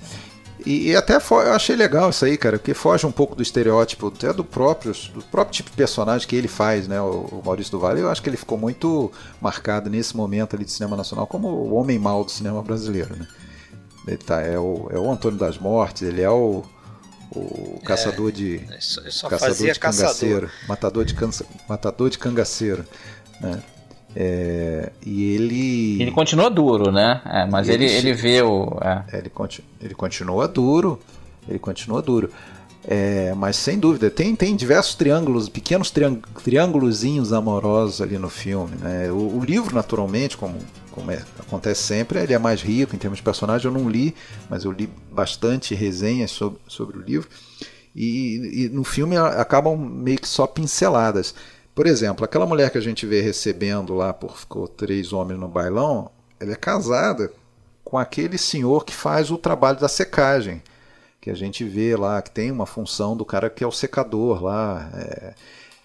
[0.65, 4.07] E, e até eu achei legal isso aí, cara, porque foge um pouco do estereótipo,
[4.07, 6.99] até do próprio, do próprio tipo de personagem que ele faz, né?
[6.99, 10.65] O, o Maurício do Vale, eu acho que ele ficou muito marcado nesse momento ali
[10.65, 13.27] de cinema nacional como o homem mau do cinema brasileiro, né?
[14.07, 16.63] Ele tá, é, o, é o Antônio das Mortes, ele é o,
[17.31, 22.85] o caçador de é, só, caçador de cangaceiro, matador de cansa, matador de cangaceiro,
[23.41, 23.61] né?
[24.17, 27.21] É, e ele ele continua duro, né?
[27.25, 29.03] É, mas ele, ele, ele vê o é.
[29.11, 29.17] é.
[29.17, 31.01] ele, continua, ele continua duro,
[31.47, 32.31] ele continua duro.
[32.87, 35.91] É, mas sem dúvida, tem, tem diversos triângulos, pequenos
[36.43, 38.75] triângulozinhos amorosos ali no filme.
[38.79, 39.11] Né?
[39.11, 40.55] O, o livro, naturalmente, como
[40.95, 43.67] como é, acontece sempre, ele é mais rico em termos de personagem.
[43.67, 44.15] Eu não li,
[44.49, 47.27] mas eu li bastante resenhas sobre, sobre o livro.
[47.93, 51.35] E, e, no filme acabam meio que só pinceladas.
[51.75, 55.49] Por exemplo, aquela mulher que a gente vê recebendo lá por ficou três homens no
[55.49, 57.31] bailão, ela é casada
[57.83, 60.63] com aquele senhor que faz o trabalho da secagem,
[61.19, 64.41] que a gente vê lá, que tem uma função do cara que é o secador
[64.41, 65.33] lá, é,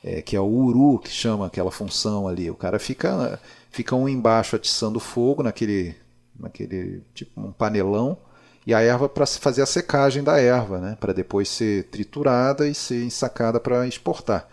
[0.02, 2.48] é, que é o uru que chama aquela função ali.
[2.48, 3.40] O cara fica
[3.70, 5.94] fica um embaixo atiçando fogo naquele,
[6.38, 8.18] naquele tipo um panelão
[8.66, 10.96] e a erva para fazer a secagem da erva, né?
[11.00, 14.46] para depois ser triturada e ser ensacada para exportar.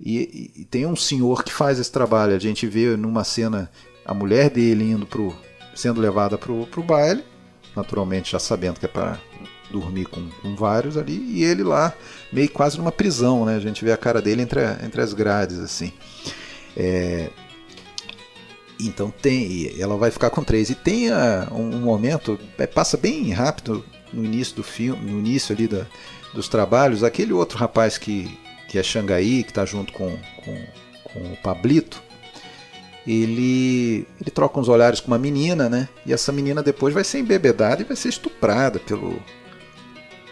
[0.00, 2.34] E, e, tem um senhor que faz esse trabalho.
[2.34, 3.68] A gente vê numa cena
[4.04, 5.34] a mulher dele indo pro,
[5.74, 7.24] sendo levada para o baile,
[7.74, 9.18] naturalmente já sabendo que é para
[9.70, 11.92] dormir com, com, vários ali, e ele lá
[12.32, 13.56] meio quase numa prisão, né?
[13.56, 15.92] A gente vê a cara dele entre, entre as grades assim.
[16.76, 17.28] É,
[18.80, 20.70] então tem, ela vai ficar com três.
[20.70, 25.54] E tem uh, um, momento, é, passa bem rápido no início do filme, no início
[25.54, 25.86] ali da,
[26.32, 30.66] dos trabalhos, aquele outro rapaz que, que é Xangai, que está junto com, com,
[31.04, 32.02] com, o Pablito,
[33.06, 35.88] ele, ele troca uns olhares com uma menina, né?
[36.06, 39.20] E essa menina depois vai ser embebedada e vai ser estuprada pelo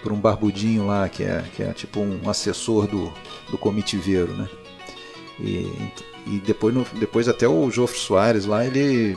[0.03, 3.13] por um barbudinho lá, que é, que é tipo um assessor do,
[3.51, 4.49] do comitiveiro, né?
[5.41, 5.67] E,
[6.27, 9.16] e depois, no, depois até o Jofre Soares lá, ele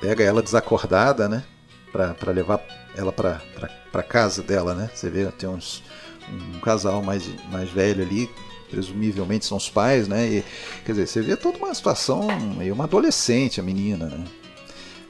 [0.00, 1.42] pega ela desacordada, né?
[1.90, 2.60] Pra, pra levar
[2.94, 4.90] ela pra, pra, pra casa dela, né?
[4.94, 5.82] Você vê, tem uns,
[6.30, 8.30] um casal mais, mais velho ali,
[8.70, 10.26] presumivelmente são os pais, né?
[10.26, 10.44] E,
[10.84, 12.26] quer dizer, você vê toda uma situação,
[12.56, 14.24] meio uma adolescente, a menina, né?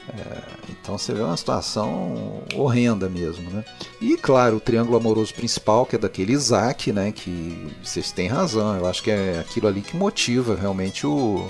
[0.09, 3.63] É, então você vê uma situação horrenda mesmo, né?
[4.01, 7.11] E claro, o triângulo amoroso principal, que é daquele Isaac, né?
[7.11, 11.49] Que vocês têm razão, eu acho que é aquilo ali que motiva realmente o,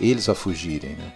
[0.00, 1.12] eles a fugirem, né?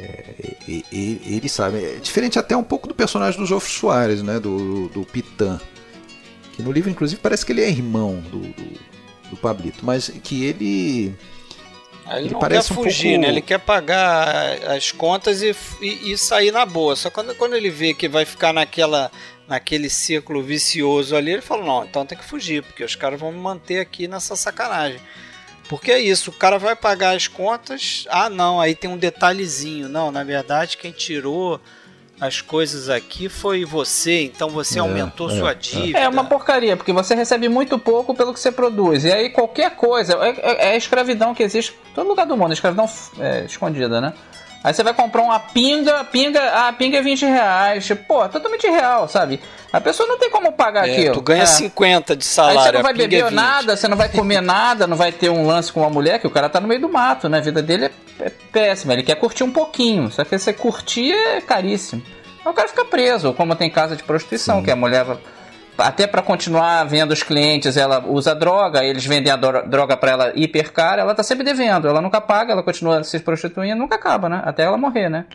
[0.00, 4.40] É, e, ele sabe, é diferente até um pouco do personagem do Jofre Soares, né?
[4.40, 5.60] Do, do Pitã,
[6.54, 8.80] que no livro inclusive parece que ele é irmão do, do,
[9.30, 11.14] do Pablito, mas que ele
[12.10, 13.20] ele, ele não quer fugir, um pouco...
[13.22, 13.28] né?
[13.28, 16.96] Ele quer pagar as contas e, e, e, sair na boa.
[16.96, 19.10] Só quando, quando ele vê que vai ficar naquela,
[19.46, 23.32] naquele círculo vicioso ali, ele fala: não, então tem que fugir, porque os caras vão
[23.32, 25.00] me manter aqui nessa sacanagem.
[25.68, 28.04] Porque é isso, o cara vai pagar as contas.
[28.10, 29.88] Ah, não, aí tem um detalhezinho.
[29.88, 31.60] Não, na verdade, quem tirou
[32.22, 35.54] as coisas aqui foi você, então você é, aumentou é, sua é.
[35.54, 35.98] dívida.
[35.98, 39.04] É uma porcaria, porque você recebe muito pouco pelo que você produz.
[39.04, 42.36] E aí qualquer coisa, é, é, é a escravidão que existe em todo lugar do
[42.36, 42.88] mundo, a escravidão
[43.18, 44.12] é, escondida, né?
[44.62, 47.88] Aí você vai comprar uma pinga, pinga, ah, a pinga é 20 reais.
[48.06, 49.40] Pô, totalmente real, sabe?
[49.72, 51.14] A pessoa não tem como pagar é, aquilo.
[51.14, 51.46] Tu ganha é.
[51.46, 52.60] 50 de salário.
[52.60, 55.30] Aí você não vai beber é nada, você não vai comer nada, não vai ter
[55.30, 57.38] um lance com uma mulher, que o cara tá no meio do mato, né?
[57.38, 57.90] A vida dele é,
[58.20, 58.92] é péssima.
[58.92, 60.10] Ele quer curtir um pouquinho.
[60.10, 62.02] Só que você curtir é caríssimo.
[62.44, 64.64] o cara fica preso, como tem casa de prostituição, Sim.
[64.64, 65.06] que a mulher
[65.78, 70.32] até para continuar vendo os clientes, ela usa droga, eles vendem a droga para ela
[70.34, 74.28] hiper cara, ela tá sempre devendo, ela nunca paga, ela continua se prostituindo, nunca acaba,
[74.28, 74.42] né?
[74.44, 75.26] Até ela morrer, né?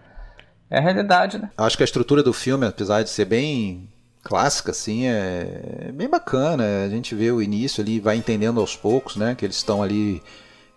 [0.70, 1.50] É a realidade, né?
[1.58, 3.90] Acho que a estrutura do filme, apesar de ser bem
[4.24, 6.64] clássica, assim, é bem bacana.
[6.86, 9.34] A gente vê o início ali, vai entendendo aos poucos, né?
[9.36, 10.22] Que eles estão ali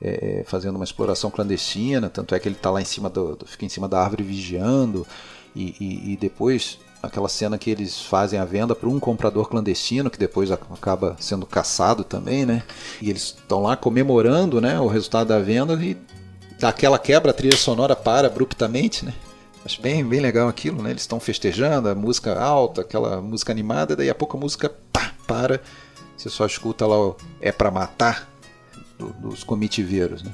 [0.01, 3.65] é, fazendo uma exploração clandestina, tanto é que ele está lá em cima do, fica
[3.65, 5.07] em cima da árvore vigiando
[5.55, 10.11] e, e, e depois aquela cena que eles fazem a venda para um comprador clandestino
[10.11, 12.63] que depois acaba sendo caçado também, né?
[13.01, 15.97] E eles estão lá comemorando, né, o resultado da venda e
[16.59, 19.15] daquela quebra a trilha sonora para abruptamente, né?
[19.65, 20.91] Acho bem, bem legal aquilo, né?
[20.91, 25.13] Eles estão festejando, a música alta, aquela música animada, daí a pouco a música pá,
[25.27, 25.61] para,
[26.17, 28.30] você só escuta lá o É para matar
[29.01, 30.31] do, dos comitiveiros, né?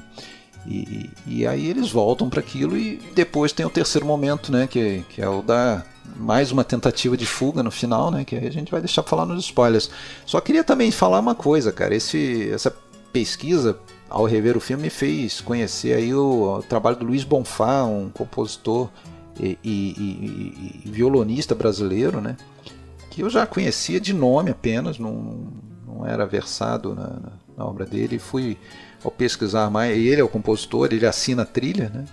[0.65, 4.67] E, e, aí eles voltam para aquilo e depois tem o terceiro momento, né?
[4.67, 5.85] Que, que é o da
[6.15, 8.25] mais uma tentativa de fuga no final, né?
[8.25, 9.89] Que a gente vai deixar falar nos spoilers.
[10.25, 11.95] Só queria também falar uma coisa, cara.
[11.95, 12.75] Esse, essa
[13.13, 13.79] pesquisa
[14.09, 18.09] ao rever o filme me fez conhecer aí o, o trabalho do Luiz Bonfá, um
[18.09, 18.89] compositor
[19.39, 22.35] e, e, e, violonista brasileiro, né?
[23.09, 25.47] Que eu já conhecia de nome apenas, não,
[25.85, 27.19] não era versado na
[27.65, 28.19] obra dele.
[28.19, 28.57] Fui
[29.03, 32.05] ao pesquisar mais, ele é o compositor, ele assina a trilha, né?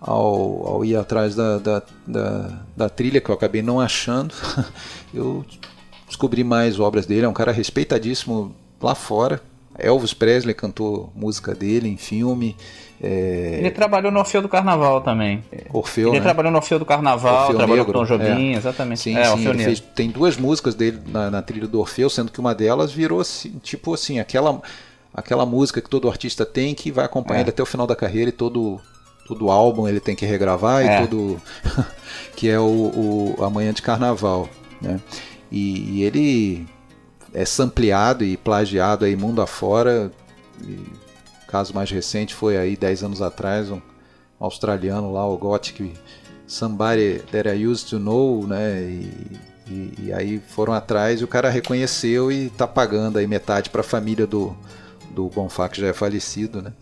[0.00, 4.34] Ao, ao ir atrás da, da, da, da trilha que eu acabei não achando,
[5.12, 5.44] eu
[6.06, 7.26] descobri mais obras dele.
[7.26, 9.40] É um cara respeitadíssimo lá fora.
[9.78, 12.56] Elvis Presley cantou música dele em filme.
[13.02, 13.58] É...
[13.58, 15.44] Ele trabalhou no Orfeu do Carnaval também.
[15.72, 16.22] Orfeu, Ele né?
[16.22, 18.56] trabalhou no Orfeu do Carnaval, Orfeu trabalhou Negro, com Tom Jobim, é.
[18.56, 19.00] exatamente.
[19.00, 22.40] Sim, é, sim, fez, tem duas músicas dele na, na, trilha do Orfeu, sendo que
[22.40, 24.60] uma delas virou assim, tipo assim, aquela,
[25.12, 27.42] aquela música que todo artista tem que vai acompanhar é.
[27.42, 28.80] ele até o final da carreira e todo,
[29.26, 31.00] todo álbum ele tem que regravar e é.
[31.00, 31.40] todo...
[32.34, 34.48] que é o, o Amanhã de Carnaval,
[34.80, 35.00] né?
[35.50, 36.66] E, e ele
[37.36, 40.10] é sampleado e plagiado aí mundo afora.
[40.62, 40.78] E
[41.46, 43.80] caso mais recente foi aí 10 anos atrás, um
[44.40, 45.92] australiano lá, o Gothic
[46.46, 48.80] Somebody That I Used to Know, né?
[48.80, 49.36] E,
[49.68, 53.82] e, e, aí foram atrás e o cara reconheceu e tá pagando aí metade para
[53.82, 54.56] a família do,
[55.10, 56.72] do Bonfá, que já é falecido, né?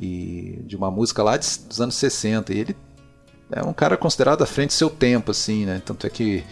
[0.00, 2.52] E de uma música lá dos anos 60.
[2.52, 2.76] E ele
[3.52, 5.80] é um cara considerado à frente do seu tempo, assim, né?
[5.84, 6.42] Tanto é que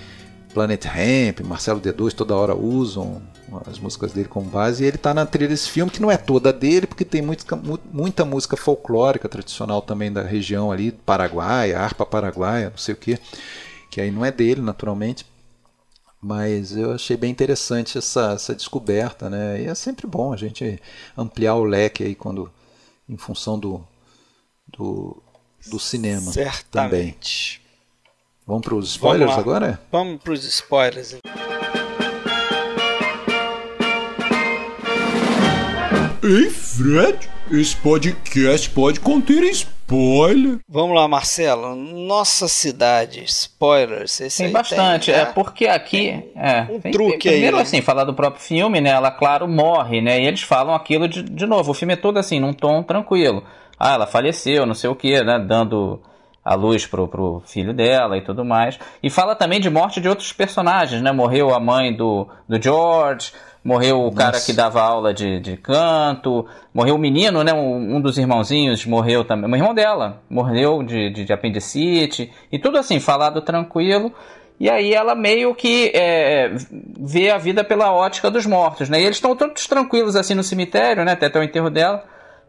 [0.54, 3.20] Planet Ramp, Marcelo D2 toda hora usam
[3.66, 6.16] as músicas dele como base, e ele está na trilha desse filme, que não é
[6.16, 7.56] toda dele, porque tem muita,
[7.92, 13.18] muita música folclórica tradicional também da região ali, Paraguai, harpa paraguaia, não sei o que,
[13.90, 15.24] que aí não é dele, naturalmente.
[16.20, 19.62] Mas eu achei bem interessante essa, essa descoberta, né?
[19.62, 20.80] E é sempre bom a gente
[21.16, 22.50] ampliar o leque aí quando,
[23.08, 23.84] em função do,
[24.66, 25.22] do,
[25.68, 27.60] do cinema Certamente.
[27.60, 27.68] também.
[28.44, 29.80] Vamos para os spoilers Vamos agora?
[29.92, 31.16] Vamos para os spoilers.
[36.20, 40.58] Ei, Fred, esse podcast pode conter spoiler.
[40.68, 41.76] Vamos lá, Marcelo.
[41.76, 44.20] Nossa cidade, spoilers.
[44.20, 45.32] Esse tem bastante, tem, é né?
[45.32, 46.24] porque aqui.
[46.34, 47.62] É, um tem, truque tem, Primeiro, aí, né?
[47.62, 48.90] assim, falar do próprio filme, né?
[48.90, 50.20] Ela, claro, morre, né?
[50.20, 51.70] E eles falam aquilo de, de novo.
[51.70, 53.44] O filme é todo assim, num tom tranquilo.
[53.78, 55.38] Ah, ela faleceu, não sei o que, né?
[55.38, 56.00] Dando
[56.44, 58.78] a luz pro, pro filho dela e tudo mais.
[59.02, 61.12] E fala também de morte de outros personagens, né?
[61.12, 63.32] Morreu a mãe do, do George,
[63.62, 64.16] morreu o Nossa.
[64.16, 67.52] cara que dava aula de, de canto, morreu o menino, né?
[67.52, 69.50] Um, um, dos irmãozinhos morreu também.
[69.50, 72.32] O irmão dela morreu de, de, de, apendicite.
[72.50, 74.12] E tudo assim, falado tranquilo.
[74.60, 76.52] E aí ela meio que é,
[76.98, 79.00] vê a vida pela ótica dos mortos, né?
[79.00, 81.12] E eles estão todos tranquilos assim no cemitério, né?
[81.12, 82.04] Até, até o enterro dela.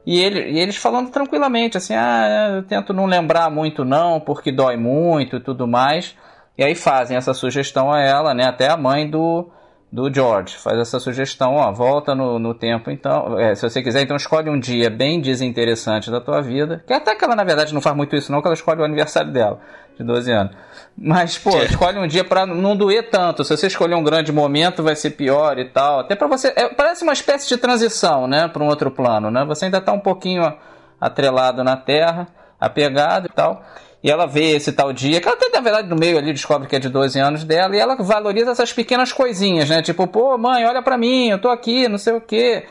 [0.06, 4.52] E, ele, e eles falando tranquilamente, assim, ah, eu tento não lembrar muito não, porque
[4.52, 6.16] dói muito e tudo mais.
[6.58, 8.46] E aí fazem essa sugestão a ela, né?
[8.46, 9.50] Até a mãe do,
[9.92, 10.56] do George.
[10.58, 14.50] Faz essa sugestão, ó, volta no, no tempo, então, é, se você quiser, então escolhe
[14.50, 17.96] um dia bem desinteressante da tua vida, que até que ela, na verdade, não faz
[17.96, 19.60] muito isso não, que ela escolhe o aniversário dela,
[19.98, 20.56] de 12 anos.
[20.96, 21.66] Mas, pô, é.
[21.66, 25.12] escolhe um dia para não doer tanto, se você escolher um grande momento, vai ser
[25.12, 28.68] pior e tal, até para você, é, parece uma espécie de transição, né, para um
[28.68, 30.44] outro plano, né, você ainda tá um pouquinho
[31.02, 32.28] atrelado na Terra,
[32.60, 33.64] apegado e tal,
[34.04, 36.68] e ela vê esse tal dia, que ela até na verdade no meio ali descobre
[36.68, 39.82] que é de 12 anos dela, e ela valoriza essas pequenas coisinhas, né?
[39.82, 42.66] Tipo, pô, mãe, olha para mim, eu tô aqui, não sei o quê.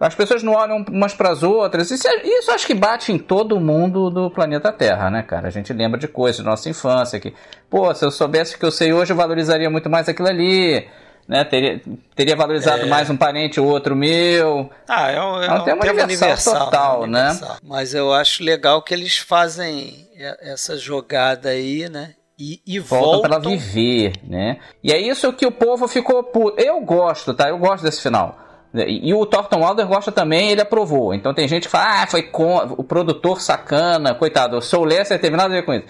[0.00, 1.88] As pessoas não olham umas para as outras.
[1.92, 5.46] Isso, é, isso acho que bate em todo mundo do planeta Terra, né, cara?
[5.46, 7.32] A gente lembra de coisas da nossa infância que,
[7.70, 10.88] pô, se eu soubesse o que eu sei hoje, eu valorizaria muito mais aquilo ali
[11.32, 11.44] né?
[11.44, 11.80] Teria,
[12.14, 12.86] teria valorizado é.
[12.86, 14.70] mais um parente ou outro meu.
[14.86, 17.30] Ah, é um, é um, é um tema, tema universal, universal, total, né?
[17.30, 17.56] Universal.
[17.62, 20.06] Mas eu acho legal que eles fazem
[20.42, 22.14] essa jogada aí, né?
[22.38, 24.58] E, e voltam, voltam para viver, né?
[24.84, 26.60] E é isso que o povo ficou puto.
[26.60, 27.48] Eu gosto, tá?
[27.48, 28.38] Eu gosto desse final.
[28.74, 31.14] E o Thornton Wilder gosta também, ele aprovou.
[31.14, 32.56] Então tem gente que fala, ah, foi com...
[32.56, 35.86] o produtor sacana, coitado, o Soul Lester teve nada a ver com isso.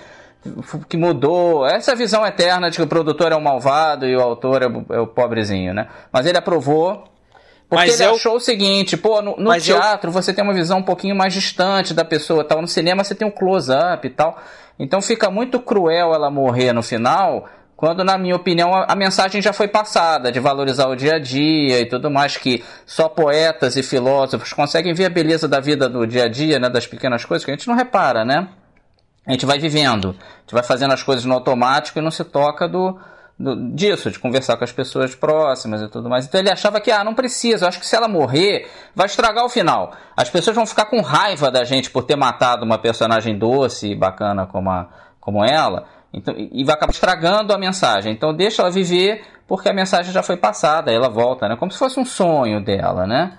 [0.89, 4.63] Que mudou, essa visão eterna de que o produtor é o malvado e o autor
[4.63, 5.87] é o, é o pobrezinho, né?
[6.13, 7.05] Mas ele aprovou,
[7.69, 8.15] porque Mas ele eu...
[8.15, 10.13] achou o seguinte, pô, no, no teatro eu...
[10.13, 12.61] você tem uma visão um pouquinho mais distante da pessoa, tal.
[12.61, 14.37] No cinema você tem um close-up e tal.
[14.79, 17.49] Então fica muito cruel ela morrer no final,
[17.83, 21.19] quando, na minha opinião, a, a, mensagem já foi passada de valorizar o dia a
[21.19, 25.89] dia e tudo mais, que só poetas e filósofos conseguem ver a beleza da vida
[25.89, 28.47] do dia a dia, né, das pequenas coisas que a gente não repara, né?
[29.27, 32.25] A gente vai vivendo, a gente vai fazendo as coisas no automático e não se
[32.25, 32.99] toca do,
[33.39, 36.27] do, disso, de conversar com as pessoas próximas e tudo mais.
[36.27, 39.49] Então ele achava que, ah, não precisa, acho que se ela morrer, vai estragar o
[39.49, 39.93] final.
[40.17, 43.95] As pessoas vão ficar com raiva da gente por ter matado uma personagem doce e
[43.95, 44.89] bacana como, a,
[45.21, 48.13] como ela então, e vai acabar estragando a mensagem.
[48.13, 51.57] Então deixa ela viver, porque a mensagem já foi passada, ela volta, né?
[51.57, 53.39] Como se fosse um sonho dela, né?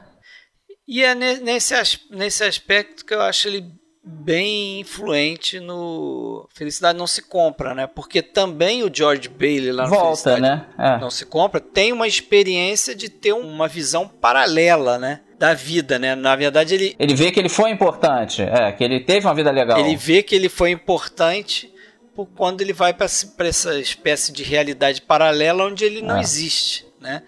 [0.87, 1.73] E é nesse,
[2.09, 3.71] nesse aspecto que eu acho ele
[4.03, 7.87] bem influente no Felicidade Não Se Compra, né?
[7.87, 10.65] Porque também o George Bailey lá no Volta, Felicidade né?
[10.77, 10.99] É.
[10.99, 15.21] Não Se Compra tem uma experiência de ter uma visão paralela, né?
[15.39, 16.15] Da vida, né?
[16.15, 16.95] Na verdade, ele.
[16.99, 19.79] Ele vê que ele foi importante, é, que ele teve uma vida legal.
[19.79, 21.73] Ele vê que ele foi importante
[22.13, 23.07] por quando ele vai para
[23.47, 26.21] essa espécie de realidade paralela onde ele não ah.
[26.21, 27.23] existe, né?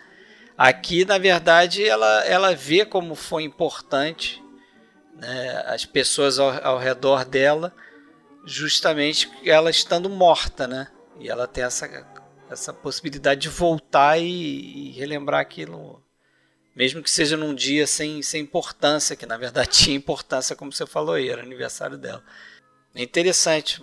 [0.57, 4.41] Aqui, na verdade, ela, ela vê como foi importante
[5.15, 7.73] né, as pessoas ao, ao redor dela,
[8.45, 10.87] justamente ela estando morta, né?
[11.19, 11.89] E ela tem essa,
[12.49, 16.01] essa possibilidade de voltar e, e relembrar aquilo,
[16.75, 20.85] mesmo que seja num dia sem, sem importância, que na verdade tinha importância, como você
[20.85, 22.23] falou aí, era aniversário dela.
[22.93, 23.81] É interessante,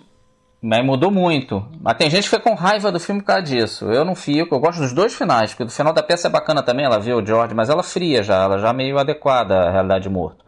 [0.65, 1.61] mas mudou muito.
[1.81, 3.91] Mas tem gente que fica com raiva do filme por causa disso.
[3.91, 6.63] Eu não fico, eu gosto dos dois finais, porque o final da peça é bacana
[6.63, 10.07] também, ela vê o George, mas ela fria já, ela já meio adequada à realidade
[10.07, 10.45] morto.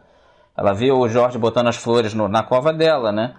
[0.56, 3.34] Ela vê o George botando as flores no, na cova dela, né?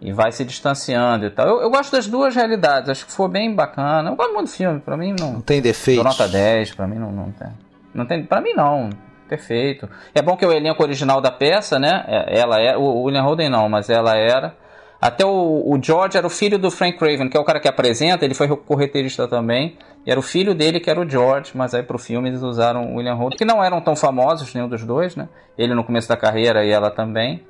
[0.00, 1.46] E vai se distanciando e tal.
[1.46, 4.10] Eu, eu, gosto das duas realidades, acho que foi bem bacana.
[4.10, 5.34] Eu gosto muito do filme, pra mim não.
[5.34, 6.02] Não tem defeito.
[6.02, 7.48] nota 10, pra mim não, não tem.
[7.94, 8.24] Não tem.
[8.24, 8.90] Pra mim não.
[9.28, 9.88] Perfeito.
[10.14, 12.04] É bom que o elenco original da peça, né?
[12.06, 12.76] É, ela é.
[12.76, 14.54] O William Holden não, mas ela era
[15.00, 17.68] até o, o, George era o filho do Frank Raven, que é o cara que
[17.68, 19.76] apresenta, ele foi correteirista também.
[20.06, 22.92] E era o filho dele que era o George, mas aí pro filme eles usaram
[22.92, 25.28] o William Holden, que não eram tão famosos, nenhum dos dois, né?
[25.58, 27.44] Ele no começo da carreira e ela também.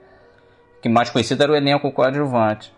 [0.80, 2.74] Que mais conhecido era o elenco coadjuvante.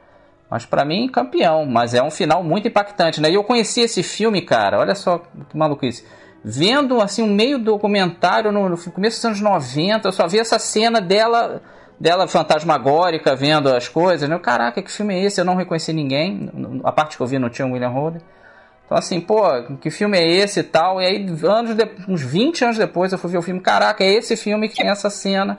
[0.51, 1.65] Mas para mim, campeão.
[1.65, 3.31] Mas é um final muito impactante, né?
[3.31, 5.19] E eu conheci esse filme, cara, olha só
[5.49, 6.05] que maluquice.
[6.43, 10.59] Vendo, assim, um meio documentário no, no começo dos anos 90, eu só vi essa
[10.59, 11.63] cena dela
[12.01, 14.39] dela fantasmagórica vendo as coisas, né?
[14.39, 15.41] Caraca, que filme é esse?
[15.41, 16.51] Eu não reconheci ninguém.
[16.85, 18.23] A parte que eu vi não tinha o William Holden.
[18.89, 19.43] Então, assim, pô,
[19.83, 20.99] que filme é esse e tal?
[20.99, 21.87] E aí, anos de...
[22.09, 23.61] uns 20 anos depois, eu fui ver o filme.
[23.61, 25.59] Caraca, é esse filme que tem essa cena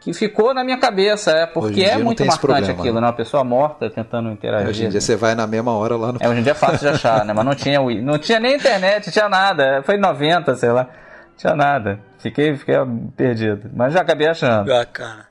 [0.00, 3.06] que ficou na minha cabeça, é, porque é muito marcante aquilo, né?
[3.06, 4.68] Uma pessoa morta tentando interagir.
[4.68, 6.18] Hoje em dia você vai na mesma hora lá no.
[6.18, 7.34] É, hoje em dia é fácil de achar, né?
[7.34, 9.82] Mas não tinha, não tinha nem internet, tinha nada.
[9.84, 10.88] Foi 90, sei lá.
[11.36, 12.00] Tinha nada.
[12.18, 12.74] Fiquei, fiquei
[13.14, 13.70] perdido.
[13.76, 14.66] Mas já acabei achando.
[14.66, 15.26] Bacana.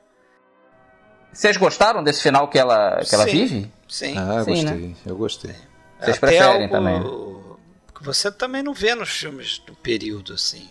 [1.32, 3.68] Vocês gostaram desse final que ela, que ela vive?
[3.88, 4.14] Sim.
[4.16, 4.80] Ah, eu Sim, gostei.
[4.80, 4.94] Né?
[5.04, 5.71] Eu gostei.
[6.02, 7.02] Vocês Até preferem algo também?
[7.94, 10.68] Que você também não vê nos filmes do período, assim.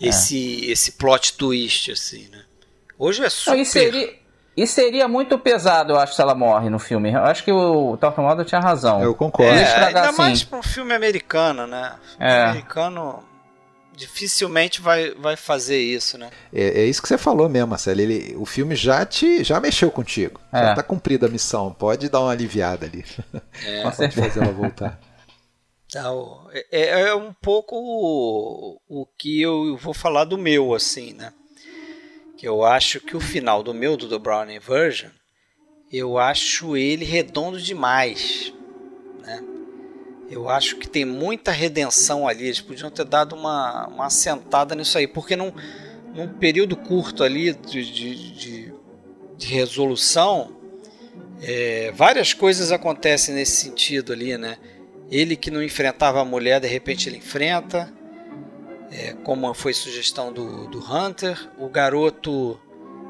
[0.00, 0.08] É.
[0.08, 0.70] Esse, é.
[0.70, 2.44] esse plot twist, assim, né?
[2.98, 3.56] Hoje é super...
[3.56, 4.14] Não, e, seria,
[4.56, 7.12] e seria muito pesado, eu acho, se ela morre no filme.
[7.12, 9.02] Eu acho que o Thornton Wilder tinha razão.
[9.02, 9.52] Eu concordo.
[9.52, 10.18] É, ainda assim.
[10.18, 11.94] mais para um filme americano, né?
[12.16, 12.44] Filme é.
[12.44, 13.24] americano
[13.98, 16.30] dificilmente vai, vai fazer isso, né?
[16.52, 18.00] É, é isso que você falou mesmo, Marcelo.
[18.00, 20.40] Ele, o filme já te já mexeu contigo.
[20.52, 20.58] É.
[20.58, 21.74] Já tá cumprida a missão.
[21.74, 23.04] Pode dar uma aliviada ali.
[23.64, 23.82] É.
[23.90, 25.00] Pode fazer ela voltar.
[25.86, 31.32] Então, é, é um pouco o, o que eu vou falar do meu, assim, né?
[32.36, 35.10] Que eu acho que o final do meu, do The Browning Version,
[35.90, 38.52] eu acho ele redondo demais.
[40.30, 42.44] Eu acho que tem muita redenção ali.
[42.44, 45.52] Eles podiam ter dado uma, uma assentada nisso aí, porque num,
[46.14, 48.74] num período curto ali de, de, de,
[49.36, 50.56] de resolução,
[51.40, 54.58] é, várias coisas acontecem nesse sentido ali, né?
[55.10, 57.90] Ele que não enfrentava a mulher, de repente ele enfrenta,
[58.90, 61.50] é, como foi sugestão do, do Hunter.
[61.58, 62.60] O garoto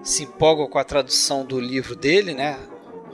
[0.02, 2.56] se empolga com a tradução do livro dele, né?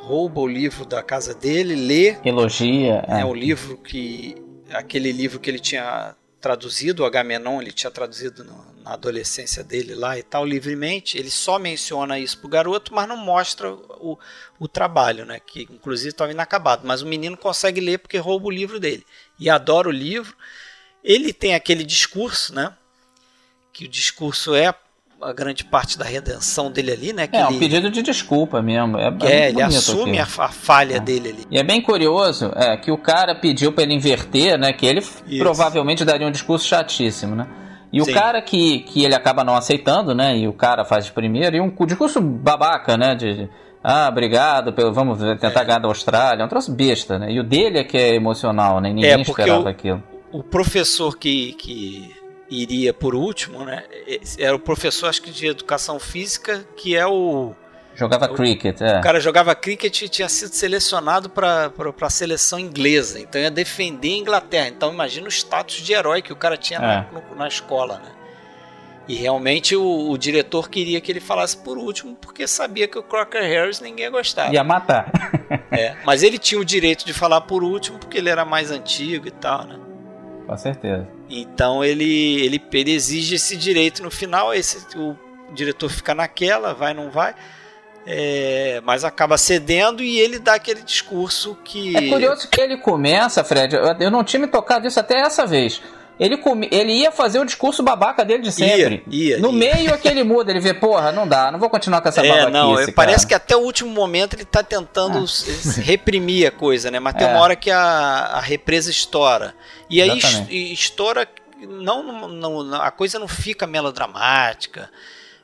[0.04, 2.16] Rouba o livro da casa dele, lê.
[2.24, 3.04] Elogia.
[3.08, 4.36] É, é o livro que.
[4.70, 9.94] aquele livro que ele tinha traduzido, o Agamenon ele tinha traduzido no, na adolescência dele
[9.94, 11.16] lá e tal, livremente.
[11.16, 14.18] Ele só menciona isso pro garoto, mas não mostra o,
[14.60, 15.40] o trabalho, né?
[15.40, 16.86] Que inclusive estava inacabado.
[16.86, 19.06] Mas o menino consegue ler porque rouba o livro dele.
[19.38, 20.36] E adora o livro.
[21.02, 22.76] Ele tem aquele discurso, né?
[23.72, 24.72] Que o discurso é
[25.24, 27.28] a grande parte da redenção dele ali, né?
[27.32, 28.98] É, ele, um pedido de desculpa mesmo.
[28.98, 31.00] É, é ele assume a, a, falha é.
[31.00, 31.46] dele ali.
[31.50, 34.72] E é bem curioso é, que o cara pediu para ele inverter, né?
[34.72, 35.38] Que ele Isso.
[35.38, 37.46] provavelmente daria um discurso chatíssimo, né?
[37.92, 38.10] E Sim.
[38.10, 40.36] o cara que, que ele acaba não aceitando, né?
[40.36, 43.14] E o cara faz de primeiro, e um discurso babaca, né?
[43.14, 43.50] De, de
[43.82, 45.64] ah, obrigado, pelo, vamos tentar é.
[45.64, 46.42] ganhar da Austrália.
[46.42, 47.30] É um troço besta, né?
[47.30, 48.92] E o dele é que é emocional, né?
[48.92, 50.02] Ninguém é, esperava o, aquilo.
[50.32, 52.10] O professor que, que
[52.50, 53.84] iria por último, né?
[54.38, 57.54] Era o professor, acho que de educação física, que é o.
[57.94, 58.98] Jogava o, cricket, é.
[58.98, 63.20] O cara jogava cricket e tinha sido selecionado para a seleção inglesa.
[63.20, 64.68] Então ia defender a Inglaterra.
[64.68, 66.82] Então imagina o status de herói que o cara tinha é.
[66.82, 68.10] na, na, escola, né?
[69.06, 73.02] E realmente o, o, diretor queria que ele falasse por último, porque sabia que o
[73.02, 74.52] Crocker Harris ninguém gostava.
[74.52, 75.12] Ia matar.
[75.70, 79.28] é, mas ele tinha o direito de falar por último, porque ele era mais antigo
[79.28, 79.78] e tal, né?
[80.46, 81.08] Com certeza.
[81.28, 84.52] Então ele, ele, ele exige esse direito no final.
[84.52, 85.16] Esse, o
[85.52, 87.34] diretor fica naquela, vai, não vai.
[88.06, 91.96] É, mas acaba cedendo e ele dá aquele discurso que.
[91.96, 93.74] É curioso que ele começa, Fred.
[93.98, 95.80] Eu não tinha me tocado isso até essa vez.
[96.18, 99.02] Ele, come, ele ia fazer o discurso babaca dele de sempre.
[99.08, 99.58] Ia, ia, no ia.
[99.58, 102.24] meio é que ele muda, ele vê, porra, não dá, não vou continuar com essa
[102.24, 102.92] é, babaquice, não, cara.
[102.92, 105.80] Parece que até o último momento ele tá tentando ah.
[105.82, 107.00] reprimir a coisa, né?
[107.00, 107.30] Mas tem é.
[107.30, 109.54] uma hora que a, a represa estoura.
[109.90, 110.20] E aí
[110.72, 111.28] estoura,
[111.68, 114.88] não, não, a coisa não fica melodramática,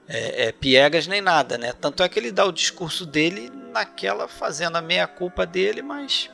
[0.09, 1.73] é, é, piegas nem nada, né?
[1.73, 6.31] Tanto é que ele dá o discurso dele naquela, fazendo a meia-culpa dele, mas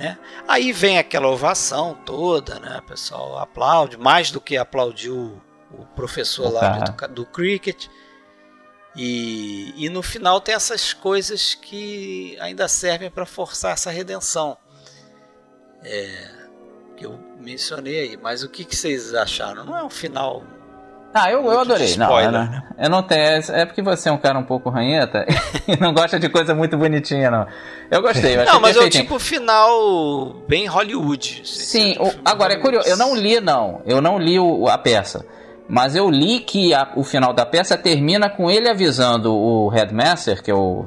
[0.00, 0.18] né?
[0.48, 2.78] Aí vem aquela ovação toda, né?
[2.78, 5.38] o pessoal aplaude, mais do que aplaudiu
[5.70, 7.86] o professor lá do, do cricket.
[8.96, 14.56] E, e no final tem essas coisas que ainda servem para forçar essa redenção.
[15.82, 16.30] É,
[16.96, 18.16] que eu mencionei aí.
[18.16, 19.66] Mas o que, que vocês acharam?
[19.66, 20.42] Não é um final
[21.12, 21.96] ah, eu, eu adorei.
[21.96, 22.62] Não, eu, né?
[22.78, 23.42] eu não tenho.
[23.50, 25.26] É porque você é um cara um pouco ranheta
[25.66, 27.46] e não gosta de coisa muito bonitinha, não.
[27.90, 28.36] Eu gostei.
[28.36, 31.42] Eu não, mas é o tipo final bem Hollywood.
[31.44, 32.88] Sim, o, agora é curioso.
[32.88, 33.82] Eu não li, não.
[33.84, 35.26] Eu não li o, a peça.
[35.68, 40.42] Mas eu li que a, o final da peça termina com ele avisando o Headmaster,
[40.42, 40.84] que é o,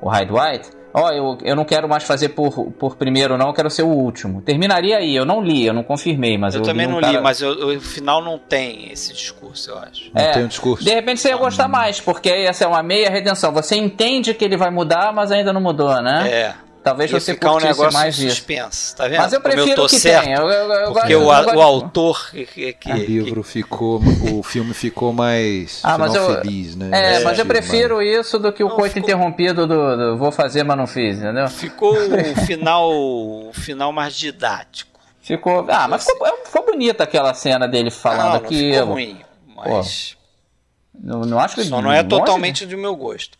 [0.00, 3.48] o Hyde White, ó, oh, eu, eu não quero mais fazer por, por primeiro, não,
[3.48, 4.40] eu quero ser o último.
[4.42, 7.12] Terminaria aí, eu não li, eu não confirmei, mas eu, eu também um não cara...
[7.12, 10.10] li, mas eu, o final não tem esse discurso, eu acho.
[10.14, 10.84] Não é, tem um discurso.
[10.84, 13.52] De repente você ia gostar mais, porque essa é uma meia redenção.
[13.52, 16.28] Você entende que ele vai mudar, mas ainda não mudou, né?
[16.30, 16.67] É.
[16.88, 18.36] Talvez você ficar um negócio mais disso.
[18.36, 19.18] suspense, tá vendo?
[19.18, 20.38] Mas eu prefiro eu que certo, tenha.
[20.38, 23.50] Eu, eu, eu porque o, o autor que, que, o livro que...
[23.50, 24.00] ficou,
[24.32, 26.88] o filme ficou mais ah, mas eu, feliz, né?
[26.92, 28.08] É, é mas eu prefiro mas...
[28.08, 29.06] isso do que o não, coito ficou...
[29.06, 31.46] interrompido do, do, vou fazer, mas não fiz, entendeu?
[31.48, 34.98] Ficou o final, o final mais didático.
[35.20, 38.72] Ficou, ah, mas ficou, é, ficou bonita aquela cena dele falando não, não aqui.
[38.72, 39.20] Ficou ruim,
[39.54, 42.74] mas Pô, não, não acho que só não é totalmente de...
[42.74, 43.36] do meu gosto.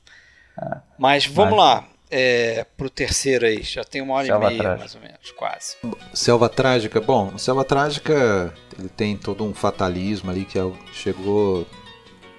[0.55, 1.61] Ah, mas vamos mas...
[1.61, 3.63] lá é, pro terceiro aí?
[3.63, 4.79] Já tem uma hora Selva e meia, trágica.
[4.79, 5.77] mais ou menos, quase.
[6.15, 11.67] Selva Trágica, bom, Selva Trágica ele tem todo um fatalismo ali que é chegou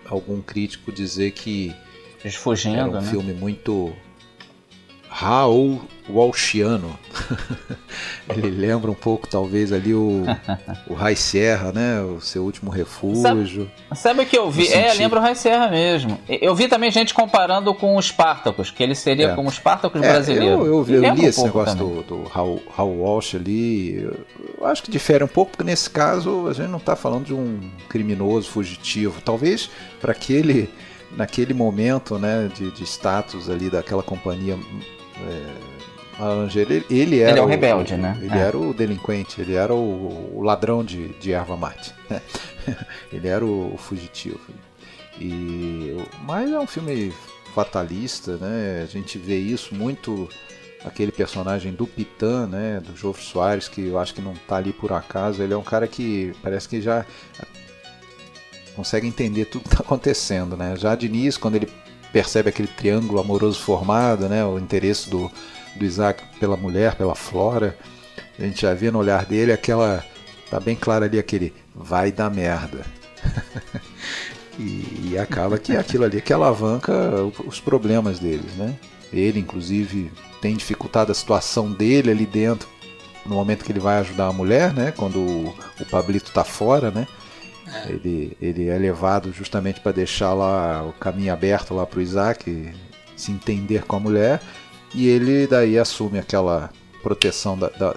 [0.06, 1.76] algum crítico dizer que
[2.38, 3.10] fugindo, era um né?
[3.10, 3.94] filme muito
[5.10, 6.98] Raul Walshiano.
[8.30, 10.24] Ele lembra um pouco, talvez, ali o,
[10.88, 12.02] o Rai Serra, né?
[12.02, 13.70] O seu último refúgio.
[13.96, 14.72] Sabe, o que eu vi?
[14.72, 16.18] É, lembra o Rai Serra mesmo.
[16.28, 19.36] Eu vi também gente comparando com os Spartacus, que ele seria é.
[19.36, 20.66] como os Spartacus é, brasileiros.
[20.66, 21.96] Eu, eu, eu li um esse negócio também.
[21.96, 23.96] do, do Raul, Raul Walsh ali.
[24.58, 27.34] Eu acho que difere um pouco, porque nesse caso a gente não está falando de
[27.34, 29.22] um criminoso fugitivo.
[29.22, 29.70] Talvez
[30.00, 30.70] para aquele
[31.18, 34.56] naquele momento né, de, de status ali daquela companhia
[35.28, 38.18] é, ele, ele era ele é o rebelde, o, né?
[38.22, 38.40] Ele é.
[38.40, 41.94] era o delinquente, ele era o, o ladrão de, de erva mate.
[43.12, 44.40] ele era o, o, fugitivo.
[45.20, 47.14] E, mas é um filme
[47.54, 48.82] fatalista, né?
[48.84, 50.30] A gente vê isso muito
[50.84, 54.72] aquele personagem do Pitã, né, do Jô Soares, que eu acho que não está ali
[54.72, 55.42] por acaso.
[55.44, 57.06] Ele é um cara que parece que já
[58.76, 60.76] consegue entender tudo que está acontecendo, né?
[60.78, 61.70] Já de início, quando ele
[62.12, 64.44] percebe aquele triângulo amoroso formado, né?
[64.46, 65.32] O interesse do,
[65.76, 67.78] do Isaac pela mulher, pela Flora.
[68.38, 70.04] A gente já vê no olhar dele aquela.
[70.50, 72.86] Tá bem claro ali aquele vai dar merda.
[74.58, 76.94] e, e, acaba que aquilo ali que alavanca
[77.46, 78.76] os problemas deles, né?
[79.12, 80.12] Ele, inclusive,
[80.42, 82.68] tem dificultado a situação dele ali dentro
[83.26, 84.92] no momento que ele vai ajudar a mulher, né?
[84.92, 87.08] Quando o, o Pablito tá fora, né?
[87.74, 87.92] É.
[87.92, 92.74] Ele, ele é levado justamente para deixar lá o caminho aberto lá para o Isaac
[93.16, 94.42] se entender com a mulher
[94.94, 96.72] e ele daí assume aquela
[97.04, 97.96] proteção da, da,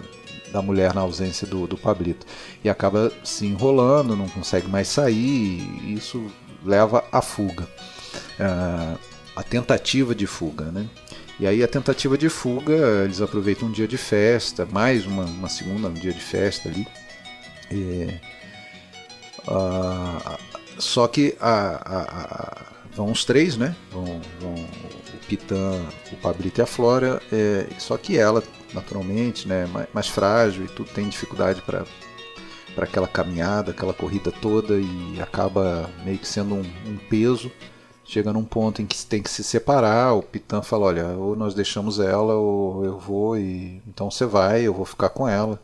[0.53, 2.27] da mulher na ausência do, do Pablito
[2.63, 6.31] e acaba se enrolando, não consegue mais sair e isso
[6.65, 7.65] leva à fuga,
[8.39, 8.99] uh,
[9.35, 10.87] a tentativa de fuga, né?
[11.41, 15.49] E aí a tentativa de fuga, eles aproveitam um dia de festa, mais uma, uma
[15.49, 16.87] segunda um dia de festa ali.
[17.71, 18.15] E,
[19.49, 20.39] uh,
[20.79, 22.63] só que a, a,
[22.95, 23.75] vão os três, né?
[23.91, 25.81] Vão, vão o Pitã,
[26.13, 27.21] o Pablito e a Flora.
[27.33, 28.43] É, só que ela,
[28.73, 31.85] naturalmente, né, mais, mais frágil e tudo, tem dificuldade para
[32.75, 37.53] para aquela caminhada, aquela corrida toda e acaba meio que sendo um, um peso
[38.05, 40.15] chega num ponto em que tem que se separar.
[40.15, 44.63] O Pitã fala: Olha, ou nós deixamos ela, ou eu vou, e então você vai,
[44.63, 45.61] eu vou ficar com ela.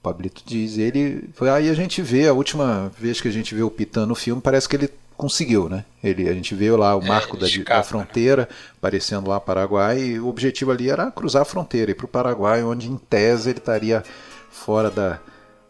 [0.00, 0.78] O Pablito diz.
[0.78, 4.14] Ele, aí a gente vê, a última vez que a gente vê o Pitã no
[4.14, 4.90] filme, parece que ele
[5.20, 5.84] conseguiu, né?
[6.02, 8.48] Ele, a gente vê lá o é, marco é, da, escapa, da, fronteira
[8.78, 12.62] aparecendo lá Paraguai, e o objetivo ali era cruzar a fronteira, ir para o Paraguai,
[12.64, 14.02] onde em tese ele estaria
[14.50, 15.20] fora da,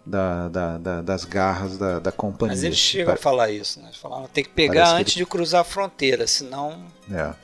[0.07, 2.55] da, da, da, das garras da, da companhia.
[2.55, 3.91] Mas eles chegam a falar isso, né?
[4.01, 5.25] Falaram, tem que pegar Parece antes que ele...
[5.25, 6.85] de cruzar a fronteira, senão.
[7.11, 7.35] É.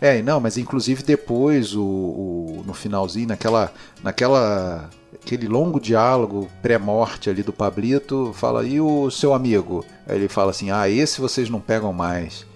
[0.00, 3.72] É, não, mas inclusive depois, o, o, no finalzinho, naquela,
[4.02, 4.88] naquela
[5.24, 9.84] aquele longo diálogo pré-morte ali do Pablito, fala, e o seu amigo?
[10.06, 12.46] Aí ele fala assim, ah, esse vocês não pegam mais.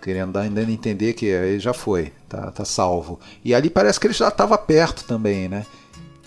[0.00, 3.18] Querendo dar ainda entender que ele já foi, tá, tá salvo.
[3.44, 5.66] E ali parece que ele já estava perto também, né?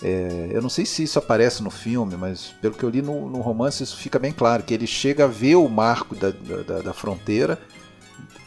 [0.02, 3.28] É, eu não sei se isso aparece no filme, mas pelo que eu li no,
[3.28, 6.82] no romance, isso fica bem claro: que ele chega a ver o marco da, da,
[6.82, 7.58] da fronteira,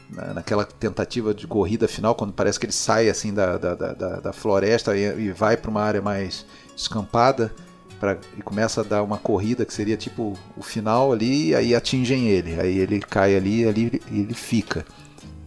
[0.10, 3.94] na, naquela tentativa de corrida final, quando parece que ele sai assim da, da, da,
[4.20, 6.46] da floresta e vai para uma área mais
[6.82, 7.54] escampada
[8.00, 11.76] pra, e começa a dar uma corrida que seria tipo o final ali, e aí
[11.76, 14.86] atingem ele, aí ele cai ali ali e ele fica.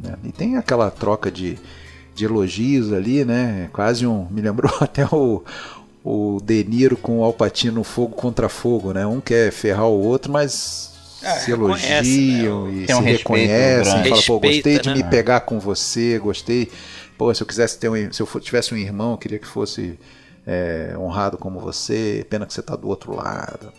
[0.01, 0.15] Né?
[0.25, 1.59] E tem aquela troca de,
[2.15, 3.71] de elogios ali, né?
[3.73, 4.27] Quase um.
[4.31, 5.43] Me lembrou até o,
[6.05, 9.07] o De Niro com o Alpatino fogo contra fogo, né?
[9.07, 10.93] Um quer ferrar o outro, mas
[11.23, 12.73] é, se elogiam né?
[12.73, 14.97] e se um reconhecem, fala, pô, gostei de né?
[14.97, 16.71] me pegar com você, gostei.
[17.17, 19.99] Pô, se eu quisesse ter um, se eu tivesse um irmão, eu queria que fosse
[20.47, 23.73] é, honrado como você, pena que você está do outro lado.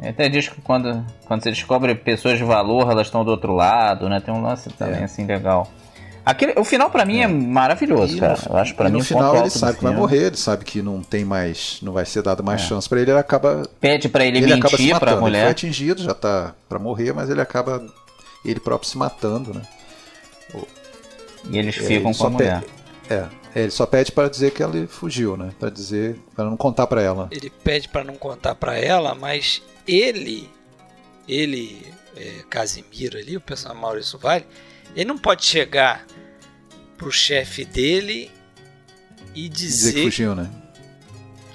[0.00, 3.52] É, até diz que quando, quando você descobre pessoas de valor, elas estão do outro
[3.52, 4.20] lado, né?
[4.20, 5.04] Tem um lance também é.
[5.04, 5.68] assim legal.
[6.24, 8.38] Aquele, o final para mim é, é maravilhoso, e cara.
[8.46, 10.82] No, eu acho para mim no final ele sabe que vai morrer, ele sabe que
[10.82, 12.64] não tem mais, não vai ser dado mais é.
[12.64, 15.38] chance para ele, ele acaba pede para ele, ele mentir para mulher.
[15.38, 17.82] Ele foi atingido, já tá para morrer, mas ele acaba
[18.44, 19.62] ele próprio se matando, né?
[21.50, 22.60] E eles é, ficam com a mulher.
[23.08, 23.26] Pede, é,
[23.62, 25.52] ele só pede para dizer que ela fugiu, né?
[25.58, 27.28] Para dizer, para não contar para ela.
[27.30, 30.48] Ele pede para não contar para ela, mas ele,
[31.28, 31.86] ele,
[32.16, 34.46] é, Casimiro ali, o personagem Maurício Vale,
[34.94, 36.06] ele não pode chegar
[36.96, 38.30] pro chefe dele
[39.34, 40.50] e dizer, dizer que fugiu, né?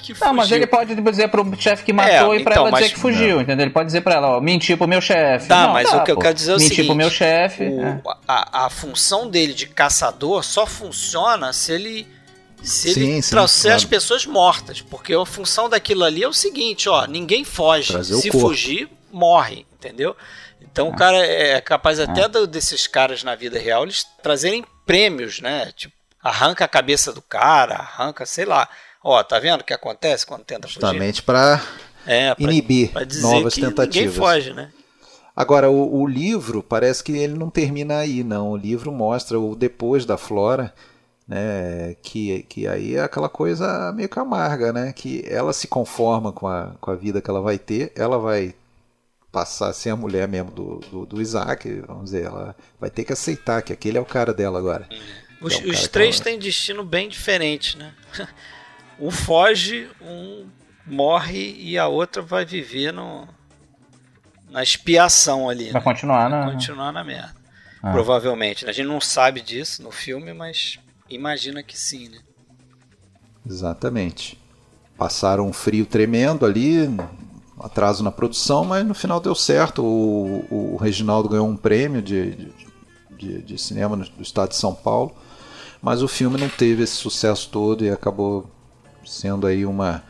[0.03, 0.27] Que fugiu.
[0.27, 2.93] Não, mas ele pode dizer pro chefe que matou é, e pra então, ela dizer
[2.93, 3.41] que fugiu, não.
[3.41, 3.63] entendeu?
[3.63, 5.47] Ele pode dizer pra ela, ó, mentir pro meu chefe.
[5.47, 6.19] Tá, não, mas tá, o que pô.
[6.19, 6.87] eu quero dizer é o mentir seguinte...
[6.87, 7.63] pro meu chefe...
[7.63, 8.01] É.
[8.27, 12.07] A, a função dele de caçador só funciona se ele...
[12.61, 13.77] Se sim, ele sim, trouxer claro.
[13.77, 17.91] as pessoas mortas, porque a função daquilo ali é o seguinte, ó, ninguém foge.
[17.91, 20.15] Trazer se fugir, morre, entendeu?
[20.61, 25.39] Então o cara é capaz até do, desses caras na vida real eles trazerem prêmios,
[25.39, 25.71] né?
[25.75, 28.67] Tipo, arranca a cabeça do cara, arranca, sei lá.
[29.03, 30.75] Ó, tá vendo o que acontece quando tenta fugir?
[30.75, 31.61] Justamente para
[32.07, 33.95] é, inibir pra novas tentativas.
[33.95, 34.71] Ninguém foge, né?
[35.35, 38.51] Agora, o, o, livro parece que ele não termina aí, não.
[38.51, 40.73] O livro mostra o depois da Flora,
[41.27, 41.95] né?
[42.01, 44.93] Que, que aí é aquela coisa meio que amarga, né?
[44.93, 48.53] Que ela se conforma com a, com a vida que ela vai ter, ela vai
[49.31, 53.03] passar a ser a mulher mesmo do, do, do, Isaac, vamos dizer, ela vai ter
[53.03, 54.87] que aceitar que aquele é o cara dela agora.
[55.41, 56.25] Os, é os três ela...
[56.25, 57.91] têm destino bem diferente, né?
[59.03, 60.47] Um foge, um
[60.87, 63.27] morre e a outra vai viver no,
[64.49, 65.65] na expiação ali.
[65.71, 65.81] Vai né?
[65.81, 66.43] continuar, né?
[66.45, 67.35] Vai continuar na merda.
[67.81, 67.91] Ah.
[67.91, 68.63] Provavelmente.
[68.63, 68.71] Né?
[68.71, 72.19] A gente não sabe disso no filme, mas imagina que sim, né?
[73.45, 74.41] Exatamente.
[74.97, 76.87] Passaram um frio tremendo ali,
[77.59, 79.83] atraso na produção, mas no final deu certo.
[79.83, 82.53] O, o Reginaldo ganhou um prêmio de,
[83.17, 85.13] de, de, cinema do estado de São Paulo,
[85.81, 88.49] mas o filme não teve esse sucesso todo e acabou
[89.05, 90.03] sendo aí uma,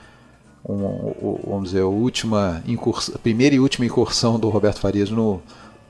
[0.64, 1.14] uma
[1.46, 5.42] vamos dizer, a última incursão, a primeira e última incursão do Roberto Farias no,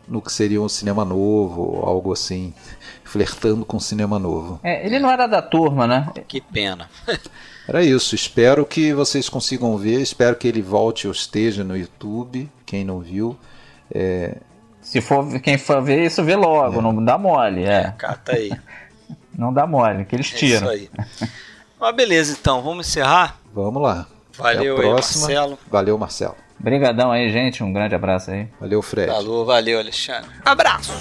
[0.08, 2.54] no que seria um cinema novo, algo assim,
[3.04, 4.60] flertando com cinema novo.
[4.64, 6.12] É, ele não era da turma, né?
[6.28, 6.90] Que pena.
[7.68, 8.14] Era isso.
[8.14, 10.02] Espero que vocês consigam ver.
[10.02, 12.50] Espero que ele volte ou esteja no YouTube.
[12.66, 13.38] Quem não viu.
[13.90, 14.36] É...
[14.82, 16.80] Se for quem for ver isso, vê logo.
[16.80, 16.82] É.
[16.82, 17.64] Não dá mole.
[17.64, 17.94] É.
[17.98, 18.52] Cata aí.
[19.36, 20.70] Não dá mole, que eles tiram.
[20.70, 21.30] É isso aí.
[21.84, 23.42] Mas beleza, então, vamos encerrar?
[23.54, 24.08] Vamos lá.
[24.38, 25.60] Valeu aí, Marcelo.
[25.70, 26.34] Valeu, Marcelo.
[26.58, 27.62] Obrigadão aí, gente.
[27.62, 28.48] Um grande abraço aí.
[28.58, 29.12] Valeu, Fred.
[29.12, 30.30] Falou, valeu, Alexandre.
[30.46, 30.94] Abraço!